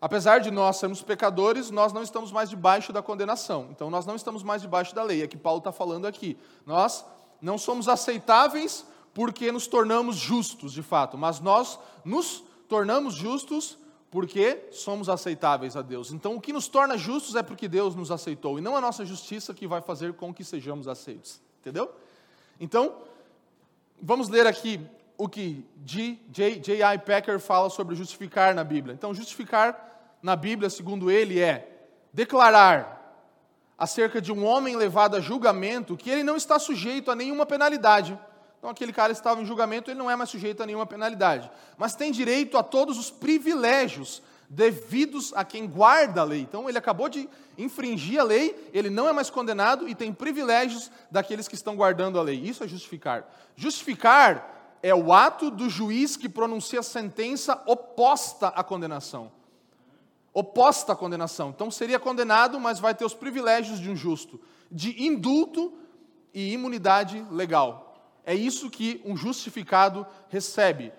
Apesar 0.00 0.40
de 0.40 0.50
nós 0.50 0.76
sermos 0.76 1.02
pecadores, 1.02 1.70
nós 1.70 1.92
não 1.92 2.02
estamos 2.02 2.30
mais 2.30 2.50
debaixo 2.50 2.92
da 2.92 3.02
condenação. 3.02 3.68
Então, 3.70 3.90
nós 3.90 4.04
não 4.04 4.14
estamos 4.14 4.42
mais 4.42 4.62
debaixo 4.62 4.94
da 4.94 5.02
lei. 5.02 5.22
É 5.22 5.26
que 5.26 5.36
Paulo 5.36 5.58
está 5.58 5.72
falando 5.72 6.06
aqui. 6.06 6.36
Nós 6.64 7.04
não 7.40 7.56
somos 7.56 7.88
aceitáveis 7.88 8.86
porque 9.14 9.50
nos 9.50 9.66
tornamos 9.66 10.16
justos, 10.16 10.72
de 10.72 10.82
fato, 10.82 11.16
mas 11.16 11.40
nós 11.40 11.78
nos 12.04 12.44
tornamos 12.68 13.14
justos 13.14 13.78
porque 14.16 14.68
somos 14.72 15.10
aceitáveis 15.10 15.76
a 15.76 15.82
Deus. 15.82 16.10
Então, 16.10 16.36
o 16.36 16.40
que 16.40 16.50
nos 16.50 16.68
torna 16.68 16.96
justos 16.96 17.34
é 17.34 17.42
porque 17.42 17.68
Deus 17.68 17.94
nos 17.94 18.10
aceitou, 18.10 18.58
e 18.58 18.62
não 18.62 18.74
a 18.74 18.80
nossa 18.80 19.04
justiça 19.04 19.52
que 19.52 19.66
vai 19.66 19.82
fazer 19.82 20.14
com 20.14 20.32
que 20.32 20.42
sejamos 20.42 20.88
aceitos. 20.88 21.38
Entendeu? 21.60 21.94
Então, 22.58 22.96
vamos 24.00 24.30
ler 24.30 24.46
aqui 24.46 24.80
o 25.18 25.28
que 25.28 25.66
J.I. 25.84 26.98
Packer 27.04 27.38
fala 27.38 27.68
sobre 27.68 27.94
justificar 27.94 28.54
na 28.54 28.64
Bíblia. 28.64 28.94
Então, 28.94 29.12
justificar 29.12 30.16
na 30.22 30.34
Bíblia, 30.34 30.70
segundo 30.70 31.10
ele, 31.10 31.38
é 31.38 31.86
declarar 32.10 33.20
acerca 33.76 34.18
de 34.18 34.32
um 34.32 34.46
homem 34.46 34.76
levado 34.76 35.14
a 35.14 35.20
julgamento 35.20 35.94
que 35.94 36.08
ele 36.08 36.22
não 36.22 36.36
está 36.36 36.58
sujeito 36.58 37.10
a 37.10 37.14
nenhuma 37.14 37.44
penalidade. 37.44 38.18
Então, 38.58 38.70
aquele 38.70 38.92
cara 38.92 39.12
estava 39.12 39.40
em 39.40 39.44
julgamento, 39.44 39.90
ele 39.90 39.98
não 39.98 40.10
é 40.10 40.16
mais 40.16 40.30
sujeito 40.30 40.62
a 40.62 40.66
nenhuma 40.66 40.86
penalidade, 40.86 41.50
mas 41.76 41.94
tem 41.94 42.10
direito 42.10 42.56
a 42.56 42.62
todos 42.62 42.98
os 42.98 43.10
privilégios 43.10 44.22
devidos 44.48 45.32
a 45.34 45.44
quem 45.44 45.66
guarda 45.66 46.20
a 46.20 46.24
lei. 46.24 46.40
Então, 46.40 46.68
ele 46.68 46.78
acabou 46.78 47.08
de 47.08 47.28
infringir 47.58 48.20
a 48.20 48.24
lei, 48.24 48.70
ele 48.72 48.90
não 48.90 49.08
é 49.08 49.12
mais 49.12 49.30
condenado 49.30 49.88
e 49.88 49.94
tem 49.94 50.12
privilégios 50.12 50.90
daqueles 51.10 51.48
que 51.48 51.54
estão 51.54 51.76
guardando 51.76 52.18
a 52.18 52.22
lei. 52.22 52.36
Isso 52.36 52.62
é 52.62 52.68
justificar. 52.68 53.26
Justificar 53.56 54.78
é 54.82 54.94
o 54.94 55.12
ato 55.12 55.50
do 55.50 55.68
juiz 55.68 56.16
que 56.16 56.28
pronuncia 56.28 56.80
a 56.80 56.82
sentença 56.82 57.62
oposta 57.66 58.48
à 58.48 58.62
condenação. 58.62 59.32
Oposta 60.32 60.92
à 60.92 60.96
condenação. 60.96 61.50
Então, 61.50 61.70
seria 61.70 61.98
condenado, 61.98 62.60
mas 62.60 62.78
vai 62.78 62.94
ter 62.94 63.04
os 63.04 63.14
privilégios 63.14 63.80
de 63.80 63.90
um 63.90 63.96
justo, 63.96 64.40
de 64.70 65.04
indulto 65.04 65.72
e 66.32 66.52
imunidade 66.52 67.24
legal. 67.30 67.85
É 68.26 68.34
isso 68.34 68.68
que 68.68 69.00
um 69.04 69.16
justificado 69.16 70.04
recebe. 70.28 70.92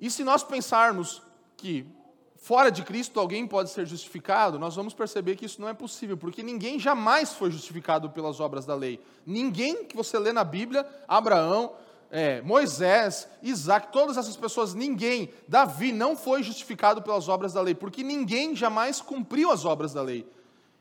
E 0.00 0.10
se 0.10 0.24
nós 0.24 0.42
pensarmos 0.42 1.20
que 1.54 1.86
fora 2.34 2.70
de 2.70 2.82
Cristo 2.82 3.20
alguém 3.20 3.46
pode 3.46 3.68
ser 3.68 3.84
justificado, 3.84 4.58
nós 4.58 4.74
vamos 4.74 4.94
perceber 4.94 5.36
que 5.36 5.44
isso 5.44 5.60
não 5.60 5.68
é 5.68 5.74
possível, 5.74 6.16
porque 6.16 6.42
ninguém 6.42 6.80
jamais 6.80 7.34
foi 7.34 7.50
justificado 7.50 8.08
pelas 8.08 8.40
obras 8.40 8.64
da 8.64 8.74
lei. 8.74 8.98
Ninguém 9.26 9.84
que 9.84 9.94
você 9.94 10.18
lê 10.18 10.32
na 10.32 10.42
Bíblia, 10.42 10.86
Abraão, 11.06 11.74
é, 12.10 12.40
Moisés, 12.40 13.28
Isaac, 13.42 13.92
todas 13.92 14.16
essas 14.16 14.36
pessoas, 14.36 14.72
ninguém, 14.72 15.30
Davi 15.46 15.92
não 15.92 16.16
foi 16.16 16.42
justificado 16.42 17.02
pelas 17.02 17.28
obras 17.28 17.52
da 17.52 17.60
lei, 17.60 17.74
porque 17.74 18.02
ninguém 18.02 18.56
jamais 18.56 19.02
cumpriu 19.02 19.50
as 19.50 19.66
obras 19.66 19.92
da 19.92 20.00
lei. 20.00 20.26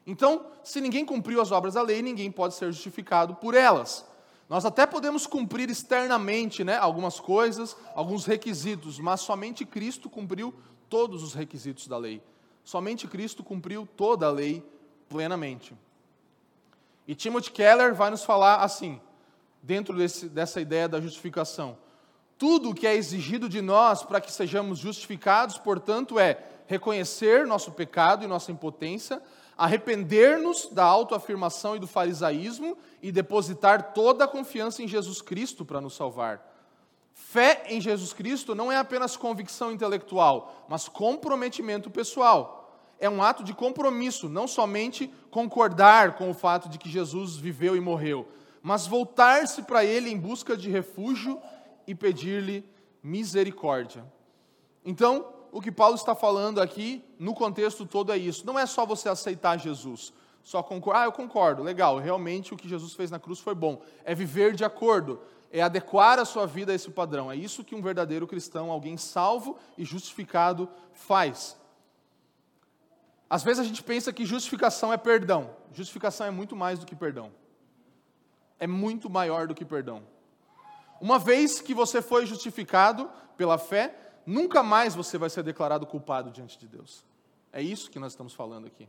Então, 0.08 0.46
se 0.64 0.80
ninguém 0.80 1.06
cumpriu 1.06 1.42
as 1.42 1.52
obras 1.52 1.74
da 1.74 1.82
lei, 1.82 2.02
ninguém 2.02 2.32
pode 2.32 2.56
ser 2.56 2.72
justificado 2.72 3.36
por 3.36 3.54
elas. 3.54 4.08
Nós 4.50 4.66
até 4.66 4.88
podemos 4.88 5.28
cumprir 5.28 5.70
externamente 5.70 6.64
né, 6.64 6.76
algumas 6.76 7.20
coisas, 7.20 7.78
alguns 7.94 8.26
requisitos, 8.26 9.00
mas 9.00 9.22
somente 9.22 9.64
Cristo 9.64 10.10
cumpriu 10.10 10.52
todos 10.90 11.22
os 11.22 11.36
requisitos 11.36 11.88
da 11.88 11.98
lei. 11.98 12.20
Somente 12.64 13.08
Cristo 13.08 13.44
cumpriu 13.44 13.88
toda 13.96 14.26
a 14.26 14.32
lei 14.32 14.64
plenamente. 15.08 15.76
E 17.08 17.14
Timothy 17.14 17.52
Keller 17.52 17.94
vai 17.94 18.10
nos 18.10 18.24
falar 18.24 18.64
assim, 18.64 19.00
dentro 19.62 19.96
desse, 19.96 20.28
dessa 20.28 20.60
ideia 20.60 20.88
da 20.88 21.00
justificação. 21.00 21.78
Tudo 22.36 22.72
o 22.72 22.74
que 22.74 22.88
é 22.88 22.96
exigido 22.96 23.48
de 23.48 23.62
nós 23.62 24.02
para 24.02 24.20
que 24.20 24.32
sejamos 24.32 24.80
justificados, 24.80 25.60
portanto, 25.60 26.18
é 26.18 26.44
reconhecer 26.66 27.46
nosso 27.46 27.72
pecado 27.72 28.24
e 28.24 28.28
nossa 28.28 28.52
impotência, 28.52 29.22
arrepender-nos 29.60 30.70
da 30.72 30.86
autoafirmação 30.86 31.76
e 31.76 31.80
do 31.80 31.86
farisaísmo 31.86 32.78
e 33.04 33.12
depositar 33.12 33.92
toda 33.92 34.24
a 34.24 34.28
confiança 34.28 34.82
em 34.82 34.88
Jesus 34.88 35.22
Cristo 35.22 35.66
para 35.66 35.82
nos 35.82 35.98
salvar. 35.98 36.42
Fé 37.14 37.64
em 37.68 37.82
Jesus 37.82 38.14
Cristo 38.14 38.56
não 38.56 38.72
é 38.72 38.78
apenas 38.78 39.18
convicção 39.18 39.70
intelectual, 39.70 40.66
mas 40.70 40.88
comprometimento 40.88 41.90
pessoal. 41.90 42.74
É 42.98 43.10
um 43.10 43.22
ato 43.22 43.44
de 43.44 43.54
compromisso, 43.54 44.30
não 44.30 44.48
somente 44.48 45.14
concordar 45.30 46.16
com 46.16 46.30
o 46.30 46.34
fato 46.34 46.70
de 46.70 46.78
que 46.78 46.90
Jesus 46.90 47.36
viveu 47.36 47.76
e 47.76 47.82
morreu, 47.82 48.30
mas 48.62 48.88
voltar-se 48.88 49.64
para 49.64 49.84
Ele 49.84 50.10
em 50.10 50.18
busca 50.18 50.56
de 50.56 50.70
refúgio 50.70 51.38
e 51.86 51.94
pedir-lhe 51.94 52.64
misericórdia. 53.04 54.06
Então, 54.86 55.28
o 55.52 55.62
que 55.62 55.72
Paulo 55.72 55.96
está 55.96 56.16
falando 56.16 56.62
aqui, 56.62 57.04
no 57.18 57.34
contexto 57.34 57.86
todo, 57.86 58.12
é 58.12 58.18
isso. 58.18 58.46
Não 58.46 58.58
é 58.58 58.66
só 58.66 58.86
você 58.86 59.10
aceitar 59.10 59.58
Jesus. 59.58 60.14
Só 60.44 60.64
concordar, 60.64 61.02
ah, 61.02 61.06
eu 61.06 61.12
concordo, 61.12 61.62
legal, 61.62 61.98
realmente 61.98 62.54
o 62.54 62.58
que 62.58 62.68
Jesus 62.68 62.94
fez 62.94 63.12
na 63.12 63.20
cruz 63.20 63.40
foi 63.40 63.54
bom. 63.54 63.82
É 64.04 64.16
viver 64.16 64.56
de 64.56 64.64
acordo, 64.64 65.22
é 65.52 65.62
adequar 65.62 66.18
a 66.18 66.26
sua 66.26 66.48
vida 66.48 66.72
a 66.72 66.76
esse 66.76 66.90
padrão. 66.90 67.32
É 67.32 67.36
isso 67.36 67.64
que 67.64 67.76
um 67.76 67.82
verdadeiro 67.82 68.26
cristão, 68.26 68.72
alguém 68.72 68.98
salvo 68.98 69.58
e 69.78 69.84
justificado, 69.84 70.70
faz. 70.94 71.58
Às 73.30 73.44
vezes 73.44 73.60
a 73.60 73.64
gente 73.64 73.84
pensa 73.84 74.12
que 74.12 74.26
justificação 74.26 74.92
é 74.92 74.98
perdão. 74.98 75.52
Justificação 75.72 76.26
é 76.26 76.32
muito 76.32 76.56
mais 76.56 76.80
do 76.80 76.86
que 76.86 76.96
perdão. 76.96 77.32
É 78.60 78.66
muito 78.66 79.10
maior 79.10 79.48
do 79.48 79.54
que 79.54 79.64
perdão. 79.64 80.02
Uma 81.00 81.20
vez 81.20 81.62
que 81.62 81.74
você 81.74 82.02
foi 82.02 82.26
justificado 82.26 83.10
pela 83.38 83.58
fé, 83.58 84.09
nunca 84.26 84.64
mais 84.64 84.96
você 84.96 85.18
vai 85.18 85.30
ser 85.30 85.44
declarado 85.44 85.86
culpado 85.86 86.32
diante 86.32 86.58
de 86.58 86.68
Deus. 86.68 87.04
É 87.52 87.62
isso 87.62 87.90
que 87.90 88.00
nós 88.00 88.14
estamos 88.14 88.34
falando 88.34 88.68
aqui. 88.68 88.88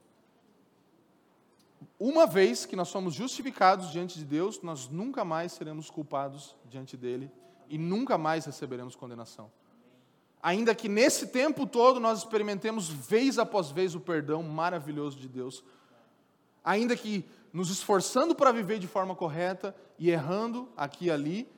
Uma 1.99 2.27
vez 2.27 2.67
que 2.67 2.77
nós 2.77 2.89
somos 2.89 3.15
justificados 3.15 3.91
diante 3.91 4.19
de 4.19 4.25
Deus, 4.25 4.61
nós 4.63 4.89
nunca 4.89 5.25
mais 5.25 5.53
seremos 5.53 5.91
culpados 5.91 6.55
diante 6.67 6.97
dele 6.97 7.31
e 7.69 7.79
nunca 7.79 8.19
mais 8.19 8.45
receberemos 8.45 8.95
condenação. 8.95 9.51
Ainda 10.43 10.75
que 10.75 10.89
nesse 10.89 11.29
tempo 11.29 11.67
todo 11.67 12.01
nós 12.01 12.19
experimentemos 12.19 12.89
vez 12.89 13.39
após 13.39 13.71
vez 13.71 13.95
o 13.95 14.01
perdão 14.01 14.43
maravilhoso 14.43 15.19
de 15.19 15.29
Deus, 15.29 15.63
ainda 16.65 16.97
que 16.97 17.25
nos 17.53 17.71
esforçando 17.71 18.35
para 18.35 18.53
viver 18.53 18.79
de 18.79 18.87
forma 18.87 19.15
correta 19.15 19.75
e 19.99 20.11
errando 20.11 20.69
aqui 20.77 21.07
e 21.07 21.11
ali, 21.11 21.49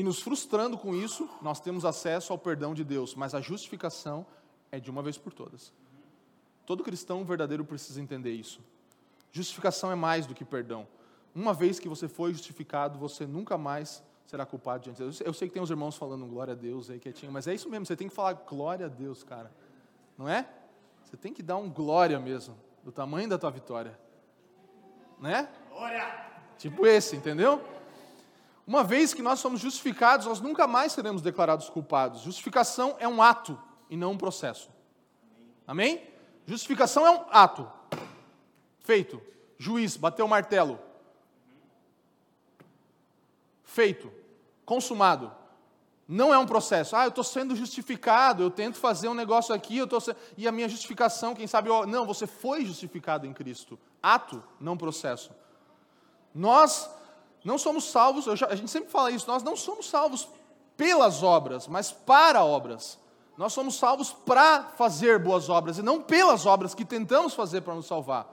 e 0.00 0.02
nos 0.02 0.22
frustrando 0.22 0.78
com 0.78 0.94
isso, 0.94 1.28
nós 1.42 1.60
temos 1.60 1.84
acesso 1.84 2.32
ao 2.32 2.38
perdão 2.38 2.72
de 2.72 2.82
Deus, 2.82 3.14
mas 3.14 3.34
a 3.34 3.40
justificação 3.42 4.24
é 4.72 4.80
de 4.80 4.90
uma 4.90 5.02
vez 5.02 5.18
por 5.18 5.30
todas. 5.30 5.74
Todo 6.64 6.82
cristão 6.82 7.22
verdadeiro 7.22 7.66
precisa 7.66 8.00
entender 8.00 8.32
isso. 8.32 8.62
Justificação 9.30 9.92
é 9.92 9.94
mais 9.94 10.24
do 10.24 10.34
que 10.34 10.42
perdão. 10.42 10.88
Uma 11.34 11.52
vez 11.52 11.78
que 11.78 11.86
você 11.86 12.08
foi 12.08 12.32
justificado, 12.32 12.98
você 12.98 13.26
nunca 13.26 13.58
mais 13.58 14.02
será 14.24 14.46
culpado 14.46 14.84
diante 14.84 14.96
de 14.96 15.02
Deus. 15.02 15.20
Eu 15.20 15.34
sei 15.34 15.48
que 15.48 15.52
tem 15.52 15.62
uns 15.62 15.68
irmãos 15.68 15.98
falando 15.98 16.24
glória 16.24 16.52
a 16.52 16.56
Deus 16.56 16.88
aí 16.88 16.98
quietinho, 16.98 17.30
mas 17.30 17.46
é 17.46 17.52
isso 17.52 17.68
mesmo, 17.68 17.84
você 17.84 17.94
tem 17.94 18.08
que 18.08 18.14
falar 18.14 18.32
glória 18.32 18.86
a 18.86 18.88
Deus, 18.88 19.22
cara. 19.22 19.52
Não 20.16 20.26
é? 20.26 20.48
Você 21.04 21.18
tem 21.18 21.30
que 21.30 21.42
dar 21.42 21.58
um 21.58 21.68
glória 21.68 22.18
mesmo, 22.18 22.56
do 22.82 22.90
tamanho 22.90 23.28
da 23.28 23.36
tua 23.36 23.50
vitória. 23.50 24.00
Né? 25.18 25.46
Glória! 25.68 26.30
Tipo 26.56 26.86
esse, 26.86 27.16
entendeu? 27.16 27.62
Uma 28.70 28.84
vez 28.84 29.12
que 29.12 29.20
nós 29.20 29.40
somos 29.40 29.58
justificados, 29.58 30.26
nós 30.26 30.40
nunca 30.40 30.64
mais 30.64 30.92
seremos 30.92 31.20
declarados 31.20 31.68
culpados. 31.68 32.20
Justificação 32.20 32.94
é 33.00 33.08
um 33.08 33.20
ato 33.20 33.60
e 33.90 33.96
não 33.96 34.12
um 34.12 34.16
processo. 34.16 34.70
Amém? 35.66 36.00
Justificação 36.46 37.04
é 37.04 37.10
um 37.10 37.24
ato. 37.32 37.68
Feito. 38.78 39.20
Juiz, 39.58 39.96
bateu 39.96 40.24
o 40.24 40.28
martelo. 40.28 40.78
Feito. 43.64 44.08
Consumado. 44.64 45.34
Não 46.06 46.32
é 46.32 46.38
um 46.38 46.46
processo. 46.46 46.94
Ah, 46.94 47.06
eu 47.06 47.08
estou 47.08 47.24
sendo 47.24 47.56
justificado, 47.56 48.44
eu 48.44 48.52
tento 48.52 48.78
fazer 48.78 49.08
um 49.08 49.14
negócio 49.14 49.52
aqui, 49.52 49.78
eu 49.78 49.86
tô 49.88 49.98
se... 49.98 50.14
e 50.36 50.46
a 50.46 50.52
minha 50.52 50.68
justificação, 50.68 51.34
quem 51.34 51.48
sabe, 51.48 51.68
eu... 51.68 51.88
não, 51.88 52.06
você 52.06 52.24
foi 52.24 52.64
justificado 52.64 53.26
em 53.26 53.32
Cristo. 53.32 53.76
Ato, 54.00 54.40
não 54.60 54.76
processo. 54.76 55.32
Nós 56.32 56.88
não 57.44 57.58
somos 57.58 57.84
salvos, 57.84 58.24
já, 58.38 58.46
a 58.46 58.54
gente 58.54 58.70
sempre 58.70 58.90
fala 58.90 59.10
isso, 59.10 59.26
nós 59.26 59.42
não 59.42 59.56
somos 59.56 59.88
salvos 59.88 60.28
pelas 60.76 61.22
obras, 61.22 61.66
mas 61.66 61.92
para 61.92 62.44
obras. 62.44 62.98
Nós 63.36 63.52
somos 63.52 63.76
salvos 63.76 64.12
para 64.12 64.64
fazer 64.76 65.18
boas 65.18 65.48
obras 65.48 65.78
e 65.78 65.82
não 65.82 66.00
pelas 66.00 66.44
obras 66.44 66.74
que 66.74 66.84
tentamos 66.84 67.32
fazer 67.32 67.62
para 67.62 67.74
nos 67.74 67.86
salvar. 67.86 68.26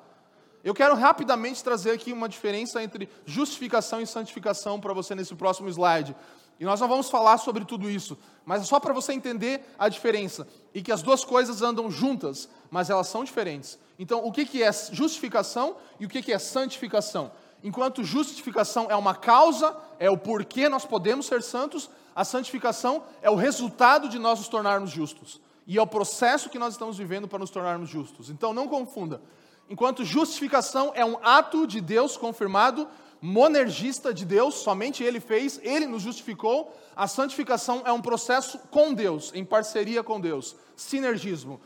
Eu 0.64 0.74
quero 0.74 0.96
rapidamente 0.96 1.64
trazer 1.64 1.92
aqui 1.92 2.12
uma 2.12 2.28
diferença 2.28 2.84
entre 2.84 3.08
justificação 3.26 4.02
e 4.02 4.08
santificação 4.08 4.82
para 4.82 4.94
você 4.94 5.16
nesse 5.16 5.34
próximo 5.34 5.70
slide. 5.70 6.14
E 6.60 6.66
nós 6.66 6.82
não 6.82 6.88
vamos 6.88 7.10
falar 7.10 7.38
sobre 7.38 7.64
tudo 7.64 7.90
isso, 7.90 8.18
mas 8.44 8.64
é 8.64 8.66
só 8.66 8.80
para 8.80 8.94
você 8.94 9.14
entender 9.14 9.62
a 9.78 9.88
diferença 9.88 10.48
e 10.74 10.82
que 10.82 10.92
as 10.92 11.02
duas 11.02 11.24
coisas 11.24 11.62
andam 11.62 11.90
juntas, 11.90 12.50
mas 12.70 12.90
elas 12.90 13.08
são 13.08 13.24
diferentes. 13.24 13.80
Então, 14.00 14.26
o 14.26 14.32
que 14.32 14.62
é 14.62 14.72
justificação 14.92 15.78
e 16.00 16.06
o 16.06 16.10
que 16.10 16.34
é 16.34 16.40
santificação? 16.40 17.32
Enquanto 17.64 18.04
justificação 18.04 18.88
é 18.90 18.96
uma 18.96 19.16
causa, 19.16 19.76
é 20.00 20.10
o 20.10 20.18
porquê 20.18 20.70
nós 20.70 20.86
podemos 20.86 21.26
ser 21.26 21.42
santos, 21.42 21.90
a 22.16 22.24
santificação 22.24 23.04
é 23.22 23.30
o 23.30 23.36
resultado 23.36 24.10
de 24.10 24.20
nós 24.20 24.40
nos 24.40 24.48
tornarmos 24.48 24.90
justos. 24.90 25.40
E 25.66 25.78
é 25.78 25.82
o 25.82 25.88
processo 25.88 26.50
que 26.50 26.58
nós 26.58 26.74
estamos 26.74 26.98
vivendo 26.98 27.28
para 27.28 27.40
nos 27.40 27.50
tornarmos 27.50 27.90
justos. 27.90 28.30
Então 28.30 28.54
não 28.54 28.68
confunda. 28.68 29.22
Enquanto 29.70 30.06
justificação 30.06 30.92
é 30.96 31.04
um 31.04 31.18
ato 31.22 31.68
de 31.68 31.82
Deus 31.82 32.16
confirmado, 32.16 32.88
monergista 33.22 34.14
de 34.14 34.24
Deus, 34.24 34.56
somente 34.56 35.04
Ele 35.04 35.20
fez, 35.20 35.60
Ele 35.62 35.86
nos 35.86 36.04
justificou. 36.04 36.74
A 36.96 37.08
santificação 37.08 37.82
é 37.86 37.92
um 37.92 38.02
processo 38.02 38.58
com 38.72 38.94
Deus, 38.94 39.32
em 39.34 39.44
parceria 39.44 40.02
com 40.04 40.22
Deus, 40.22 40.56
sinergismo. 40.76 41.60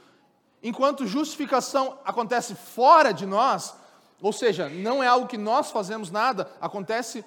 Enquanto 0.63 1.07
justificação 1.07 1.97
acontece 2.03 2.55
fora 2.55 3.11
de 3.11 3.25
nós, 3.25 3.75
ou 4.21 4.31
seja, 4.31 4.69
não 4.69 5.03
é 5.03 5.07
algo 5.07 5.27
que 5.27 5.37
nós 5.37 5.71
fazemos 5.71 6.11
nada, 6.11 6.51
acontece, 6.61 7.25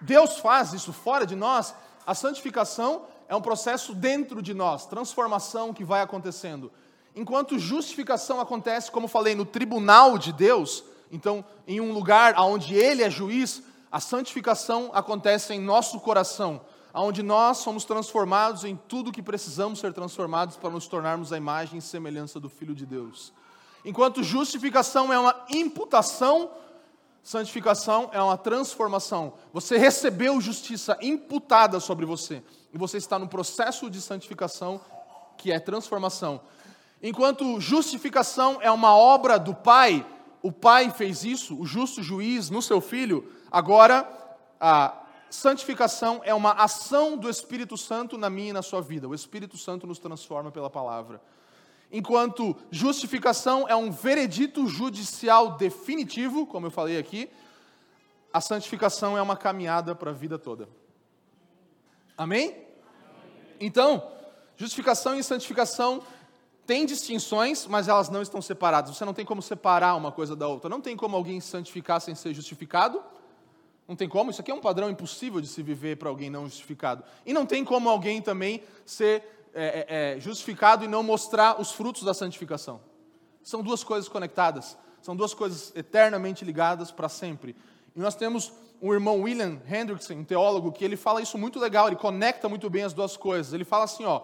Deus 0.00 0.38
faz 0.38 0.72
isso 0.72 0.92
fora 0.92 1.26
de 1.26 1.34
nós, 1.34 1.74
a 2.06 2.14
santificação 2.14 3.06
é 3.28 3.34
um 3.34 3.40
processo 3.40 3.94
dentro 3.94 4.42
de 4.42 4.52
nós, 4.52 4.86
transformação 4.86 5.72
que 5.72 5.84
vai 5.84 6.02
acontecendo. 6.02 6.70
Enquanto 7.16 7.58
justificação 7.58 8.40
acontece, 8.40 8.90
como 8.90 9.08
falei, 9.08 9.34
no 9.34 9.46
tribunal 9.46 10.18
de 10.18 10.32
Deus, 10.32 10.84
então 11.10 11.44
em 11.66 11.80
um 11.80 11.92
lugar 11.92 12.34
onde 12.38 12.74
Ele 12.74 13.02
é 13.02 13.10
juiz, 13.10 13.62
a 13.90 14.00
santificação 14.00 14.90
acontece 14.92 15.54
em 15.54 15.60
nosso 15.60 16.00
coração, 16.00 16.60
onde 16.92 17.22
nós 17.22 17.58
somos 17.58 17.84
transformados 17.84 18.64
em 18.64 18.76
tudo 18.76 19.12
que 19.12 19.22
precisamos 19.22 19.78
ser 19.78 19.92
transformados 19.92 20.56
para 20.56 20.70
nos 20.70 20.86
tornarmos 20.86 21.32
a 21.32 21.36
imagem 21.36 21.78
e 21.78 21.82
semelhança 21.82 22.38
do 22.38 22.48
Filho 22.48 22.74
de 22.74 22.84
Deus. 22.84 23.32
Enquanto 23.84 24.22
justificação 24.22 25.12
é 25.12 25.18
uma 25.18 25.44
imputação, 25.50 26.50
santificação 27.22 28.08
é 28.12 28.22
uma 28.22 28.36
transformação. 28.36 29.34
Você 29.52 29.76
recebeu 29.76 30.40
justiça 30.40 30.96
imputada 31.02 31.78
sobre 31.80 32.06
você, 32.06 32.42
e 32.72 32.78
você 32.78 32.96
está 32.96 33.18
no 33.18 33.28
processo 33.28 33.90
de 33.90 34.00
santificação, 34.00 34.80
que 35.36 35.52
é 35.52 35.60
transformação. 35.60 36.40
Enquanto 37.02 37.60
justificação 37.60 38.58
é 38.62 38.70
uma 38.70 38.96
obra 38.96 39.38
do 39.38 39.54
Pai, 39.54 40.06
o 40.42 40.50
Pai 40.50 40.90
fez 40.90 41.24
isso, 41.24 41.60
o 41.60 41.66
justo 41.66 42.02
juiz 42.02 42.48
no 42.48 42.62
seu 42.62 42.80
filho, 42.80 43.30
agora 43.50 44.08
a 44.58 45.02
santificação 45.28 46.22
é 46.24 46.32
uma 46.32 46.52
ação 46.52 47.16
do 47.16 47.28
Espírito 47.28 47.76
Santo 47.76 48.16
na 48.16 48.30
minha 48.30 48.50
e 48.50 48.52
na 48.52 48.62
sua 48.62 48.80
vida. 48.80 49.08
O 49.08 49.14
Espírito 49.14 49.58
Santo 49.58 49.86
nos 49.86 49.98
transforma 49.98 50.50
pela 50.50 50.70
palavra. 50.70 51.20
Enquanto 51.96 52.56
justificação 52.72 53.68
é 53.68 53.76
um 53.76 53.88
veredito 53.88 54.66
judicial 54.66 55.52
definitivo, 55.52 56.44
como 56.44 56.66
eu 56.66 56.70
falei 56.72 56.98
aqui, 56.98 57.30
a 58.32 58.40
santificação 58.40 59.16
é 59.16 59.22
uma 59.22 59.36
caminhada 59.36 59.94
para 59.94 60.10
a 60.10 60.12
vida 60.12 60.36
toda. 60.36 60.68
Amém? 62.18 62.66
Então, 63.60 64.10
justificação 64.56 65.16
e 65.16 65.22
santificação 65.22 66.02
têm 66.66 66.84
distinções, 66.84 67.64
mas 67.64 67.86
elas 67.86 68.08
não 68.08 68.22
estão 68.22 68.42
separadas. 68.42 68.96
Você 68.96 69.04
não 69.04 69.14
tem 69.14 69.24
como 69.24 69.40
separar 69.40 69.94
uma 69.94 70.10
coisa 70.10 70.34
da 70.34 70.48
outra. 70.48 70.68
Não 70.68 70.80
tem 70.80 70.96
como 70.96 71.14
alguém 71.14 71.40
santificar 71.40 72.00
sem 72.00 72.16
ser 72.16 72.34
justificado. 72.34 73.00
Não 73.86 73.94
tem 73.94 74.08
como. 74.08 74.32
Isso 74.32 74.40
aqui 74.40 74.50
é 74.50 74.54
um 74.54 74.60
padrão 74.60 74.90
impossível 74.90 75.40
de 75.40 75.46
se 75.46 75.62
viver 75.62 75.96
para 75.96 76.08
alguém 76.08 76.28
não 76.28 76.46
justificado. 76.46 77.04
E 77.24 77.32
não 77.32 77.46
tem 77.46 77.64
como 77.64 77.88
alguém 77.88 78.20
também 78.20 78.64
ser 78.84 79.43
é, 79.54 79.86
é, 79.88 80.16
é, 80.16 80.20
justificado 80.20 80.84
e 80.84 80.88
não 80.88 81.02
mostrar 81.02 81.60
os 81.60 81.70
frutos 81.70 82.02
da 82.02 82.12
santificação. 82.12 82.80
São 83.42 83.62
duas 83.62 83.84
coisas 83.84 84.08
conectadas. 84.08 84.76
São 85.00 85.14
duas 85.14 85.34
coisas 85.34 85.72
eternamente 85.76 86.44
ligadas 86.44 86.90
para 86.90 87.08
sempre. 87.08 87.54
E 87.94 88.00
nós 88.00 88.14
temos 88.14 88.52
um 88.82 88.92
irmão 88.92 89.20
William 89.20 89.60
Hendrickson, 89.70 90.14
um 90.14 90.24
teólogo, 90.24 90.72
que 90.72 90.84
ele 90.84 90.96
fala 90.96 91.22
isso 91.22 91.38
muito 91.38 91.58
legal, 91.58 91.86
ele 91.86 91.96
conecta 91.96 92.48
muito 92.48 92.68
bem 92.68 92.82
as 92.82 92.92
duas 92.92 93.16
coisas. 93.16 93.52
Ele 93.52 93.64
fala 93.64 93.84
assim, 93.84 94.04
ó, 94.04 94.22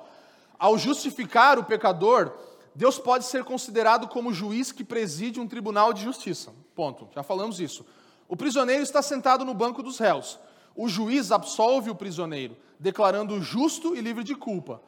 ao 0.58 0.76
justificar 0.76 1.58
o 1.58 1.64
pecador, 1.64 2.32
Deus 2.74 2.98
pode 2.98 3.24
ser 3.24 3.44
considerado 3.44 4.08
como 4.08 4.32
juiz 4.32 4.72
que 4.72 4.84
preside 4.84 5.40
um 5.40 5.46
tribunal 5.46 5.92
de 5.92 6.02
justiça. 6.02 6.52
Ponto. 6.74 7.08
Já 7.14 7.22
falamos 7.22 7.60
isso. 7.60 7.84
O 8.28 8.36
prisioneiro 8.36 8.82
está 8.82 9.02
sentado 9.02 9.44
no 9.44 9.54
banco 9.54 9.82
dos 9.82 9.98
réus. 9.98 10.38
O 10.74 10.88
juiz 10.88 11.32
absolve 11.32 11.90
o 11.90 11.94
prisioneiro, 11.94 12.56
declarando 12.78 13.40
justo 13.42 13.94
e 13.94 14.00
livre 14.00 14.24
de 14.24 14.34
culpa. 14.34 14.80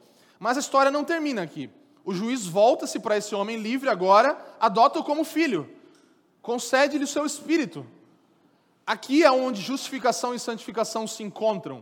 Mas 0.43 0.57
a 0.57 0.59
história 0.59 0.91
não 0.91 1.05
termina 1.05 1.41
aqui. 1.41 1.69
O 2.03 2.13
juiz 2.13 2.45
volta-se 2.45 2.99
para 2.99 3.15
esse 3.15 3.33
homem 3.33 3.55
livre 3.55 3.87
agora, 3.87 4.37
adota-o 4.59 5.01
como 5.01 5.23
filho, 5.23 5.69
concede-lhe 6.41 7.05
o 7.05 7.07
seu 7.07 7.25
espírito. 7.25 7.87
Aqui 8.85 9.23
é 9.23 9.31
onde 9.31 9.61
justificação 9.61 10.35
e 10.35 10.39
santificação 10.39 11.07
se 11.07 11.23
encontram. 11.23 11.81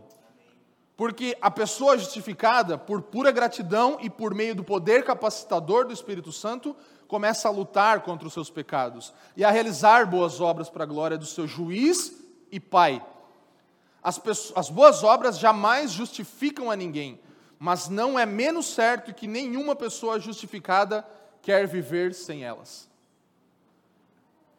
Porque 0.96 1.36
a 1.40 1.50
pessoa 1.50 1.98
justificada, 1.98 2.78
por 2.78 3.02
pura 3.02 3.32
gratidão 3.32 3.98
e 4.00 4.08
por 4.08 4.32
meio 4.32 4.54
do 4.54 4.62
poder 4.62 5.02
capacitador 5.02 5.84
do 5.84 5.92
Espírito 5.92 6.30
Santo, 6.30 6.76
começa 7.08 7.48
a 7.48 7.50
lutar 7.50 8.02
contra 8.02 8.28
os 8.28 8.32
seus 8.32 8.48
pecados 8.48 9.12
e 9.36 9.44
a 9.44 9.50
realizar 9.50 10.06
boas 10.06 10.40
obras 10.40 10.70
para 10.70 10.84
a 10.84 10.86
glória 10.86 11.18
do 11.18 11.26
seu 11.26 11.48
juiz 11.48 12.14
e 12.52 12.60
pai. 12.60 13.04
As, 14.00 14.20
pessoas, 14.20 14.56
as 14.56 14.70
boas 14.70 15.02
obras 15.02 15.36
jamais 15.36 15.90
justificam 15.90 16.70
a 16.70 16.76
ninguém, 16.76 17.18
mas 17.62 17.88
não 17.88 18.18
é 18.18 18.26
menos 18.26 18.66
certo 18.66 19.14
que 19.14 19.28
nenhuma 19.28 19.76
pessoa 19.76 20.18
justificada 20.18 21.06
quer 21.40 21.64
viver 21.64 22.12
sem 22.12 22.42
elas. 22.42 22.90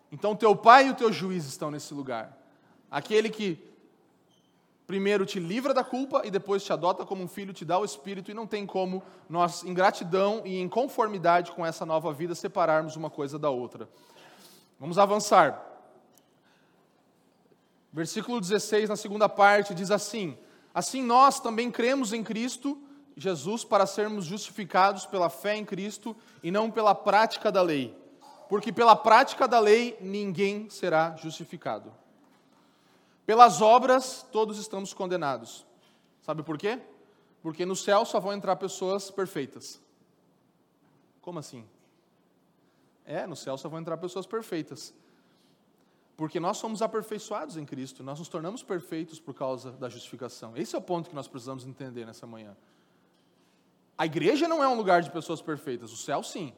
Então, 0.09 0.33
teu 0.33 0.55
pai 0.55 0.87
e 0.87 0.91
o 0.91 0.95
teu 0.95 1.11
juiz 1.11 1.43
estão 1.45 1.69
nesse 1.69 1.93
lugar. 1.93 2.31
Aquele 2.89 3.29
que 3.29 3.59
primeiro 4.87 5.25
te 5.25 5.37
livra 5.37 5.73
da 5.73 5.83
culpa 5.83 6.21
e 6.23 6.31
depois 6.31 6.63
te 6.63 6.71
adota 6.71 7.05
como 7.05 7.21
um 7.21 7.27
filho, 7.27 7.51
te 7.51 7.65
dá 7.65 7.77
o 7.77 7.83
Espírito, 7.83 8.31
e 8.31 8.33
não 8.33 8.47
tem 8.47 8.65
como 8.65 9.03
nós, 9.27 9.65
em 9.65 9.73
gratidão 9.73 10.41
e 10.45 10.57
em 10.61 10.69
conformidade 10.69 11.51
com 11.51 11.65
essa 11.65 11.85
nova 11.85 12.13
vida, 12.13 12.33
separarmos 12.33 12.95
uma 12.95 13.09
coisa 13.09 13.37
da 13.37 13.49
outra. 13.49 13.89
Vamos 14.79 14.97
avançar. 14.97 15.61
Versículo 17.91 18.39
16, 18.39 18.87
na 18.87 18.95
segunda 18.95 19.27
parte, 19.27 19.75
diz 19.75 19.91
assim: 19.91 20.37
Assim 20.73 21.03
nós 21.03 21.41
também 21.41 21.69
cremos 21.69 22.13
em 22.13 22.23
Cristo 22.23 22.81
Jesus 23.15 23.63
para 23.63 23.85
sermos 23.85 24.25
justificados 24.25 25.05
pela 25.05 25.29
fé 25.29 25.55
em 25.55 25.65
Cristo 25.65 26.15
e 26.41 26.51
não 26.51 26.71
pela 26.71 26.95
prática 26.95 27.51
da 27.51 27.61
lei, 27.61 27.95
porque 28.49 28.71
pela 28.71 28.95
prática 28.95 29.47
da 29.47 29.59
lei 29.59 29.97
ninguém 30.01 30.69
será 30.69 31.15
justificado. 31.15 31.93
Pelas 33.25 33.61
obras, 33.61 34.25
todos 34.31 34.57
estamos 34.57 34.93
condenados. 34.93 35.65
Sabe 36.21 36.43
por 36.43 36.57
quê? 36.57 36.79
Porque 37.41 37.65
no 37.65 37.75
céu 37.75 38.05
só 38.05 38.19
vão 38.19 38.33
entrar 38.33 38.55
pessoas 38.55 39.09
perfeitas. 39.09 39.79
Como 41.21 41.39
assim? 41.39 41.65
É, 43.05 43.25
no 43.27 43.35
céu 43.35 43.57
só 43.57 43.69
vão 43.69 43.79
entrar 43.79 43.97
pessoas 43.97 44.25
perfeitas. 44.25 44.93
Porque 46.15 46.39
nós 46.39 46.57
somos 46.57 46.81
aperfeiçoados 46.81 47.57
em 47.57 47.65
Cristo, 47.65 48.03
nós 48.03 48.19
nos 48.19 48.29
tornamos 48.29 48.61
perfeitos 48.61 49.19
por 49.19 49.33
causa 49.33 49.71
da 49.71 49.89
justificação. 49.89 50.55
Esse 50.55 50.75
é 50.75 50.77
o 50.77 50.81
ponto 50.81 51.09
que 51.09 51.15
nós 51.15 51.27
precisamos 51.27 51.65
entender 51.65 52.05
nessa 52.05 52.27
manhã. 52.27 52.55
A 53.97 54.05
igreja 54.05 54.47
não 54.47 54.63
é 54.63 54.67
um 54.67 54.75
lugar 54.75 55.01
de 55.01 55.11
pessoas 55.11 55.41
perfeitas, 55.41 55.91
o 55.91 55.97
céu 55.97 56.23
sim. 56.23 56.53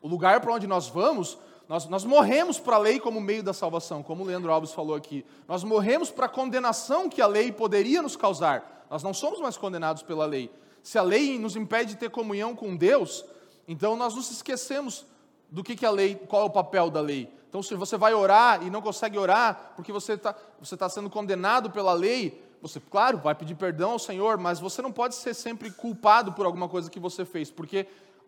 O 0.00 0.08
lugar 0.08 0.40
para 0.40 0.52
onde 0.52 0.66
nós 0.66 0.88
vamos 0.88 1.38
nós, 1.70 1.86
nós 1.86 2.04
morremos 2.04 2.58
para 2.58 2.74
a 2.74 2.78
lei 2.80 2.98
como 2.98 3.20
meio 3.20 3.44
da 3.44 3.52
salvação, 3.52 4.02
como 4.02 4.24
o 4.24 4.26
Leandro 4.26 4.50
Alves 4.50 4.72
falou 4.72 4.96
aqui. 4.96 5.24
Nós 5.46 5.62
morremos 5.62 6.10
para 6.10 6.26
a 6.26 6.28
condenação 6.28 7.08
que 7.08 7.22
a 7.22 7.28
lei 7.28 7.52
poderia 7.52 8.02
nos 8.02 8.16
causar. 8.16 8.84
Nós 8.90 9.04
não 9.04 9.14
somos 9.14 9.38
mais 9.38 9.56
condenados 9.56 10.02
pela 10.02 10.26
lei. 10.26 10.50
Se 10.82 10.98
a 10.98 11.02
lei 11.02 11.38
nos 11.38 11.54
impede 11.54 11.92
de 11.92 11.96
ter 11.96 12.10
comunhão 12.10 12.56
com 12.56 12.74
Deus, 12.74 13.24
então 13.68 13.94
nós 13.94 14.16
nos 14.16 14.32
esquecemos 14.32 15.06
do 15.48 15.62
que, 15.62 15.76
que 15.76 15.86
a 15.86 15.92
lei, 15.92 16.16
qual 16.16 16.42
é 16.42 16.44
o 16.46 16.50
papel 16.50 16.90
da 16.90 17.00
lei. 17.00 17.32
Então, 17.48 17.62
se 17.62 17.76
você 17.76 17.96
vai 17.96 18.14
orar 18.14 18.66
e 18.66 18.68
não 18.68 18.82
consegue 18.82 19.16
orar 19.16 19.74
porque 19.76 19.92
você 19.92 20.14
está 20.14 20.34
você 20.58 20.76
tá 20.76 20.88
sendo 20.88 21.08
condenado 21.08 21.70
pela 21.70 21.92
lei, 21.92 22.42
você, 22.62 22.80
claro, 22.80 23.18
vai 23.18 23.34
pedir 23.34 23.54
perdão 23.54 23.92
ao 23.92 23.98
Senhor, 23.98 24.36
mas 24.36 24.60
você 24.60 24.82
não 24.82 24.92
pode 24.92 25.14
ser 25.14 25.34
sempre 25.34 25.70
culpado 25.70 26.32
por 26.32 26.44
alguma 26.44 26.68
coisa 26.68 26.90
que 26.90 27.00
você 27.00 27.24
fez, 27.24 27.50
porque 27.50 27.86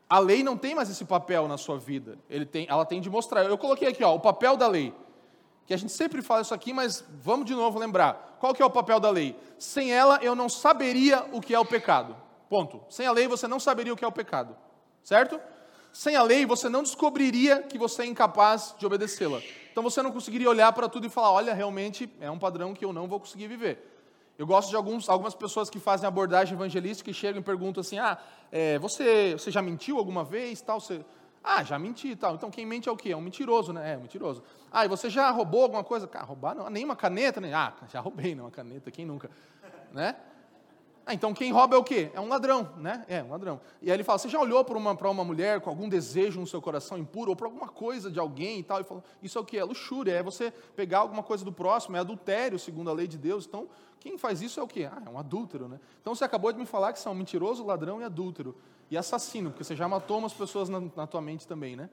a 0.09 0.19
lei 0.19 0.43
não 0.43 0.57
tem 0.57 0.75
mais 0.75 0.91
esse 0.91 1.05
papel 1.05 1.49
na 1.49 1.57
sua 1.57 1.79
vida. 1.79 2.19
Tem, 2.51 2.67
ela 2.69 2.85
tem 2.85 3.01
de 3.01 3.09
mostrar. 3.09 3.45
Eu 3.45 3.57
coloquei 3.57 3.89
aqui, 3.89 4.05
ó, 4.05 4.15
o 4.15 4.21
papel 4.21 4.57
da 4.57 4.67
lei. 4.67 4.95
Que 5.67 5.73
a 5.73 5.77
gente 5.77 5.93
sempre 5.93 6.21
fala 6.21 6.43
isso 6.43 6.53
aqui, 6.53 6.73
mas 6.73 7.05
vamos 7.23 7.47
de 7.47 7.55
novo 7.55 7.79
lembrar. 7.79 8.37
Qual 8.41 8.53
que 8.55 8.63
é 8.63 8.65
o 8.65 8.71
papel 8.71 8.99
da 8.99 9.11
lei? 9.11 9.37
Sem 9.59 9.93
ela 9.93 10.19
eu 10.23 10.35
não 10.35 10.49
saberia 10.49 11.25
o 11.33 11.41
que 11.41 11.55
é 11.55 11.59
o 11.59 11.65
pecado. 11.65 12.17
Ponto. 12.49 12.83
Sem 12.91 13.07
a 13.07 13.13
lei 13.13 13.29
você 13.29 13.47
não 13.49 13.61
saberia 13.61 13.93
o 13.93 13.97
que 13.97 14.05
é 14.05 14.09
o 14.09 14.13
pecado. 14.13 14.57
Certo? 15.03 15.41
Sem 15.93 16.17
a 16.17 16.23
lei 16.23 16.45
você 16.45 16.69
não 16.69 16.83
descobriria 16.83 17.63
que 17.63 17.79
você 17.79 18.03
é 18.03 18.07
incapaz 18.07 18.75
de 18.79 18.85
obedecê-la. 18.85 19.41
Então 19.71 19.83
você 19.83 20.03
não 20.03 20.13
conseguiria 20.13 20.51
olhar 20.51 20.73
para 20.73 20.89
tudo 20.89 21.07
e 21.07 21.11
falar: 21.11 21.33
olha, 21.33 21.55
realmente 21.55 22.11
é 22.21 22.31
um 22.31 22.39
padrão 22.39 22.75
que 22.75 22.85
eu 22.85 22.93
não 22.93 23.07
vou 23.07 23.21
conseguir 23.21 23.47
viver. 23.47 23.92
Eu 24.43 24.47
gosto 24.47 24.71
de 24.71 24.75
alguns, 24.75 25.09
algumas 25.09 25.37
pessoas 25.37 25.71
que 25.71 25.79
fazem 25.79 26.05
abordagem 26.05 26.55
evangelística 26.55 27.09
e 27.09 27.15
chegam 27.15 27.41
e 27.41 27.45
perguntam 27.45 27.81
assim: 27.81 28.01
ah, 28.01 28.19
é, 28.51 28.77
você, 28.77 29.35
você 29.35 29.53
já 29.53 29.63
mentiu 29.63 29.99
alguma 29.99 30.25
vez? 30.25 30.61
Tal, 30.61 30.81
você, 30.81 31.05
ah, 31.45 31.63
já 31.63 31.79
menti 31.79 32.17
tal. 32.17 32.35
Então 32.35 32.51
quem 32.51 32.67
mente 32.67 32.89
é 32.89 32.93
o 32.93 32.97
quê? 32.97 33.13
É 33.13 33.17
um 33.17 33.21
mentiroso, 33.21 33.73
né? 33.73 33.93
É, 33.93 33.97
um 33.97 34.01
mentiroso. 34.01 34.43
Ah, 34.73 34.85
e 34.85 34.89
você 34.89 35.09
já 35.09 35.31
roubou 35.31 35.63
alguma 35.63 35.85
coisa? 35.85 36.09
Cara, 36.09 36.25
roubar 36.25 36.57
não, 36.57 36.69
nem 36.69 36.85
uma 36.85 36.97
caneta, 36.97 37.41
nem. 37.41 37.55
Ah, 37.55 37.73
já 37.89 38.01
roubei, 38.01 38.35
não, 38.35 38.47
uma 38.47 38.51
caneta, 38.51 38.91
quem 38.91 39.07
nunca? 39.07 39.31
Né? 39.93 40.17
Ah, 41.05 41.15
então 41.15 41.35
quem 41.35 41.53
rouba 41.53 41.75
é 41.75 41.79
o 41.79 41.83
quê? 41.83 42.11
É 42.15 42.21
um 42.21 42.29
ladrão, 42.29 42.71
né? 42.77 43.05
É, 43.09 43.23
um 43.23 43.31
ladrão. 43.31 43.61
E 43.81 43.91
aí 43.91 43.97
ele 43.97 44.05
fala: 44.05 44.19
Você 44.19 44.29
já 44.29 44.39
olhou 44.39 44.65
para 44.65 44.79
uma, 44.79 44.93
uma 44.93 45.25
mulher 45.25 45.61
com 45.61 45.69
algum 45.69 45.89
desejo 45.89 46.41
no 46.41 46.47
seu 46.47 46.63
coração 46.63 46.97
impuro, 46.97 47.31
ou 47.31 47.37
para 47.37 47.47
alguma 47.47 47.69
coisa 47.69 48.11
de 48.11 48.21
alguém 48.21 48.61
e 48.61 48.63
tal? 48.63 48.81
E 48.81 48.85
falou: 48.85 49.03
Isso 49.23 49.37
é 49.37 49.41
o 49.41 49.45
quê? 49.45 49.59
É 49.59 49.65
luxúria, 49.65 50.13
é 50.13 50.23
você 50.23 50.53
pegar 50.77 50.99
alguma 50.99 51.23
coisa 51.23 51.45
do 51.45 51.53
próximo, 51.53 51.97
é 51.97 52.01
adultério, 52.01 52.59
segundo 52.59 52.89
a 52.89 52.93
lei 52.93 53.09
de 53.09 53.19
Deus. 53.19 53.47
Então, 53.47 53.69
quem 53.99 54.17
faz 54.17 54.43
isso 54.43 54.61
é 54.61 54.63
o 54.63 54.69
quê? 54.69 54.89
Ah, 54.91 55.03
é 55.05 55.09
um 55.09 55.19
adúltero, 55.19 55.69
né? 55.69 55.81
Então 56.01 56.15
você 56.15 56.25
acabou 56.25 56.53
de 56.53 56.59
me 56.59 56.67
falar 56.67 56.93
que 56.93 57.01
você 57.01 57.09
é 57.09 57.15
mentiroso, 57.15 57.65
ladrão 57.65 58.01
e 58.01 58.05
adúltero. 58.05 58.55
E 58.91 58.97
assassino, 58.97 59.51
porque 59.51 59.65
você 59.65 59.75
já 59.75 59.89
matou 59.89 60.19
umas 60.19 60.35
pessoas 60.35 60.69
na, 60.69 60.81
na 60.95 61.07
tua 61.07 61.21
mente 61.21 61.47
também, 61.47 61.75
né? 61.75 61.89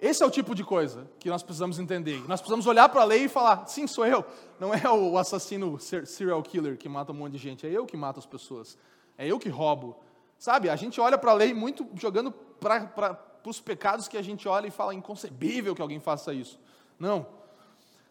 Esse 0.00 0.22
é 0.22 0.26
o 0.26 0.30
tipo 0.30 0.54
de 0.54 0.64
coisa 0.64 1.06
que 1.18 1.28
nós 1.28 1.42
precisamos 1.42 1.78
entender. 1.78 2.26
Nós 2.26 2.40
precisamos 2.40 2.66
olhar 2.66 2.88
para 2.88 3.02
a 3.02 3.04
lei 3.04 3.24
e 3.24 3.28
falar: 3.28 3.66
sim, 3.66 3.86
sou 3.86 4.06
eu. 4.06 4.24
Não 4.58 4.72
é 4.72 4.88
o 4.90 5.18
assassino 5.18 5.78
serial 5.78 6.42
killer 6.42 6.78
que 6.78 6.88
mata 6.88 7.12
um 7.12 7.14
monte 7.14 7.32
de 7.32 7.38
gente, 7.38 7.66
é 7.66 7.70
eu 7.70 7.84
que 7.84 7.96
mato 7.96 8.18
as 8.18 8.26
pessoas. 8.26 8.78
É 9.18 9.26
eu 9.26 9.38
que 9.38 9.48
roubo. 9.50 9.96
Sabe, 10.38 10.70
a 10.70 10.76
gente 10.76 10.98
olha 11.00 11.18
para 11.18 11.32
a 11.32 11.34
lei 11.34 11.52
muito 11.52 11.86
jogando 11.94 12.32
para 12.32 13.18
os 13.44 13.60
pecados 13.60 14.08
que 14.08 14.16
a 14.16 14.22
gente 14.22 14.48
olha 14.48 14.68
e 14.68 14.70
fala: 14.70 14.94
inconcebível 14.94 15.74
que 15.74 15.82
alguém 15.82 16.00
faça 16.00 16.32
isso. 16.32 16.58
Não. 16.98 17.26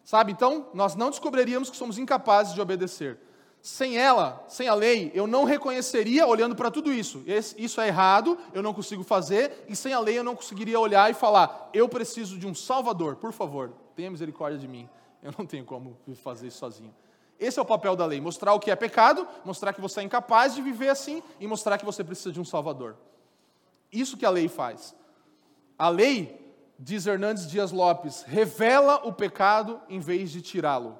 Sabe, 0.04 0.32
então, 0.32 0.68
nós 0.72 0.94
não 0.94 1.10
descobriríamos 1.10 1.70
que 1.70 1.76
somos 1.76 1.98
incapazes 1.98 2.54
de 2.54 2.60
obedecer. 2.60 3.18
Sem 3.62 3.98
ela, 3.98 4.42
sem 4.48 4.68
a 4.68 4.74
lei, 4.74 5.10
eu 5.14 5.26
não 5.26 5.44
reconheceria 5.44 6.26
olhando 6.26 6.56
para 6.56 6.70
tudo 6.70 6.90
isso. 6.90 7.22
Isso 7.58 7.80
é 7.80 7.88
errado, 7.88 8.38
eu 8.54 8.62
não 8.62 8.72
consigo 8.72 9.04
fazer, 9.04 9.66
e 9.68 9.76
sem 9.76 9.92
a 9.92 10.00
lei 10.00 10.18
eu 10.18 10.24
não 10.24 10.34
conseguiria 10.34 10.80
olhar 10.80 11.10
e 11.10 11.14
falar: 11.14 11.68
eu 11.74 11.88
preciso 11.88 12.38
de 12.38 12.46
um 12.46 12.54
Salvador, 12.54 13.16
por 13.16 13.32
favor, 13.32 13.72
tenha 13.94 14.10
misericórdia 14.10 14.58
de 14.58 14.66
mim. 14.66 14.88
Eu 15.22 15.34
não 15.36 15.44
tenho 15.44 15.66
como 15.66 15.98
fazer 16.22 16.46
isso 16.46 16.58
sozinho. 16.58 16.94
Esse 17.38 17.58
é 17.58 17.62
o 17.62 17.66
papel 17.66 17.94
da 17.94 18.06
lei: 18.06 18.18
mostrar 18.18 18.54
o 18.54 18.60
que 18.60 18.70
é 18.70 18.76
pecado, 18.76 19.28
mostrar 19.44 19.74
que 19.74 19.80
você 19.80 20.00
é 20.00 20.02
incapaz 20.04 20.54
de 20.54 20.62
viver 20.62 20.88
assim 20.88 21.22
e 21.38 21.46
mostrar 21.46 21.76
que 21.76 21.84
você 21.84 22.02
precisa 22.02 22.32
de 22.32 22.40
um 22.40 22.44
Salvador. 22.44 22.96
Isso 23.92 24.16
que 24.16 24.24
a 24.24 24.30
lei 24.30 24.48
faz. 24.48 24.94
A 25.78 25.90
lei, 25.90 26.54
diz 26.78 27.06
Hernandes 27.06 27.46
Dias 27.46 27.72
Lopes, 27.72 28.22
revela 28.22 29.06
o 29.06 29.12
pecado 29.12 29.80
em 29.88 30.00
vez 30.00 30.30
de 30.30 30.40
tirá-lo. 30.40 30.98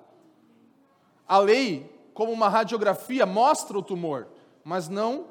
A 1.27 1.39
lei 1.39 1.99
como 2.21 2.33
uma 2.33 2.51
radiografia, 2.51 3.25
mostra 3.25 3.79
o 3.79 3.83
tumor, 3.83 4.27
mas 4.62 4.91
não 4.91 5.29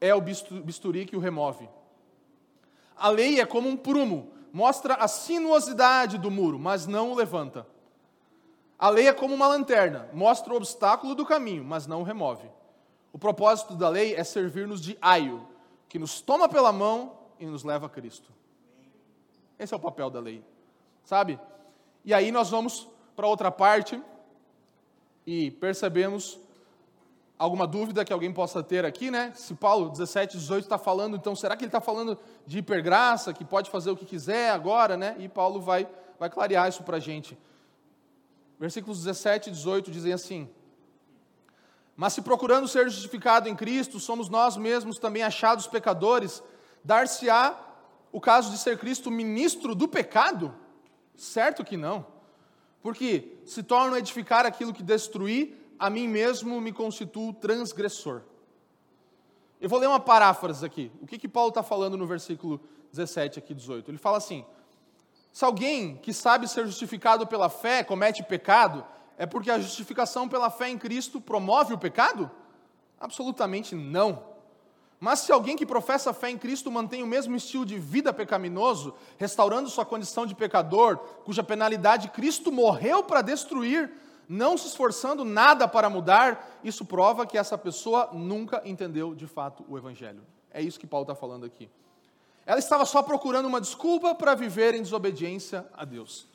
é 0.00 0.14
o 0.14 0.20
bisturi 0.20 1.04
que 1.04 1.16
o 1.16 1.18
remove. 1.18 1.68
A 2.96 3.08
lei 3.08 3.40
é 3.40 3.44
como 3.44 3.68
um 3.68 3.76
prumo, 3.76 4.30
mostra 4.52 4.94
a 4.94 5.08
sinuosidade 5.08 6.16
do 6.16 6.30
muro, 6.30 6.60
mas 6.60 6.86
não 6.86 7.10
o 7.10 7.16
levanta. 7.16 7.66
A 8.78 8.88
lei 8.88 9.08
é 9.08 9.12
como 9.12 9.34
uma 9.34 9.48
lanterna, 9.48 10.08
mostra 10.12 10.52
o 10.52 10.56
obstáculo 10.56 11.12
do 11.12 11.26
caminho, 11.26 11.64
mas 11.64 11.88
não 11.88 12.02
o 12.02 12.04
remove. 12.04 12.48
O 13.12 13.18
propósito 13.18 13.74
da 13.74 13.88
lei 13.88 14.14
é 14.14 14.22
servir-nos 14.22 14.80
de 14.80 14.96
aio, 15.02 15.44
que 15.88 15.98
nos 15.98 16.20
toma 16.20 16.48
pela 16.48 16.72
mão 16.72 17.18
e 17.36 17.46
nos 17.46 17.64
leva 17.64 17.86
a 17.86 17.90
Cristo. 17.90 18.30
Esse 19.58 19.74
é 19.74 19.76
o 19.76 19.80
papel 19.80 20.08
da 20.08 20.20
lei, 20.20 20.44
sabe? 21.02 21.36
E 22.04 22.14
aí 22.14 22.30
nós 22.30 22.48
vamos 22.48 22.86
para 23.16 23.26
outra 23.26 23.50
parte, 23.50 24.00
e 25.32 25.48
percebemos 25.48 26.40
alguma 27.38 27.64
dúvida 27.64 28.04
que 28.04 28.12
alguém 28.12 28.32
possa 28.32 28.64
ter 28.64 28.84
aqui, 28.84 29.12
né? 29.12 29.32
Se 29.36 29.54
Paulo 29.54 29.88
17, 29.88 30.36
18 30.36 30.64
está 30.64 30.76
falando, 30.76 31.16
então 31.16 31.36
será 31.36 31.56
que 31.56 31.62
ele 31.62 31.68
está 31.68 31.80
falando 31.80 32.18
de 32.44 32.58
hipergraça, 32.58 33.32
que 33.32 33.44
pode 33.44 33.70
fazer 33.70 33.92
o 33.92 33.96
que 33.96 34.04
quiser 34.04 34.50
agora, 34.50 34.96
né? 34.96 35.14
E 35.20 35.28
Paulo 35.28 35.60
vai, 35.60 35.86
vai 36.18 36.28
clarear 36.28 36.68
isso 36.68 36.82
para 36.82 36.96
a 36.96 37.00
gente. 37.00 37.38
Versículos 38.58 39.04
17 39.04 39.50
e 39.50 39.52
18 39.52 39.88
dizem 39.92 40.12
assim: 40.12 40.50
Mas 41.94 42.12
se 42.12 42.22
procurando 42.22 42.66
ser 42.66 42.90
justificado 42.90 43.48
em 43.48 43.54
Cristo, 43.54 44.00
somos 44.00 44.28
nós 44.28 44.56
mesmos 44.56 44.98
também 44.98 45.22
achados 45.22 45.68
pecadores, 45.68 46.42
dar-se-á 46.82 47.56
o 48.10 48.20
caso 48.20 48.50
de 48.50 48.58
ser 48.58 48.78
Cristo 48.78 49.12
ministro 49.12 49.76
do 49.76 49.86
pecado? 49.86 50.52
Certo 51.14 51.64
que 51.64 51.76
não. 51.76 52.04
Porque 52.82 53.38
se 53.44 53.62
torno 53.62 53.94
a 53.94 53.98
edificar 53.98 54.46
aquilo 54.46 54.72
que 54.72 54.82
destruí, 54.82 55.58
a 55.78 55.90
mim 55.90 56.08
mesmo 56.08 56.60
me 56.60 56.72
constituo 56.72 57.32
transgressor. 57.32 58.22
Eu 59.60 59.68
vou 59.68 59.78
ler 59.78 59.88
uma 59.88 60.00
paráfrase 60.00 60.64
aqui. 60.64 60.90
O 61.00 61.06
que, 61.06 61.18
que 61.18 61.28
Paulo 61.28 61.50
está 61.50 61.62
falando 61.62 61.96
no 61.96 62.06
versículo 62.06 62.60
17 62.92 63.38
aqui, 63.38 63.54
18? 63.54 63.90
Ele 63.90 63.98
fala 63.98 64.16
assim: 64.16 64.44
se 65.32 65.44
alguém 65.44 65.96
que 65.96 66.12
sabe 66.12 66.48
ser 66.48 66.66
justificado 66.66 67.26
pela 67.26 67.48
fé 67.48 67.84
comete 67.84 68.22
pecado, 68.22 68.84
é 69.18 69.26
porque 69.26 69.50
a 69.50 69.58
justificação 69.58 70.28
pela 70.28 70.50
fé 70.50 70.70
em 70.70 70.78
Cristo 70.78 71.20
promove 71.20 71.74
o 71.74 71.78
pecado? 71.78 72.30
Absolutamente 72.98 73.74
não. 73.74 74.29
Mas 75.00 75.20
se 75.20 75.32
alguém 75.32 75.56
que 75.56 75.64
professa 75.64 76.12
fé 76.12 76.28
em 76.28 76.36
Cristo 76.36 76.70
mantém 76.70 77.02
o 77.02 77.06
mesmo 77.06 77.34
estilo 77.34 77.64
de 77.64 77.78
vida 77.78 78.12
pecaminoso, 78.12 78.94
restaurando 79.16 79.70
sua 79.70 79.86
condição 79.86 80.26
de 80.26 80.34
pecador, 80.34 80.98
cuja 81.24 81.42
penalidade 81.42 82.08
Cristo 82.08 82.52
morreu 82.52 83.02
para 83.02 83.22
destruir, 83.22 83.90
não 84.28 84.58
se 84.58 84.68
esforçando 84.68 85.24
nada 85.24 85.66
para 85.66 85.88
mudar, 85.88 86.60
isso 86.62 86.84
prova 86.84 87.26
que 87.26 87.38
essa 87.38 87.56
pessoa 87.56 88.10
nunca 88.12 88.60
entendeu 88.66 89.14
de 89.14 89.26
fato 89.26 89.64
o 89.66 89.78
Evangelho. 89.78 90.20
É 90.52 90.60
isso 90.60 90.78
que 90.78 90.86
Paulo 90.86 91.04
está 91.04 91.14
falando 91.14 91.46
aqui. 91.46 91.70
Ela 92.44 92.58
estava 92.58 92.84
só 92.84 93.02
procurando 93.02 93.46
uma 93.46 93.60
desculpa 93.60 94.14
para 94.14 94.34
viver 94.34 94.74
em 94.74 94.82
desobediência 94.82 95.66
a 95.72 95.84
Deus. 95.84 96.26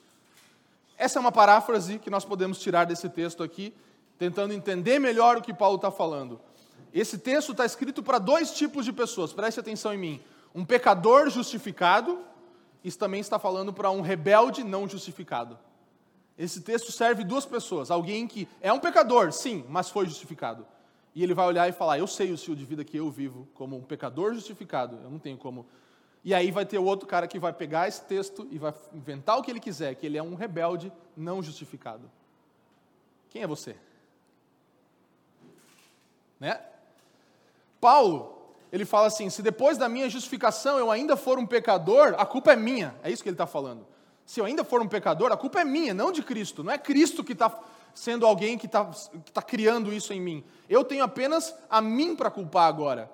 Essa 0.97 1.19
é 1.19 1.21
uma 1.21 1.31
paráfrase 1.31 1.99
que 1.99 2.09
nós 2.09 2.25
podemos 2.25 2.57
tirar 2.57 2.85
desse 2.85 3.09
texto 3.09 3.43
aqui, 3.43 3.73
tentando 4.17 4.53
entender 4.53 4.97
melhor 4.97 5.37
o 5.37 5.41
que 5.41 5.53
Paulo 5.53 5.75
está 5.75 5.91
falando. 5.91 6.39
Esse 6.95 7.17
texto 7.17 7.51
está 7.51 7.65
escrito 7.65 8.01
para 8.01 8.17
dois 8.17 8.51
tipos 8.51 8.85
de 8.85 8.93
pessoas, 8.93 9.33
preste 9.33 9.59
atenção 9.59 9.93
em 9.93 9.97
mim. 9.97 10.23
Um 10.53 10.63
pecador 10.63 11.29
justificado, 11.29 12.19
isso 12.81 12.97
também 12.97 13.19
está 13.19 13.37
falando 13.37 13.73
para 13.73 13.91
um 13.91 13.99
rebelde 13.99 14.63
não 14.63 14.87
justificado. 14.87 15.59
Esse 16.37 16.61
texto 16.61 16.93
serve 16.93 17.25
duas 17.25 17.45
pessoas. 17.45 17.91
Alguém 17.91 18.25
que 18.25 18.47
é 18.61 18.71
um 18.71 18.79
pecador, 18.79 19.33
sim, 19.33 19.65
mas 19.67 19.89
foi 19.89 20.05
justificado. 20.05 20.65
E 21.13 21.21
ele 21.21 21.33
vai 21.33 21.45
olhar 21.45 21.67
e 21.67 21.73
falar: 21.73 21.99
Eu 21.99 22.07
sei 22.07 22.31
o 22.31 22.35
estilo 22.35 22.55
de 22.55 22.63
vida 22.63 22.85
que 22.85 22.95
eu 22.95 23.11
vivo 23.11 23.45
como 23.53 23.75
um 23.75 23.83
pecador 23.83 24.33
justificado, 24.33 24.97
eu 25.03 25.09
não 25.09 25.19
tenho 25.19 25.37
como. 25.37 25.65
E 26.23 26.33
aí 26.33 26.49
vai 26.49 26.65
ter 26.65 26.77
o 26.77 26.85
outro 26.85 27.05
cara 27.05 27.27
que 27.27 27.37
vai 27.37 27.51
pegar 27.51 27.89
esse 27.89 28.03
texto 28.03 28.47
e 28.49 28.57
vai 28.57 28.73
inventar 28.93 29.37
o 29.37 29.41
que 29.41 29.51
ele 29.51 29.59
quiser, 29.59 29.95
que 29.95 30.05
ele 30.05 30.17
é 30.17 30.23
um 30.23 30.33
rebelde 30.33 30.93
não 31.15 31.43
justificado. 31.43 32.09
Quem 33.29 33.43
é 33.43 33.47
você? 33.47 33.75
Né? 36.39 36.59
Paulo, 37.85 38.49
ele 38.71 38.83
fala 38.83 39.05
assim: 39.05 39.29
se 39.29 39.43
depois 39.43 39.77
da 39.77 39.87
minha 39.87 40.09
justificação 40.09 40.79
eu 40.79 40.89
ainda 40.89 41.15
for 41.15 41.37
um 41.37 41.45
pecador, 41.45 42.15
a 42.17 42.25
culpa 42.25 42.51
é 42.51 42.55
minha. 42.55 42.95
É 43.03 43.11
isso 43.11 43.21
que 43.21 43.29
ele 43.29 43.35
está 43.35 43.45
falando. 43.45 43.85
Se 44.25 44.39
eu 44.39 44.45
ainda 44.45 44.63
for 44.63 44.81
um 44.81 44.87
pecador, 44.87 45.31
a 45.31 45.37
culpa 45.37 45.61
é 45.61 45.63
minha, 45.63 45.93
não 45.93 46.11
de 46.11 46.23
Cristo. 46.23 46.63
Não 46.63 46.71
é 46.71 46.79
Cristo 46.79 47.23
que 47.23 47.33
está 47.33 47.55
sendo 47.93 48.25
alguém 48.25 48.57
que 48.57 48.65
está 48.65 48.89
tá 49.31 49.41
criando 49.43 49.93
isso 49.93 50.11
em 50.11 50.19
mim. 50.19 50.43
Eu 50.67 50.83
tenho 50.83 51.03
apenas 51.03 51.53
a 51.69 51.79
mim 51.79 52.15
para 52.15 52.31
culpar 52.31 52.67
agora. 52.67 53.07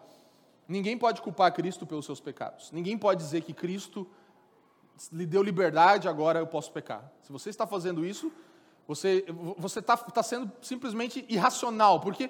Ninguém 0.69 0.97
pode 0.97 1.21
culpar 1.21 1.51
Cristo 1.51 1.85
pelos 1.85 2.05
seus 2.05 2.21
pecados. 2.21 2.71
Ninguém 2.71 2.97
pode 2.97 3.21
dizer 3.21 3.41
que 3.41 3.53
Cristo 3.53 4.07
lhe 5.11 5.25
deu 5.25 5.43
liberdade, 5.43 6.07
agora 6.07 6.39
eu 6.39 6.47
posso 6.47 6.71
pecar. 6.71 7.11
Se 7.23 7.31
você 7.33 7.49
está 7.49 7.67
fazendo 7.67 8.05
isso, 8.05 8.31
você 8.87 9.25
está 9.77 9.97
tá 9.97 10.23
sendo 10.23 10.49
simplesmente 10.61 11.25
irracional, 11.27 11.99
porque 11.99 12.29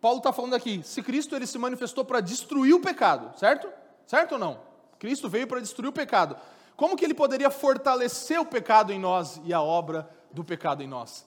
Paulo 0.00 0.18
está 0.18 0.32
falando 0.32 0.54
aqui, 0.54 0.82
se 0.84 1.02
Cristo 1.02 1.34
ele 1.34 1.46
se 1.46 1.58
manifestou 1.58 2.04
para 2.04 2.20
destruir 2.20 2.74
o 2.74 2.80
pecado, 2.80 3.36
certo? 3.38 3.68
Certo 4.06 4.32
ou 4.32 4.38
não? 4.38 4.60
Cristo 4.98 5.28
veio 5.28 5.46
para 5.46 5.60
destruir 5.60 5.88
o 5.88 5.92
pecado. 5.92 6.36
Como 6.76 6.96
que 6.96 7.04
ele 7.04 7.14
poderia 7.14 7.50
fortalecer 7.50 8.40
o 8.40 8.46
pecado 8.46 8.92
em 8.92 8.98
nós 8.98 9.40
e 9.44 9.52
a 9.52 9.60
obra 9.60 10.08
do 10.30 10.44
pecado 10.44 10.82
em 10.82 10.86
nós? 10.86 11.26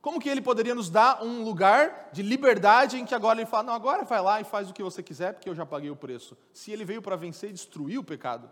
Como 0.00 0.20
que 0.20 0.28
ele 0.28 0.40
poderia 0.40 0.74
nos 0.74 0.90
dar 0.90 1.22
um 1.22 1.44
lugar 1.44 2.10
de 2.12 2.22
liberdade 2.22 2.98
em 2.98 3.04
que 3.04 3.14
agora 3.14 3.40
ele 3.40 3.48
fala, 3.48 3.64
não, 3.64 3.72
agora 3.72 4.04
vai 4.04 4.20
lá 4.20 4.40
e 4.40 4.44
faz 4.44 4.68
o 4.68 4.72
que 4.72 4.82
você 4.82 5.02
quiser, 5.02 5.32
porque 5.32 5.48
eu 5.48 5.54
já 5.54 5.64
paguei 5.64 5.90
o 5.90 5.96
preço. 5.96 6.36
Se 6.52 6.72
ele 6.72 6.84
veio 6.84 7.00
para 7.00 7.14
vencer 7.14 7.50
e 7.50 7.52
destruir 7.52 7.98
o 7.98 8.04
pecado. 8.04 8.50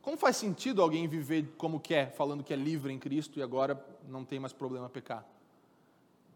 Como 0.00 0.16
faz 0.16 0.36
sentido 0.36 0.82
alguém 0.82 1.08
viver 1.08 1.54
como 1.56 1.80
quer, 1.80 2.12
falando 2.12 2.44
que 2.44 2.52
é 2.52 2.56
livre 2.56 2.92
em 2.92 2.98
Cristo 2.98 3.38
e 3.38 3.42
agora 3.42 3.84
não 4.08 4.24
tem 4.24 4.38
mais 4.38 4.52
problema 4.52 4.88
pecar? 4.88 5.24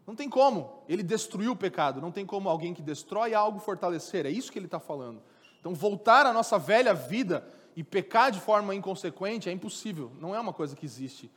Não 0.09 0.15
tem 0.15 0.27
como. 0.27 0.81
Ele 0.89 1.03
destruiu 1.03 1.51
o 1.51 1.55
pecado. 1.55 2.01
Não 2.01 2.11
tem 2.11 2.25
como 2.25 2.49
alguém 2.49 2.73
que 2.73 2.81
destrói 2.81 3.35
algo 3.35 3.59
fortalecer. 3.59 4.25
É 4.25 4.29
isso 4.31 4.51
que 4.51 4.57
ele 4.57 4.65
está 4.65 4.79
falando. 4.79 5.21
Então, 5.59 5.75
voltar 5.75 6.25
à 6.25 6.33
nossa 6.33 6.57
velha 6.57 6.95
vida 6.95 7.47
e 7.75 7.83
pecar 7.83 8.31
de 8.31 8.39
forma 8.39 8.73
inconsequente 8.73 9.49
é 9.49 9.51
impossível. 9.51 10.11
Não 10.19 10.33
é 10.33 10.39
uma 10.39 10.51
coisa 10.51 10.75
que 10.75 10.83
existe. 10.83 11.29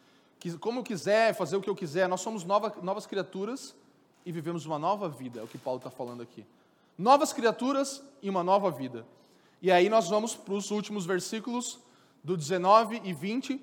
Como 0.59 0.79
eu 0.79 0.83
quiser, 0.83 1.35
fazer 1.35 1.55
o 1.55 1.61
que 1.61 1.68
eu 1.68 1.77
quiser. 1.77 2.09
Nós 2.09 2.23
somos 2.23 2.45
nova, 2.45 2.75
novas 2.81 3.05
criaturas 3.05 3.77
e 4.25 4.33
vivemos 4.33 4.64
uma 4.64 4.79
nova 4.79 5.07
vida. 5.07 5.41
É 5.41 5.43
o 5.43 5.47
que 5.47 5.59
Paulo 5.59 5.77
está 5.77 5.91
falando 5.91 6.23
aqui. 6.23 6.43
Novas 6.97 7.31
criaturas 7.31 8.03
e 8.23 8.31
uma 8.31 8.43
nova 8.43 8.70
vida. 8.70 9.07
E 9.61 9.70
aí 9.70 9.91
nós 9.91 10.09
vamos 10.09 10.35
para 10.35 10.55
os 10.55 10.70
últimos 10.70 11.05
versículos 11.05 11.79
do 12.25 12.39
19 12.39 13.03
e 13.05 13.12
20, 13.12 13.61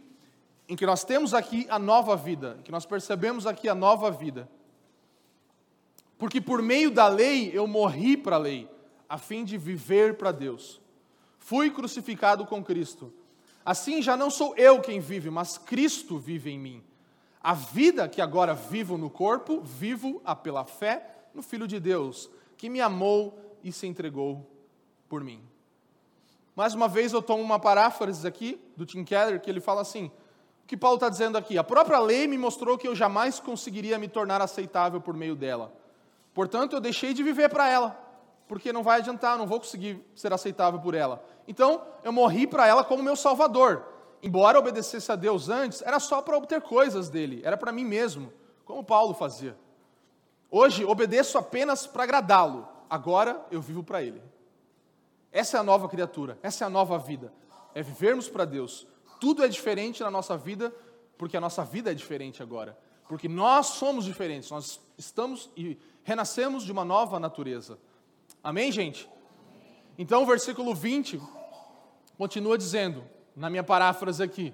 em 0.67 0.75
que 0.75 0.85
nós 0.85 1.03
temos 1.03 1.33
aqui 1.33 1.65
a 1.67 1.79
nova 1.79 2.15
vida, 2.15 2.59
que 2.63 2.71
nós 2.71 2.85
percebemos 2.85 3.47
aqui 3.47 3.67
a 3.67 3.73
nova 3.73 4.11
vida. 4.11 4.47
Porque 6.19 6.41
por 6.41 6.61
meio 6.61 6.91
da 6.91 7.07
lei 7.07 7.49
eu 7.53 7.65
morri 7.65 8.17
para 8.17 8.35
a 8.35 8.39
lei, 8.39 8.69
a 9.07 9.17
fim 9.17 9.45
de 9.45 9.57
viver 9.57 10.17
para 10.17 10.33
Deus. 10.33 10.81
Fui 11.39 11.71
crucificado 11.71 12.45
com 12.45 12.61
Cristo. 12.61 13.11
Assim 13.65 14.01
já 14.01 14.17
não 14.17 14.29
sou 14.29 14.53
eu 14.57 14.81
quem 14.81 14.99
vive, 14.99 15.29
mas 15.29 15.57
Cristo 15.57 16.19
vive 16.19 16.51
em 16.51 16.59
mim. 16.59 16.83
A 17.41 17.53
vida 17.53 18.09
que 18.09 18.21
agora 18.21 18.53
vivo 18.53 18.97
no 18.97 19.09
corpo, 19.09 19.61
vivo-a 19.61 20.35
pela 20.35 20.65
fé 20.65 21.09
no 21.33 21.41
Filho 21.41 21.65
de 21.65 21.79
Deus, 21.79 22.29
que 22.57 22.69
me 22.69 22.81
amou 22.81 23.57
e 23.63 23.71
se 23.71 23.87
entregou 23.87 24.45
por 25.07 25.23
mim. 25.23 25.41
Mais 26.53 26.73
uma 26.73 26.89
vez 26.89 27.13
eu 27.13 27.21
tomo 27.21 27.41
uma 27.41 27.59
paráfrase 27.59 28.27
aqui 28.27 28.59
do 28.75 28.85
Tim 28.85 29.05
Keller, 29.05 29.39
que 29.39 29.49
ele 29.49 29.61
fala 29.61 29.79
assim: 29.79 30.11
o 30.65 30.67
que 30.67 30.75
Paulo 30.75 30.97
está 30.97 31.07
dizendo 31.07 31.37
aqui? 31.37 31.57
A 31.57 31.63
própria 31.63 31.99
lei 31.99 32.27
me 32.27 32.37
mostrou 32.37 32.77
que 32.77 32.89
eu 32.89 32.95
jamais 32.95 33.39
conseguiria 33.39 33.97
me 33.97 34.09
tornar 34.09 34.41
aceitável 34.41 34.99
por 34.99 35.15
meio 35.15 35.35
dela. 35.35 35.78
Portanto, 36.33 36.75
eu 36.75 36.79
deixei 36.79 37.13
de 37.13 37.23
viver 37.23 37.49
para 37.49 37.67
ela, 37.67 37.99
porque 38.47 38.73
não 38.73 38.83
vai 38.83 38.99
adiantar, 38.99 39.37
não 39.37 39.47
vou 39.47 39.59
conseguir 39.59 40.03
ser 40.15 40.31
aceitável 40.33 40.79
por 40.79 40.93
ela. 40.93 41.23
Então, 41.47 41.81
eu 42.03 42.11
morri 42.11 42.47
para 42.47 42.67
ela 42.67 42.83
como 42.83 43.03
meu 43.03 43.15
salvador. 43.15 43.85
Embora 44.21 44.59
obedecesse 44.59 45.11
a 45.11 45.15
Deus 45.15 45.49
antes, 45.49 45.81
era 45.81 45.99
só 45.99 46.21
para 46.21 46.37
obter 46.37 46.61
coisas 46.61 47.09
dele, 47.09 47.41
era 47.43 47.55
para 47.55 47.71
mim 47.71 47.85
mesmo, 47.85 48.33
como 48.65 48.83
Paulo 48.83 49.13
fazia. 49.13 49.57
Hoje, 50.51 50.83
obedeço 50.83 51.37
apenas 51.37 51.87
para 51.87 52.03
agradá-lo, 52.03 52.67
agora 52.89 53.45
eu 53.51 53.61
vivo 53.61 53.83
para 53.83 54.01
ele. 54.01 54.21
Essa 55.31 55.57
é 55.57 55.59
a 55.59 55.63
nova 55.63 55.87
criatura, 55.87 56.37
essa 56.41 56.63
é 56.63 56.67
a 56.67 56.69
nova 56.69 56.97
vida. 56.97 57.31
É 57.73 57.83
vivermos 57.83 58.27
para 58.27 58.45
Deus. 58.45 58.87
Tudo 59.19 59.43
é 59.43 59.47
diferente 59.47 60.01
na 60.01 60.09
nossa 60.09 60.35
vida, 60.35 60.73
porque 61.17 61.37
a 61.37 61.41
nossa 61.41 61.63
vida 61.63 61.91
é 61.91 61.93
diferente 61.93 62.41
agora. 62.41 62.77
Porque 63.07 63.27
nós 63.27 63.67
somos 63.67 64.05
diferentes, 64.05 64.49
nós 64.49 64.79
estamos 64.97 65.49
e 65.55 65.77
renascemos 66.03 66.63
de 66.63 66.71
uma 66.71 66.85
nova 66.85 67.19
natureza. 67.19 67.77
Amém, 68.43 68.71
gente? 68.71 69.09
Então, 69.97 70.23
o 70.23 70.25
versículo 70.25 70.73
20 70.73 71.19
continua 72.17 72.57
dizendo, 72.57 73.03
na 73.35 73.49
minha 73.49 73.63
paráfrase 73.63 74.23
aqui: 74.23 74.53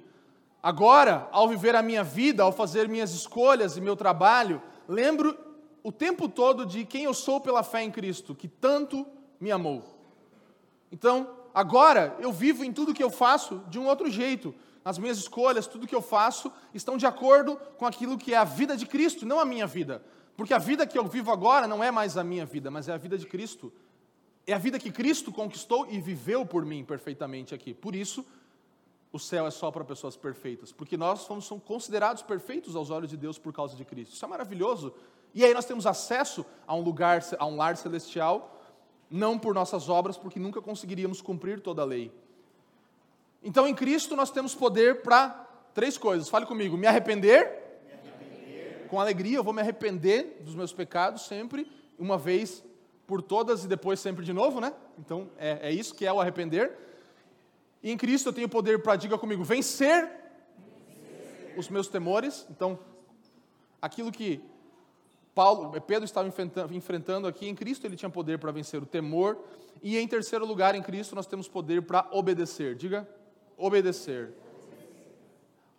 Agora, 0.61 1.29
ao 1.31 1.47
viver 1.47 1.75
a 1.75 1.83
minha 1.83 2.03
vida, 2.03 2.41
ao 2.41 2.51
fazer 2.51 2.89
minhas 2.89 3.11
escolhas 3.11 3.77
e 3.77 3.81
meu 3.81 3.95
trabalho, 3.95 4.61
lembro 4.87 5.37
o 5.83 5.91
tempo 5.91 6.27
todo 6.27 6.65
de 6.65 6.83
quem 6.83 7.03
eu 7.03 7.13
sou 7.13 7.39
pela 7.39 7.61
fé 7.61 7.83
em 7.83 7.91
Cristo, 7.91 8.33
que 8.33 8.47
tanto 8.47 9.05
me 9.39 9.51
amou. 9.51 9.83
Então, 10.91 11.29
agora 11.53 12.15
eu 12.19 12.31
vivo 12.31 12.63
em 12.63 12.73
tudo 12.73 12.93
que 12.93 13.03
eu 13.03 13.11
faço 13.11 13.63
de 13.69 13.77
um 13.77 13.85
outro 13.85 14.09
jeito. 14.09 14.55
As 14.83 14.97
minhas 14.97 15.19
escolhas, 15.19 15.67
tudo 15.67 15.85
que 15.85 15.93
eu 15.93 16.01
faço, 16.01 16.51
estão 16.73 16.97
de 16.97 17.05
acordo 17.05 17.55
com 17.77 17.85
aquilo 17.85 18.17
que 18.17 18.33
é 18.33 18.37
a 18.37 18.43
vida 18.43 18.75
de 18.75 18.87
Cristo, 18.87 19.25
não 19.25 19.39
a 19.39 19.45
minha 19.45 19.67
vida. 19.67 20.03
Porque 20.36 20.53
a 20.53 20.57
vida 20.57 20.86
que 20.86 20.97
eu 20.97 21.05
vivo 21.05 21.31
agora 21.31 21.67
não 21.67 21.83
é 21.83 21.91
mais 21.91 22.17
a 22.17 22.23
minha 22.23 22.45
vida, 22.45 22.69
mas 22.69 22.89
é 22.89 22.93
a 22.93 22.97
vida 22.97 23.17
de 23.17 23.25
Cristo. 23.25 23.71
É 24.45 24.53
a 24.53 24.57
vida 24.57 24.77
que 24.77 24.91
Cristo 24.91 25.31
conquistou 25.31 25.88
e 25.89 25.99
viveu 25.99 26.45
por 26.45 26.65
mim 26.65 26.83
perfeitamente 26.83 27.55
aqui. 27.55 27.73
Por 27.73 27.95
isso, 27.95 28.25
o 29.11 29.19
céu 29.19 29.47
é 29.47 29.51
só 29.51 29.71
para 29.71 29.83
pessoas 29.83 30.17
perfeitas, 30.17 30.71
porque 30.71 30.97
nós 30.97 31.21
somos 31.21 31.47
considerados 31.65 32.21
perfeitos 32.21 32.75
aos 32.75 32.89
olhos 32.89 33.09
de 33.09 33.17
Deus 33.17 33.39
por 33.39 33.53
causa 33.53 33.75
de 33.75 33.86
Cristo. 33.86 34.13
Isso 34.13 34.25
é 34.25 34.27
maravilhoso. 34.27 34.93
E 35.33 35.43
aí 35.43 35.53
nós 35.53 35.65
temos 35.65 35.88
acesso 35.88 36.45
a 36.67 36.75
um 36.75 36.81
lugar, 36.81 37.23
a 37.39 37.45
um 37.45 37.55
lar 37.55 37.77
celestial 37.77 38.51
não 39.09 39.38
por 39.38 39.53
nossas 39.53 39.88
obras, 39.88 40.17
porque 40.17 40.39
nunca 40.39 40.61
conseguiríamos 40.61 41.21
cumprir 41.21 41.61
toda 41.61 41.81
a 41.81 41.86
lei. 41.86 42.11
Então, 43.43 43.67
em 43.67 43.73
Cristo, 43.75 44.15
nós 44.15 44.31
temos 44.31 44.55
poder 44.55 45.01
para 45.01 45.29
três 45.73 45.97
coisas. 45.97 46.29
Fale 46.29 46.45
comigo: 46.45 46.77
me 46.77 46.88
arrepender, 46.88 47.64
com 48.95 49.01
alegria, 49.01 49.35
eu 49.35 49.43
vou 49.43 49.53
me 49.53 49.59
arrepender 49.59 50.37
dos 50.39 50.55
meus 50.55 50.71
pecados 50.71 51.23
sempre, 51.23 51.69
uma 51.99 52.17
vez 52.17 52.63
por 53.05 53.21
todas 53.21 53.65
e 53.65 53.67
depois 53.67 53.99
sempre 53.99 54.23
de 54.23 54.31
novo, 54.31 54.61
né? 54.61 54.73
Então, 54.97 55.29
é, 55.37 55.67
é 55.67 55.71
isso 55.73 55.93
que 55.93 56.05
é 56.05 56.13
o 56.13 56.21
arrepender. 56.21 56.71
E 57.83 57.91
em 57.91 57.97
Cristo 57.97 58.29
eu 58.29 58.33
tenho 58.33 58.47
poder 58.47 58.81
para, 58.81 58.95
diga 58.95 59.17
comigo, 59.17 59.43
vencer, 59.43 60.09
vencer 60.87 61.55
os 61.57 61.67
meus 61.67 61.89
temores. 61.89 62.47
Então, 62.49 62.79
aquilo 63.81 64.13
que 64.13 64.41
Paulo, 65.33 65.73
Pedro 65.81 66.05
estava 66.05 66.31
enfrentando 66.71 67.27
aqui, 67.27 67.49
em 67.49 67.53
Cristo 67.53 67.85
ele 67.85 67.97
tinha 67.97 68.09
poder 68.09 68.39
para 68.39 68.53
vencer 68.53 68.81
o 68.81 68.85
temor, 68.85 69.37
e 69.83 69.97
em 69.97 70.07
terceiro 70.07 70.45
lugar, 70.45 70.73
em 70.73 70.81
Cristo 70.81 71.15
nós 71.15 71.27
temos 71.27 71.49
poder 71.49 71.81
para 71.81 72.07
obedecer. 72.11 72.75
Diga, 72.75 73.05
obedecer. 73.57 74.31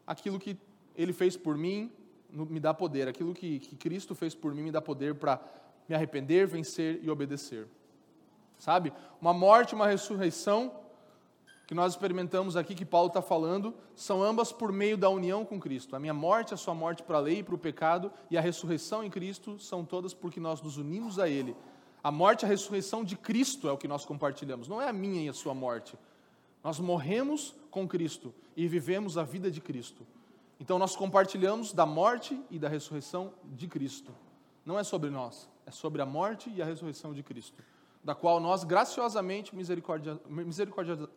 Aquilo 0.07 0.39
que 0.39 0.59
ele 0.95 1.15
fez 1.15 1.35
por 1.35 1.57
mim 1.57 1.91
me 2.45 2.61
dá 2.61 2.75
poder, 2.75 3.09
aquilo 3.09 3.33
que, 3.33 3.59
que 3.59 3.77
Cristo 3.77 4.15
fez 4.15 4.35
por 4.35 4.55
mim 4.55 4.63
me 4.63 4.71
dá 4.71 4.83
poder 4.83 5.15
para 5.15 5.41
me 5.89 5.95
arrepender, 5.95 6.47
vencer 6.47 7.01
e 7.03 7.11
obedecer. 7.11 7.67
Sabe? 8.59 8.93
Uma 9.21 9.33
morte, 9.33 9.75
uma 9.75 9.87
ressurreição 9.87 10.73
que 11.67 11.75
nós 11.75 11.93
experimentamos 11.93 12.57
aqui, 12.57 12.75
que 12.75 12.85
Paulo 12.85 13.09
está 13.09 13.21
falando, 13.21 13.75
são 13.95 14.23
ambas 14.23 14.53
por 14.53 14.71
meio 14.71 14.97
da 14.97 15.11
união 15.11 15.45
com 15.45 15.59
Cristo. 15.59 15.97
A 15.97 15.99
minha 15.99 16.15
morte, 16.15 16.55
a 16.55 16.57
sua 16.57 16.75
morte 16.75 17.03
para 17.03 17.17
a 17.17 17.21
lei 17.21 17.39
e 17.39 17.43
para 17.43 17.57
o 17.57 17.59
pecado, 17.59 18.13
e 18.31 18.39
a 18.39 18.41
ressurreição 18.41 19.03
em 19.03 19.11
Cristo 19.11 19.59
são 19.59 19.85
todas 19.85 20.15
porque 20.15 20.39
nós 20.39 20.63
nos 20.63 20.77
unimos 20.77 21.19
a 21.19 21.29
Ele. 21.29 21.57
A 22.05 22.11
morte 22.13 22.45
a 22.45 22.49
ressurreição 22.49 23.03
de 23.03 23.17
Cristo 23.17 23.69
é 23.69 23.73
o 23.73 23.77
que 23.77 23.89
nós 23.89 24.05
compartilhamos, 24.05 24.69
não 24.69 24.81
é 24.81 24.89
a 24.89 24.93
minha 24.93 25.25
e 25.25 25.29
a 25.29 25.33
sua 25.33 25.55
morte. 25.55 25.99
Nós 26.63 26.79
morremos 26.79 27.55
com 27.69 27.87
Cristo 27.87 28.33
e 28.57 28.69
vivemos 28.69 29.19
a 29.19 29.25
vida 29.25 29.51
de 29.51 29.61
Cristo. 29.61 30.07
Então 30.59 30.79
nós 30.79 30.97
compartilhamos 30.97 31.73
da 31.73 31.85
morte 31.85 32.41
e 32.51 32.59
da 32.59 32.69
ressurreição 32.69 33.33
de 33.45 33.69
Cristo. 33.69 34.13
Não 34.65 34.79
é 34.79 34.85
sobre 34.85 35.11
nós, 35.11 35.49
é 35.67 35.71
sobre 35.71 36.03
a 36.03 36.07
morte 36.07 36.51
e 36.51 36.63
a 36.63 36.65
ressurreição 36.65 37.13
de 37.13 37.23
Cristo, 37.23 37.63
da 38.03 38.15
qual 38.15 38.41
nós 38.41 38.65
graciosamente, 38.65 39.55
misericordia, 39.55 40.21
misericordia, 40.29 41.09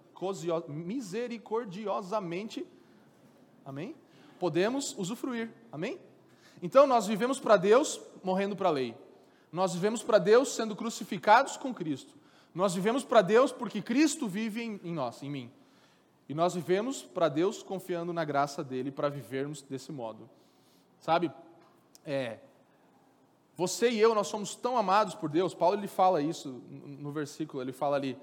misericordiosamente, 0.67 2.65
amém? 3.65 3.95
Podemos 4.39 4.95
usufruir, 4.97 5.51
amém? 5.71 5.99
Então 6.61 6.85
nós 6.85 7.07
vivemos 7.07 7.39
para 7.39 7.57
Deus 7.57 7.99
morrendo 8.23 8.55
para 8.55 8.69
a 8.69 8.71
lei. 8.71 8.95
Nós 9.51 9.73
vivemos 9.73 10.03
para 10.03 10.19
Deus 10.19 10.53
sendo 10.53 10.75
crucificados 10.75 11.57
com 11.57 11.73
Cristo. 11.73 12.13
Nós 12.53 12.75
vivemos 12.75 13.03
para 13.03 13.21
Deus 13.21 13.51
porque 13.51 13.81
Cristo 13.81 14.27
vive 14.27 14.61
em, 14.61 14.79
em 14.83 14.93
nós, 14.93 15.23
em 15.23 15.29
mim. 15.29 15.51
E 16.29 16.33
nós 16.35 16.53
vivemos 16.53 17.01
para 17.01 17.27
Deus 17.27 17.63
confiando 17.63 18.13
na 18.13 18.23
graça 18.23 18.63
dele 18.63 18.91
para 18.91 19.09
vivermos 19.09 19.63
desse 19.63 19.91
modo. 19.91 20.29
Sabe? 20.99 21.31
É, 22.05 22.37
você 23.57 23.89
e 23.89 23.99
eu, 23.99 24.13
nós 24.13 24.27
somos 24.27 24.55
tão 24.55 24.77
amados 24.77 25.15
por 25.15 25.27
Deus. 25.27 25.55
Paulo 25.55 25.75
ele 25.75 25.87
fala 25.87 26.21
isso 26.21 26.61
no 26.69 27.11
versículo, 27.11 27.63
ele 27.63 27.73
fala 27.73 27.95
ali: 27.95 28.15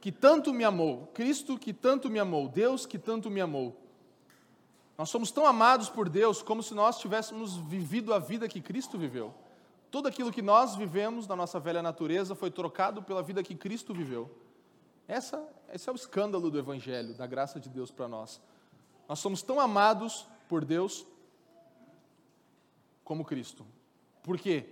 que 0.00 0.10
tanto 0.10 0.54
me 0.54 0.64
amou, 0.64 1.08
Cristo 1.12 1.58
que 1.58 1.72
tanto 1.72 2.08
me 2.08 2.18
amou, 2.18 2.48
Deus 2.48 2.86
que 2.86 2.98
tanto 2.98 3.30
me 3.30 3.40
amou. 3.40 3.76
Nós 4.96 5.10
somos 5.10 5.30
tão 5.30 5.46
amados 5.46 5.88
por 5.88 6.08
Deus 6.08 6.42
como 6.42 6.62
se 6.62 6.74
nós 6.74 6.98
tivéssemos 6.98 7.56
vivido 7.56 8.12
a 8.12 8.18
vida 8.18 8.48
que 8.48 8.60
Cristo 8.60 8.98
viveu. 8.98 9.32
Tudo 9.90 10.08
aquilo 10.08 10.32
que 10.32 10.42
nós 10.42 10.74
vivemos 10.74 11.26
na 11.26 11.36
nossa 11.36 11.60
velha 11.60 11.82
natureza 11.82 12.34
foi 12.34 12.50
trocado 12.50 13.02
pela 13.02 13.22
vida 13.22 13.42
que 13.42 13.54
Cristo 13.54 13.94
viveu. 13.94 14.28
Essa, 15.06 15.46
esse 15.72 15.88
é 15.88 15.92
o 15.92 15.96
escândalo 15.96 16.50
do 16.50 16.58
Evangelho, 16.58 17.14
da 17.14 17.26
graça 17.26 17.60
de 17.60 17.68
Deus 17.68 17.90
para 17.90 18.08
nós. 18.08 18.40
Nós 19.08 19.18
somos 19.18 19.42
tão 19.42 19.58
amados 19.58 20.26
por 20.48 20.64
Deus 20.64 21.06
como 23.04 23.24
Cristo. 23.24 23.66
Por 24.22 24.38
quê? 24.38 24.66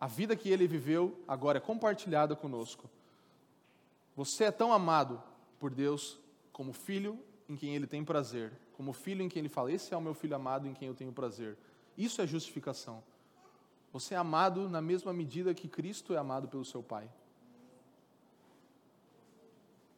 A 0.00 0.06
vida 0.06 0.36
que 0.36 0.50
ele 0.50 0.66
viveu 0.66 1.22
agora 1.26 1.58
é 1.58 1.60
compartilhada 1.60 2.34
conosco. 2.34 2.90
Você 4.16 4.44
é 4.44 4.50
tão 4.50 4.72
amado 4.72 5.22
por 5.58 5.72
Deus 5.72 6.18
como 6.52 6.72
filho 6.72 7.18
em 7.48 7.56
quem 7.56 7.74
ele 7.74 7.86
tem 7.86 8.04
prazer, 8.04 8.52
como 8.76 8.92
filho 8.92 9.22
em 9.22 9.28
quem 9.28 9.40
ele 9.40 9.48
fala: 9.48 9.72
Esse 9.72 9.94
é 9.94 9.96
o 9.96 10.00
meu 10.00 10.14
filho 10.14 10.36
amado 10.36 10.66
em 10.66 10.74
quem 10.74 10.88
eu 10.88 10.94
tenho 10.94 11.12
prazer. 11.12 11.56
Isso 11.96 12.20
é 12.20 12.26
justificação. 12.26 13.02
Você 13.92 14.14
é 14.14 14.16
amado 14.16 14.68
na 14.68 14.80
mesma 14.80 15.12
medida 15.12 15.54
que 15.54 15.68
Cristo 15.68 16.14
é 16.14 16.18
amado 16.18 16.48
pelo 16.48 16.64
seu 16.64 16.82
Pai. 16.82 17.08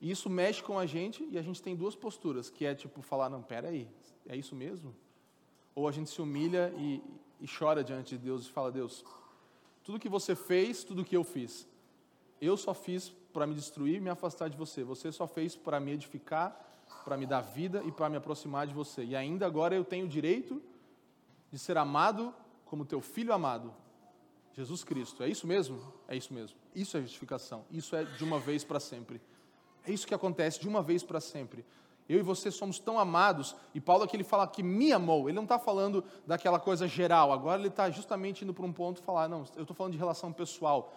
E 0.01 0.11
isso 0.11 0.29
mexe 0.29 0.63
com 0.63 0.79
a 0.79 0.87
gente 0.87 1.27
e 1.31 1.39
a 1.39 1.43
gente 1.43 1.63
tem 1.63 1.75
duas 1.75 1.95
posturas, 1.95 2.51
que 2.51 2.67
é 2.67 2.75
tipo 2.75 3.01
falar, 3.03 3.31
não, 3.31 3.43
pera 3.43 3.69
aí, 3.69 3.89
é 4.27 4.37
isso 4.37 4.55
mesmo? 4.55 4.95
Ou 5.75 5.89
a 5.89 5.93
gente 5.93 6.11
se 6.11 6.21
humilha 6.21 6.73
e, 6.77 7.03
e 7.41 7.47
chora 7.47 7.83
diante 7.83 8.17
de 8.17 8.25
Deus 8.25 8.47
e 8.47 8.51
fala, 8.51 8.71
Deus, 8.71 9.05
tudo 9.83 9.99
que 9.99 10.09
você 10.09 10.35
fez, 10.35 10.85
tudo 10.85 11.05
que 11.05 11.17
eu 11.17 11.25
fiz, 11.25 11.67
eu 12.41 12.57
só 12.57 12.75
fiz 12.75 13.15
para 13.33 13.47
me 13.47 13.55
destruir 13.55 13.97
e 13.97 14.01
me 14.01 14.11
afastar 14.11 14.49
de 14.49 14.57
você. 14.57 14.83
Você 14.83 15.13
só 15.13 15.27
fez 15.27 15.55
para 15.55 15.79
me 15.79 15.93
edificar, 15.93 16.59
para 17.05 17.17
me 17.17 17.27
dar 17.27 17.41
vida 17.41 17.83
e 17.85 17.93
para 17.93 18.09
me 18.09 18.17
aproximar 18.17 18.67
de 18.67 18.75
você. 18.75 19.05
E 19.05 19.15
ainda 19.15 19.47
agora 19.47 19.75
eu 19.75 19.85
tenho 19.85 20.07
o 20.07 20.09
direito 20.09 20.63
de 21.51 21.59
ser 21.59 21.77
amado 21.77 22.35
como 22.65 22.85
teu 22.85 23.01
filho 23.01 23.33
amado, 23.33 23.73
Jesus 24.53 24.83
Cristo. 24.83 25.23
É 25.23 25.29
isso 25.29 25.47
mesmo? 25.47 25.81
É 26.09 26.17
isso 26.17 26.33
mesmo. 26.35 26.57
Isso 26.75 26.97
é 26.97 27.03
justificação. 27.03 27.65
Isso 27.71 27.95
é 27.95 28.05
de 28.05 28.25
uma 28.25 28.39
vez 28.39 28.65
para 28.65 28.81
sempre. 28.81 29.21
É 29.87 29.93
isso 29.93 30.07
que 30.07 30.15
acontece 30.15 30.61
de 30.61 30.69
uma 30.69 30.83
vez 30.83 31.03
para 31.03 31.21
sempre. 31.21 31.65
Eu 32.09 32.19
e 32.19 32.23
você 32.23 32.51
somos 32.51 32.79
tão 32.79 32.99
amados, 32.99 33.57
e 33.75 33.81
Paulo 33.81 34.05
aqui 34.05 34.17
ele 34.17 34.25
fala 34.25 34.47
que 34.47 34.63
me 34.63 34.93
amou, 34.93 35.29
ele 35.29 35.35
não 35.35 35.43
está 35.43 35.59
falando 35.59 36.05
daquela 36.27 36.61
coisa 36.61 36.87
geral, 36.87 37.33
agora 37.33 37.61
ele 37.61 37.69
está 37.69 37.91
justamente 37.91 38.45
indo 38.45 38.55
para 38.55 38.65
um 38.65 38.73
ponto 38.73 39.03
falar, 39.03 39.29
não, 39.29 39.45
eu 39.57 39.63
estou 39.63 39.75
falando 39.75 39.93
de 39.93 39.99
relação 39.99 40.33
pessoal. 40.33 40.93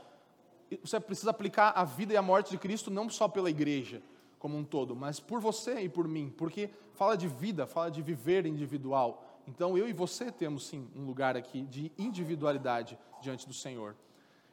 Você 0.84 1.00
precisa 1.00 1.32
aplicar 1.32 1.72
a 1.76 1.84
vida 1.84 2.14
e 2.14 2.18
a 2.18 2.22
morte 2.22 2.52
de 2.52 2.58
Cristo 2.60 2.92
não 2.92 3.10
só 3.10 3.28
pela 3.28 3.50
igreja 3.50 4.04
como 4.38 4.56
um 4.56 4.64
todo, 4.64 4.96
mas 4.96 5.20
por 5.20 5.42
você 5.42 5.82
e 5.82 5.90
por 5.90 6.08
mim, 6.08 6.34
porque 6.38 6.70
fala 6.94 7.18
de 7.18 7.28
vida, 7.28 7.66
fala 7.66 7.90
de 7.90 8.02
viver 8.02 8.46
individual. 8.46 9.26
Então 9.48 9.76
eu 9.76 9.90
e 9.90 9.94
você 9.94 10.32
temos 10.32 10.68
sim 10.68 10.88
um 10.96 11.06
lugar 11.06 11.36
aqui 11.36 11.64
de 11.64 11.92
individualidade 11.98 12.98
diante 13.20 13.48
do 13.48 13.54
Senhor. 13.54 13.96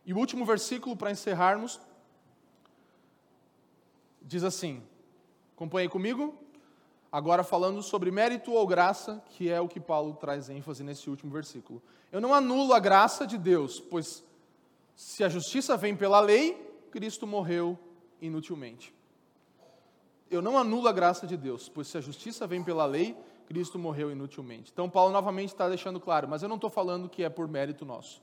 E 0.06 0.14
o 0.14 0.18
último 0.18 0.44
versículo 0.44 0.96
para 0.96 1.10
encerrarmos 1.10 1.78
diz 4.26 4.42
assim: 4.44 4.82
acompanhe 5.54 5.88
comigo? 5.88 6.34
Agora 7.10 7.44
falando 7.44 7.82
sobre 7.82 8.10
mérito 8.10 8.52
ou 8.52 8.66
graça, 8.66 9.22
que 9.30 9.48
é 9.48 9.60
o 9.60 9.68
que 9.68 9.80
Paulo 9.80 10.14
traz 10.14 10.50
ênfase 10.50 10.82
nesse 10.82 11.08
último 11.08 11.32
versículo. 11.32 11.80
Eu 12.10 12.20
não 12.20 12.34
anulo 12.34 12.74
a 12.74 12.80
graça 12.80 13.26
de 13.26 13.38
Deus, 13.38 13.80
pois 13.80 14.22
se 14.94 15.22
a 15.22 15.28
justiça 15.28 15.76
vem 15.76 15.96
pela 15.96 16.20
lei, 16.20 16.54
Cristo 16.90 17.26
morreu 17.26 17.78
inutilmente. 18.20 18.94
Eu 20.28 20.42
não 20.42 20.58
anulo 20.58 20.88
a 20.88 20.92
graça 20.92 21.26
de 21.26 21.36
Deus, 21.36 21.68
pois 21.68 21.86
se 21.86 21.96
a 21.96 22.00
justiça 22.00 22.46
vem 22.46 22.62
pela 22.62 22.84
lei, 22.84 23.16
Cristo 23.46 23.78
morreu 23.78 24.10
inutilmente. 24.10 24.70
Então, 24.72 24.90
Paulo 24.90 25.12
novamente 25.12 25.50
está 25.50 25.68
deixando 25.68 26.00
claro, 26.00 26.26
mas 26.28 26.42
eu 26.42 26.48
não 26.48 26.56
estou 26.56 26.68
falando 26.68 27.08
que 27.08 27.22
é 27.22 27.28
por 27.28 27.46
mérito 27.46 27.84
nosso. 27.84 28.20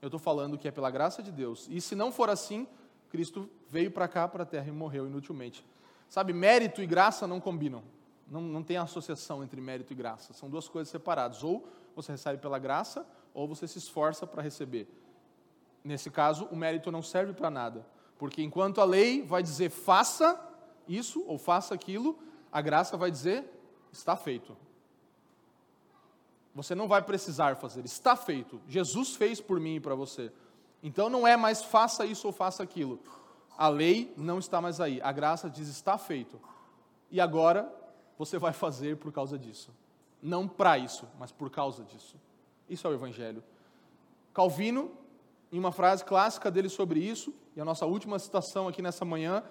Eu 0.00 0.06
estou 0.08 0.18
falando 0.18 0.56
que 0.56 0.66
é 0.66 0.70
pela 0.70 0.90
graça 0.90 1.22
de 1.22 1.30
Deus. 1.30 1.68
E 1.70 1.80
se 1.80 1.94
não 1.94 2.10
for 2.10 2.30
assim, 2.30 2.66
Cristo 3.14 3.48
veio 3.70 3.92
para 3.92 4.08
cá, 4.08 4.26
para 4.26 4.42
a 4.42 4.46
terra 4.46 4.66
e 4.66 4.72
morreu 4.72 5.06
inutilmente. 5.06 5.64
Sabe, 6.08 6.32
mérito 6.32 6.82
e 6.82 6.86
graça 6.86 7.28
não 7.28 7.38
combinam. 7.38 7.80
Não, 8.28 8.40
não 8.40 8.60
tem 8.60 8.76
associação 8.76 9.44
entre 9.44 9.60
mérito 9.60 9.92
e 9.92 9.94
graça. 9.96 10.32
São 10.32 10.50
duas 10.50 10.66
coisas 10.66 10.90
separadas. 10.90 11.44
Ou 11.44 11.64
você 11.94 12.10
recebe 12.10 12.42
pela 12.42 12.58
graça, 12.58 13.06
ou 13.32 13.46
você 13.46 13.68
se 13.68 13.78
esforça 13.78 14.26
para 14.26 14.42
receber. 14.42 14.88
Nesse 15.84 16.10
caso, 16.10 16.46
o 16.46 16.56
mérito 16.56 16.90
não 16.90 17.02
serve 17.02 17.32
para 17.32 17.48
nada. 17.48 17.86
Porque 18.18 18.42
enquanto 18.42 18.80
a 18.80 18.84
lei 18.84 19.22
vai 19.22 19.44
dizer 19.44 19.70
faça 19.70 20.36
isso 20.88 21.22
ou 21.28 21.38
faça 21.38 21.72
aquilo, 21.72 22.18
a 22.50 22.60
graça 22.60 22.96
vai 22.96 23.12
dizer 23.12 23.44
está 23.92 24.16
feito. 24.16 24.56
Você 26.52 26.74
não 26.74 26.88
vai 26.88 27.00
precisar 27.00 27.54
fazer, 27.54 27.84
está 27.84 28.16
feito. 28.16 28.60
Jesus 28.66 29.14
fez 29.14 29.40
por 29.40 29.60
mim 29.60 29.76
e 29.76 29.80
para 29.80 29.94
você. 29.94 30.32
Então 30.84 31.08
não 31.08 31.26
é 31.26 31.34
mais 31.34 31.62
faça 31.62 32.04
isso 32.04 32.26
ou 32.26 32.32
faça 32.32 32.62
aquilo. 32.62 33.00
A 33.56 33.68
lei 33.68 34.12
não 34.18 34.38
está 34.38 34.60
mais 34.60 34.82
aí. 34.82 35.00
A 35.00 35.10
graça 35.12 35.48
diz 35.48 35.66
está 35.66 35.96
feito. 35.96 36.38
E 37.10 37.22
agora 37.22 37.72
você 38.18 38.38
vai 38.38 38.52
fazer 38.52 38.98
por 38.98 39.10
causa 39.10 39.38
disso. 39.38 39.72
Não 40.20 40.46
para 40.46 40.76
isso, 40.76 41.08
mas 41.18 41.32
por 41.32 41.48
causa 41.50 41.82
disso. 41.84 42.20
Isso 42.68 42.86
é 42.86 42.90
o 42.90 42.92
Evangelho. 42.92 43.42
Calvino, 44.34 44.90
em 45.50 45.58
uma 45.58 45.72
frase 45.72 46.04
clássica 46.04 46.50
dele 46.50 46.68
sobre 46.68 47.00
isso, 47.00 47.34
e 47.56 47.60
a 47.60 47.64
nossa 47.64 47.86
última 47.86 48.18
citação 48.18 48.68
aqui 48.68 48.82
nessa 48.82 49.06
manhã, 49.06 49.42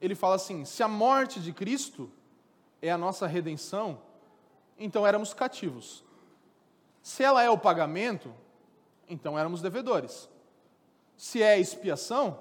ele 0.00 0.16
fala 0.16 0.34
assim: 0.34 0.64
se 0.64 0.82
a 0.82 0.88
morte 0.88 1.38
de 1.38 1.52
Cristo 1.52 2.10
é 2.80 2.90
a 2.90 2.98
nossa 2.98 3.28
redenção, 3.28 4.00
então 4.76 5.06
éramos 5.06 5.32
cativos. 5.32 6.04
Se 7.00 7.22
ela 7.22 7.42
é 7.42 7.50
o 7.50 7.58
pagamento, 7.58 8.34
então 9.08 9.38
éramos 9.38 9.60
devedores. 9.60 10.31
Se 11.22 11.40
é 11.40 11.56
expiação, 11.56 12.36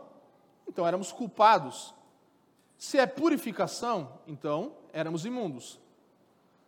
então 0.67 0.88
éramos 0.88 1.11
culpados. 1.11 1.93
Se 2.79 2.97
é 2.97 3.05
purificação, 3.05 4.19
então 4.25 4.73
éramos 4.91 5.23
imundos. 5.23 5.79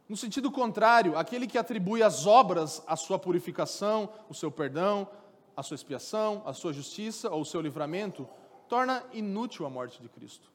No 0.07 0.16
sentido 0.16 0.51
contrário, 0.51 1.18
aquele 1.18 1.47
que 1.47 1.57
atribui 1.57 2.03
as 2.03 2.28
obras 2.28 2.84
à 2.86 2.95
sua 2.95 3.18
purificação, 3.18 4.07
o 4.30 4.34
seu 4.36 4.51
perdão, 4.51 5.09
a 5.57 5.64
sua 5.64 5.74
expiação, 5.74 6.43
a 6.45 6.53
sua 6.53 6.72
justiça 6.72 7.32
ou 7.32 7.41
o 7.41 7.45
seu 7.45 7.59
livramento, 7.59 8.30
torna 8.70 9.03
inútil 9.11 9.66
a 9.66 9.70
morte 9.72 9.99
de 9.99 10.07
Cristo. 10.07 10.51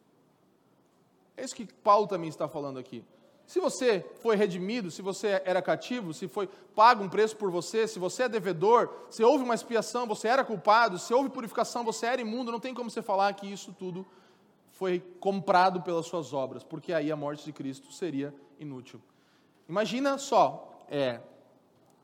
É 1.36 1.42
isso 1.42 1.56
que 1.56 1.66
Paulo 1.66 2.06
também 2.06 2.28
está 2.28 2.48
falando 2.48 2.78
aqui. 2.78 3.04
Se 3.48 3.60
você 3.60 4.04
foi 4.20 4.36
redimido, 4.36 4.90
se 4.90 5.00
você 5.00 5.40
era 5.42 5.62
cativo, 5.62 6.12
se 6.12 6.28
foi 6.28 6.46
pago 6.76 7.02
um 7.02 7.08
preço 7.08 7.34
por 7.34 7.50
você, 7.50 7.88
se 7.88 7.98
você 7.98 8.24
é 8.24 8.28
devedor, 8.28 8.90
se 9.08 9.24
houve 9.24 9.42
uma 9.42 9.54
expiação, 9.54 10.06
você 10.06 10.28
era 10.28 10.44
culpado, 10.44 10.98
se 10.98 11.14
houve 11.14 11.30
purificação, 11.30 11.82
você 11.82 12.04
era 12.04 12.20
imundo, 12.20 12.52
não 12.52 12.60
tem 12.60 12.74
como 12.74 12.90
você 12.90 13.00
falar 13.00 13.32
que 13.32 13.50
isso 13.50 13.72
tudo 13.72 14.06
foi 14.72 15.02
comprado 15.18 15.80
pelas 15.80 16.04
suas 16.04 16.34
obras, 16.34 16.62
porque 16.62 16.92
aí 16.92 17.10
a 17.10 17.16
morte 17.16 17.42
de 17.42 17.50
Cristo 17.50 17.90
seria 17.90 18.34
inútil. 18.60 19.00
Imagina 19.66 20.18
só, 20.18 20.84
é, 20.90 21.18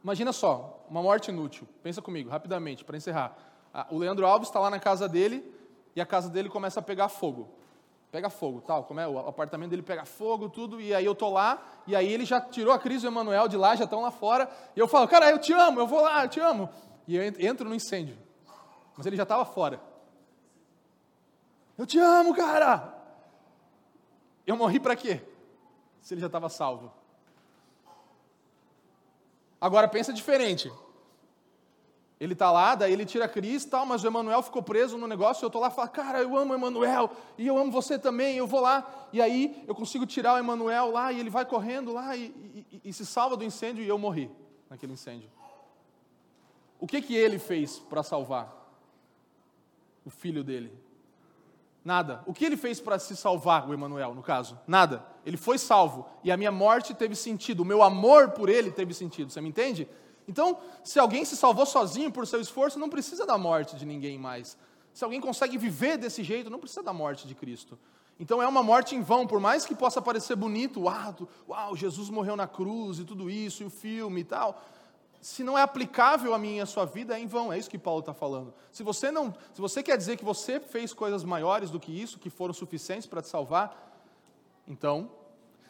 imagina 0.03 0.33
só, 0.33 0.83
uma 0.89 1.03
morte 1.03 1.31
inútil. 1.31 1.69
Pensa 1.83 2.01
comigo, 2.01 2.31
rapidamente, 2.31 2.87
para 2.87 2.97
encerrar. 2.97 3.37
O 3.91 3.99
Leandro 3.99 4.27
Alves 4.27 4.49
está 4.49 4.61
lá 4.61 4.71
na 4.71 4.81
casa 4.81 5.07
dele 5.07 5.45
e 5.95 6.01
a 6.01 6.07
casa 6.07 6.31
dele 6.31 6.49
começa 6.49 6.81
a 6.81 6.83
pegar 6.83 7.11
fogo 7.11 7.51
pega 8.15 8.31
fogo, 8.31 8.61
tal, 8.61 8.85
como 8.85 9.01
é, 9.01 9.09
o 9.09 9.19
apartamento 9.19 9.71
dele 9.71 9.83
pega 9.83 10.05
fogo, 10.05 10.49
tudo, 10.49 10.81
e 10.81 10.95
aí 10.95 11.05
eu 11.05 11.17
tô 11.17 11.31
lá, 11.31 11.61
e 11.85 11.97
aí 11.97 12.07
ele 12.13 12.25
já 12.25 12.41
tirou 12.41 12.73
a 12.73 12.79
Cris 12.79 13.03
e 13.03 13.07
o 13.07 13.09
Emanuel 13.09 13.49
de 13.49 13.57
lá, 13.57 13.75
já 13.75 13.83
estão 13.83 14.03
lá 14.03 14.13
fora, 14.13 14.49
e 14.77 14.79
eu 14.79 14.87
falo, 14.87 15.09
cara, 15.09 15.29
eu 15.33 15.39
te 15.41 15.53
amo, 15.53 15.81
eu 15.81 15.87
vou 15.89 16.01
lá, 16.01 16.23
eu 16.23 16.29
te 16.29 16.39
amo. 16.39 16.71
E 17.09 17.17
eu 17.17 17.25
entro 17.25 17.69
no 17.69 17.75
incêndio. 17.75 18.17
Mas 18.97 19.05
ele 19.05 19.17
já 19.17 19.25
estava 19.25 19.45
fora. 19.45 19.81
Eu 21.77 21.85
te 21.85 21.99
amo, 21.99 22.33
cara! 22.37 22.95
Eu 24.47 24.57
morri 24.57 24.79
para 24.79 24.95
quê? 24.95 25.21
Se 26.01 26.15
ele 26.15 26.21
já 26.21 26.29
estava 26.29 26.49
salvo. 26.49 26.93
Agora 29.61 29.89
pensa 29.89 30.13
diferente. 30.13 30.73
Ele 32.21 32.33
está 32.33 32.51
lá, 32.51 32.75
daí 32.75 32.93
ele 32.93 33.05
tira 33.05 33.25
a 33.25 33.29
Cris 33.29 33.65
tal, 33.65 33.85
mas 33.85 34.05
o 34.05 34.07
Emanuel 34.07 34.41
ficou 34.43 34.63
preso 34.63 34.97
no 34.97 35.07
negócio, 35.07 35.45
eu 35.45 35.49
estou 35.49 35.61
lá 35.61 35.69
e 35.69 35.73
falo, 35.73 35.89
cara, 35.89 36.23
eu 36.23 36.37
amo 36.37 36.53
o 36.53 36.57
Emanuel, 36.57 37.11
e 37.37 37.47
eu 37.47 37.59
amo 37.59 37.73
você 37.73 37.99
também, 37.99 38.37
eu 38.37 38.47
vou 38.47 38.61
lá, 38.61 39.09
e 39.13 39.21
aí 39.21 39.65
eu 39.67 39.75
consigo 39.75 40.07
tirar 40.07 40.35
o 40.35 40.39
Emanuel 40.39 40.93
lá, 40.93 41.13
e 41.13 41.19
ele 41.19 41.29
vai 41.29 41.45
correndo 41.45 41.93
lá 41.93 42.17
e, 42.17 42.67
e, 42.71 42.81
e, 42.85 42.93
se 42.93 43.05
salva 43.05 43.37
do 43.37 43.45
incêndio, 43.45 43.83
e 43.83 43.89
eu 43.89 43.99
morri 43.99 44.31
naquele 44.71 44.93
incêndio. 44.93 45.29
O 46.79 46.87
que 46.87 47.03
que 47.03 47.17
ele 47.17 47.39
fez 47.39 47.79
para 47.79 48.03
salvar 48.03 48.55
o 50.05 50.11
filho 50.11 50.45
dele? 50.45 50.73
Nada. 51.85 52.23
O 52.27 52.33
que 52.33 52.45
ele 52.45 52.57
fez 52.57 52.81
para 52.81 52.99
se 52.99 53.17
salvar, 53.17 53.69
o 53.69 53.75
Emanuel, 53.75 54.15
no 54.15 54.23
caso? 54.23 54.59
Nada. 54.67 55.05
Ele 55.27 55.37
foi 55.37 55.59
salvo, 55.59 56.07
e 56.23 56.31
a 56.31 56.37
minha 56.37 56.53
morte 56.53 56.95
teve 56.95 57.17
sentido, 57.17 57.61
o 57.61 57.67
meu 57.67 57.83
amor 57.83 58.31
por 58.31 58.49
ele 58.49 58.71
teve 58.71 58.95
sentido, 58.95 59.33
você 59.33 59.41
me 59.41 59.49
entende? 59.49 59.89
Então, 60.27 60.59
se 60.83 60.99
alguém 60.99 61.25
se 61.25 61.37
salvou 61.37 61.67
sozinho 61.67 62.11
por 62.11 62.27
seu 62.27 62.41
esforço, 62.41 62.79
não 62.79 62.89
precisa 62.89 63.27
da 63.27 63.37
morte 63.37 63.77
de 63.77 63.85
ninguém 63.85 64.19
mais. 64.19 64.57
Se 64.93 65.05
alguém 65.05 65.21
consegue 65.21 65.59
viver 65.59 65.99
desse 65.99 66.23
jeito, 66.23 66.49
não 66.49 66.59
precisa 66.59 66.83
da 66.83 66.93
morte 66.93 67.27
de 67.27 67.35
Cristo. 67.35 67.79
Então 68.19 68.41
é 68.41 68.47
uma 68.47 68.63
morte 68.63 68.95
em 68.95 69.03
vão, 69.03 69.27
por 69.27 69.41
mais 69.41 69.67
que 69.67 69.75
possa 69.75 70.01
parecer 70.01 70.37
bonito, 70.37 70.83
uau, 70.83 71.29
uau, 71.49 71.77
Jesus 71.77 72.09
morreu 72.09 72.37
na 72.37 72.47
cruz 72.47 73.01
e 73.01 73.05
tudo 73.05 73.29
isso, 73.29 73.63
e 73.63 73.67
o 73.67 73.71
filme 73.71 74.21
e 74.21 74.25
tal. 74.25 74.63
Se 75.21 75.43
não 75.43 75.59
é 75.59 75.63
aplicável 75.63 76.33
a 76.33 76.39
mim 76.39 76.57
e 76.57 76.61
a 76.61 76.67
sua 76.67 76.85
vida, 76.85 77.19
é 77.19 77.21
em 77.21 77.27
vão. 77.27 77.53
É 77.53 77.59
isso 77.59 77.69
que 77.69 77.79
Paulo 77.79 78.01
está 78.01 78.15
falando. 78.15 78.55
Se 78.71 78.83
você 78.83 79.11
não, 79.11 79.35
se 79.53 79.61
você 79.61 79.83
quer 79.83 79.97
dizer 79.97 80.17
que 80.17 80.25
você 80.25 80.61
fez 80.61 80.93
coisas 80.93 81.25
maiores 81.25 81.71
do 81.71 81.81
que 81.81 81.91
isso, 81.91 82.19
que 82.19 82.31
foram 82.31 82.55
suficientes 82.55 83.07
para 83.07 83.23
te 83.23 83.29
salvar, 83.29 83.75
então 84.69 85.11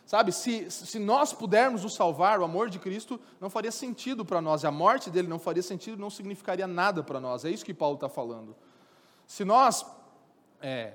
Sabe, 0.06 0.32
se, 0.32 0.70
se 0.70 0.98
nós 0.98 1.32
pudermos 1.32 1.82
nos 1.82 1.94
salvar, 1.94 2.38
o 2.38 2.44
amor 2.44 2.68
de 2.68 2.78
Cristo 2.78 3.18
não 3.40 3.48
faria 3.48 3.72
sentido 3.72 4.24
para 4.24 4.40
nós, 4.40 4.64
a 4.64 4.70
morte 4.70 5.08
dele 5.08 5.28
não 5.28 5.38
faria 5.38 5.62
sentido, 5.62 5.96
não 5.96 6.10
significaria 6.10 6.66
nada 6.66 7.02
para 7.02 7.18
nós. 7.18 7.44
É 7.44 7.50
isso 7.50 7.64
que 7.64 7.72
Paulo 7.72 7.94
está 7.94 8.08
falando. 8.08 8.54
Se 9.26 9.46
nós 9.46 9.86
é, 10.60 10.92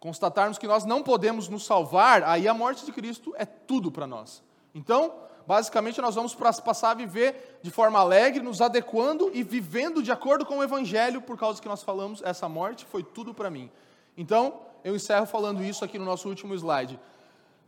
constatarmos 0.00 0.58
que 0.58 0.66
nós 0.66 0.84
não 0.84 1.02
podemos 1.04 1.48
nos 1.48 1.64
salvar, 1.64 2.24
aí 2.24 2.48
a 2.48 2.54
morte 2.54 2.84
de 2.84 2.92
Cristo 2.92 3.32
é 3.36 3.44
tudo 3.44 3.92
para 3.92 4.08
nós. 4.08 4.42
Então, 4.74 5.12
basicamente, 5.46 6.00
nós 6.00 6.16
vamos 6.16 6.34
passar 6.34 6.90
a 6.90 6.94
viver 6.94 7.60
de 7.62 7.70
forma 7.70 8.00
alegre, 8.00 8.42
nos 8.42 8.60
adequando 8.60 9.30
e 9.32 9.44
vivendo 9.44 10.02
de 10.02 10.10
acordo 10.10 10.44
com 10.44 10.58
o 10.58 10.62
Evangelho, 10.64 11.22
por 11.22 11.38
causa 11.38 11.62
que 11.62 11.68
nós 11.68 11.82
falamos, 11.84 12.22
essa 12.22 12.48
morte 12.48 12.84
foi 12.84 13.04
tudo 13.04 13.32
para 13.32 13.50
mim. 13.50 13.70
Então, 14.16 14.60
eu 14.82 14.96
encerro 14.96 15.26
falando 15.26 15.62
isso 15.62 15.84
aqui 15.84 15.98
no 15.98 16.04
nosso 16.04 16.28
último 16.28 16.54
slide. 16.54 16.98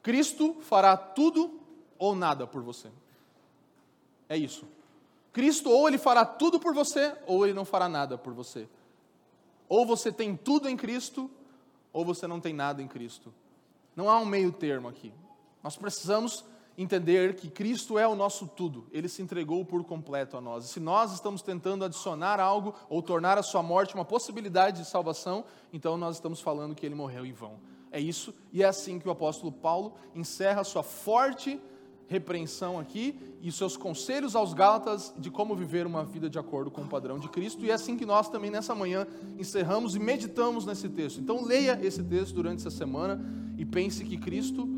Cristo 0.03 0.57
fará 0.63 0.97
tudo 0.97 1.61
ou 1.99 2.15
nada 2.15 2.47
por 2.47 2.63
você. 2.63 2.91
É 4.29 4.37
isso. 4.37 4.65
Cristo 5.33 5.71
ou 5.71 5.87
ele 5.87 5.99
fará 5.99 6.25
tudo 6.25 6.59
por 6.59 6.75
você, 6.75 7.15
ou 7.27 7.45
ele 7.45 7.55
não 7.55 7.65
fará 7.65 7.89
nada 7.89 8.19
por 8.19 8.33
você. 8.33 8.69
Ou 9.69 9.87
você 9.87 10.11
tem 10.11 10.37
tudo 10.37 10.69
em 10.69 10.77
Cristo, 10.77 11.31
ou 11.93 12.05
você 12.05 12.27
não 12.27 12.41
tem 12.41 12.53
nada 12.53 12.83
em 12.83 12.89
Cristo. 12.89 13.33
Não 13.95 14.09
há 14.09 14.19
um 14.19 14.25
meio 14.25 14.51
termo 14.53 14.89
aqui. 14.89 15.13
Nós 15.63 15.77
precisamos 15.77 16.45
entender 16.77 17.35
que 17.35 17.51
Cristo 17.51 17.99
é 17.99 18.09
o 18.09 18.15
nosso 18.15 18.49
tudo. 18.49 18.87
Ele 18.91 19.09
se 19.09 19.21
entregou 19.21 19.65
por 19.65 19.85
completo 19.85 20.37
a 20.37 20.41
nós. 20.41 20.65
E 20.65 20.69
se 20.69 20.81
nós 20.81 21.13
estamos 21.13 21.43
tentando 21.43 21.85
adicionar 21.85 22.41
algo 22.41 22.75
ou 22.89 23.03
tornar 23.03 23.37
a 23.37 23.43
sua 23.43 23.63
morte 23.63 23.95
uma 23.95 24.05
possibilidade 24.05 24.83
de 24.83 24.89
salvação, 24.89 25.45
então 25.73 25.97
nós 25.97 26.17
estamos 26.17 26.41
falando 26.41 26.75
que 26.75 26.87
ele 26.87 26.95
morreu 26.95 27.27
em 27.27 27.33
vão. 27.33 27.59
É 27.93 28.01
isso, 28.01 28.33
e 28.53 28.63
é 28.63 28.67
assim 28.67 28.99
que 28.99 29.09
o 29.09 29.11
apóstolo 29.11 29.51
Paulo 29.51 29.95
encerra 30.15 30.63
sua 30.63 30.83
forte 30.83 31.61
repreensão 32.11 32.77
aqui 32.77 33.17
e 33.41 33.53
seus 33.53 33.77
conselhos 33.77 34.35
aos 34.35 34.53
Gálatas 34.53 35.15
de 35.17 35.31
como 35.31 35.55
viver 35.55 35.87
uma 35.87 36.05
vida 36.05 36.29
de 36.29 36.41
acordo 36.41 36.69
com 36.69 36.83
o 36.83 36.89
padrão 36.89 37.21
de 37.21 37.29
Cristo. 37.29 37.65
E 37.65 37.71
é 37.71 37.73
assim 37.73 37.97
que 37.97 38.05
nós 38.05 38.29
também 38.29 38.51
nessa 38.51 38.75
manhã 38.75 39.07
encerramos 39.39 39.95
e 39.95 40.01
meditamos 40.01 40.67
nesse 40.67 40.89
texto. 40.89 41.21
Então 41.21 41.45
leia 41.45 41.79
esse 41.81 42.03
texto 42.03 42.35
durante 42.35 42.67
essa 42.67 42.71
semana 42.77 43.25
e 43.57 43.65
pense 43.65 44.05
que 44.05 44.17
Cristo 44.17 44.69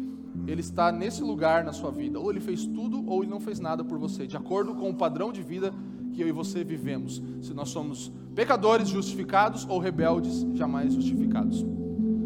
ele 0.47 0.61
está 0.61 0.93
nesse 0.93 1.23
lugar 1.23 1.65
na 1.65 1.73
sua 1.73 1.91
vida. 1.91 2.21
Ou 2.21 2.31
ele 2.31 2.41
fez 2.41 2.67
tudo 2.67 3.03
ou 3.09 3.23
ele 3.23 3.31
não 3.31 3.41
fez 3.41 3.59
nada 3.59 3.83
por 3.83 3.99
você, 3.99 4.27
de 4.27 4.37
acordo 4.37 4.75
com 4.75 4.91
o 4.91 4.95
padrão 4.95 5.33
de 5.33 5.43
vida 5.43 5.73
que 6.13 6.21
eu 6.21 6.29
e 6.29 6.33
você 6.33 6.63
vivemos. 6.63 7.23
Se 7.41 7.55
nós 7.55 7.71
somos 7.71 8.13
pecadores 8.35 8.89
justificados 8.89 9.67
ou 9.67 9.79
rebeldes 9.79 10.47
jamais 10.53 10.93
justificados. 10.93 11.65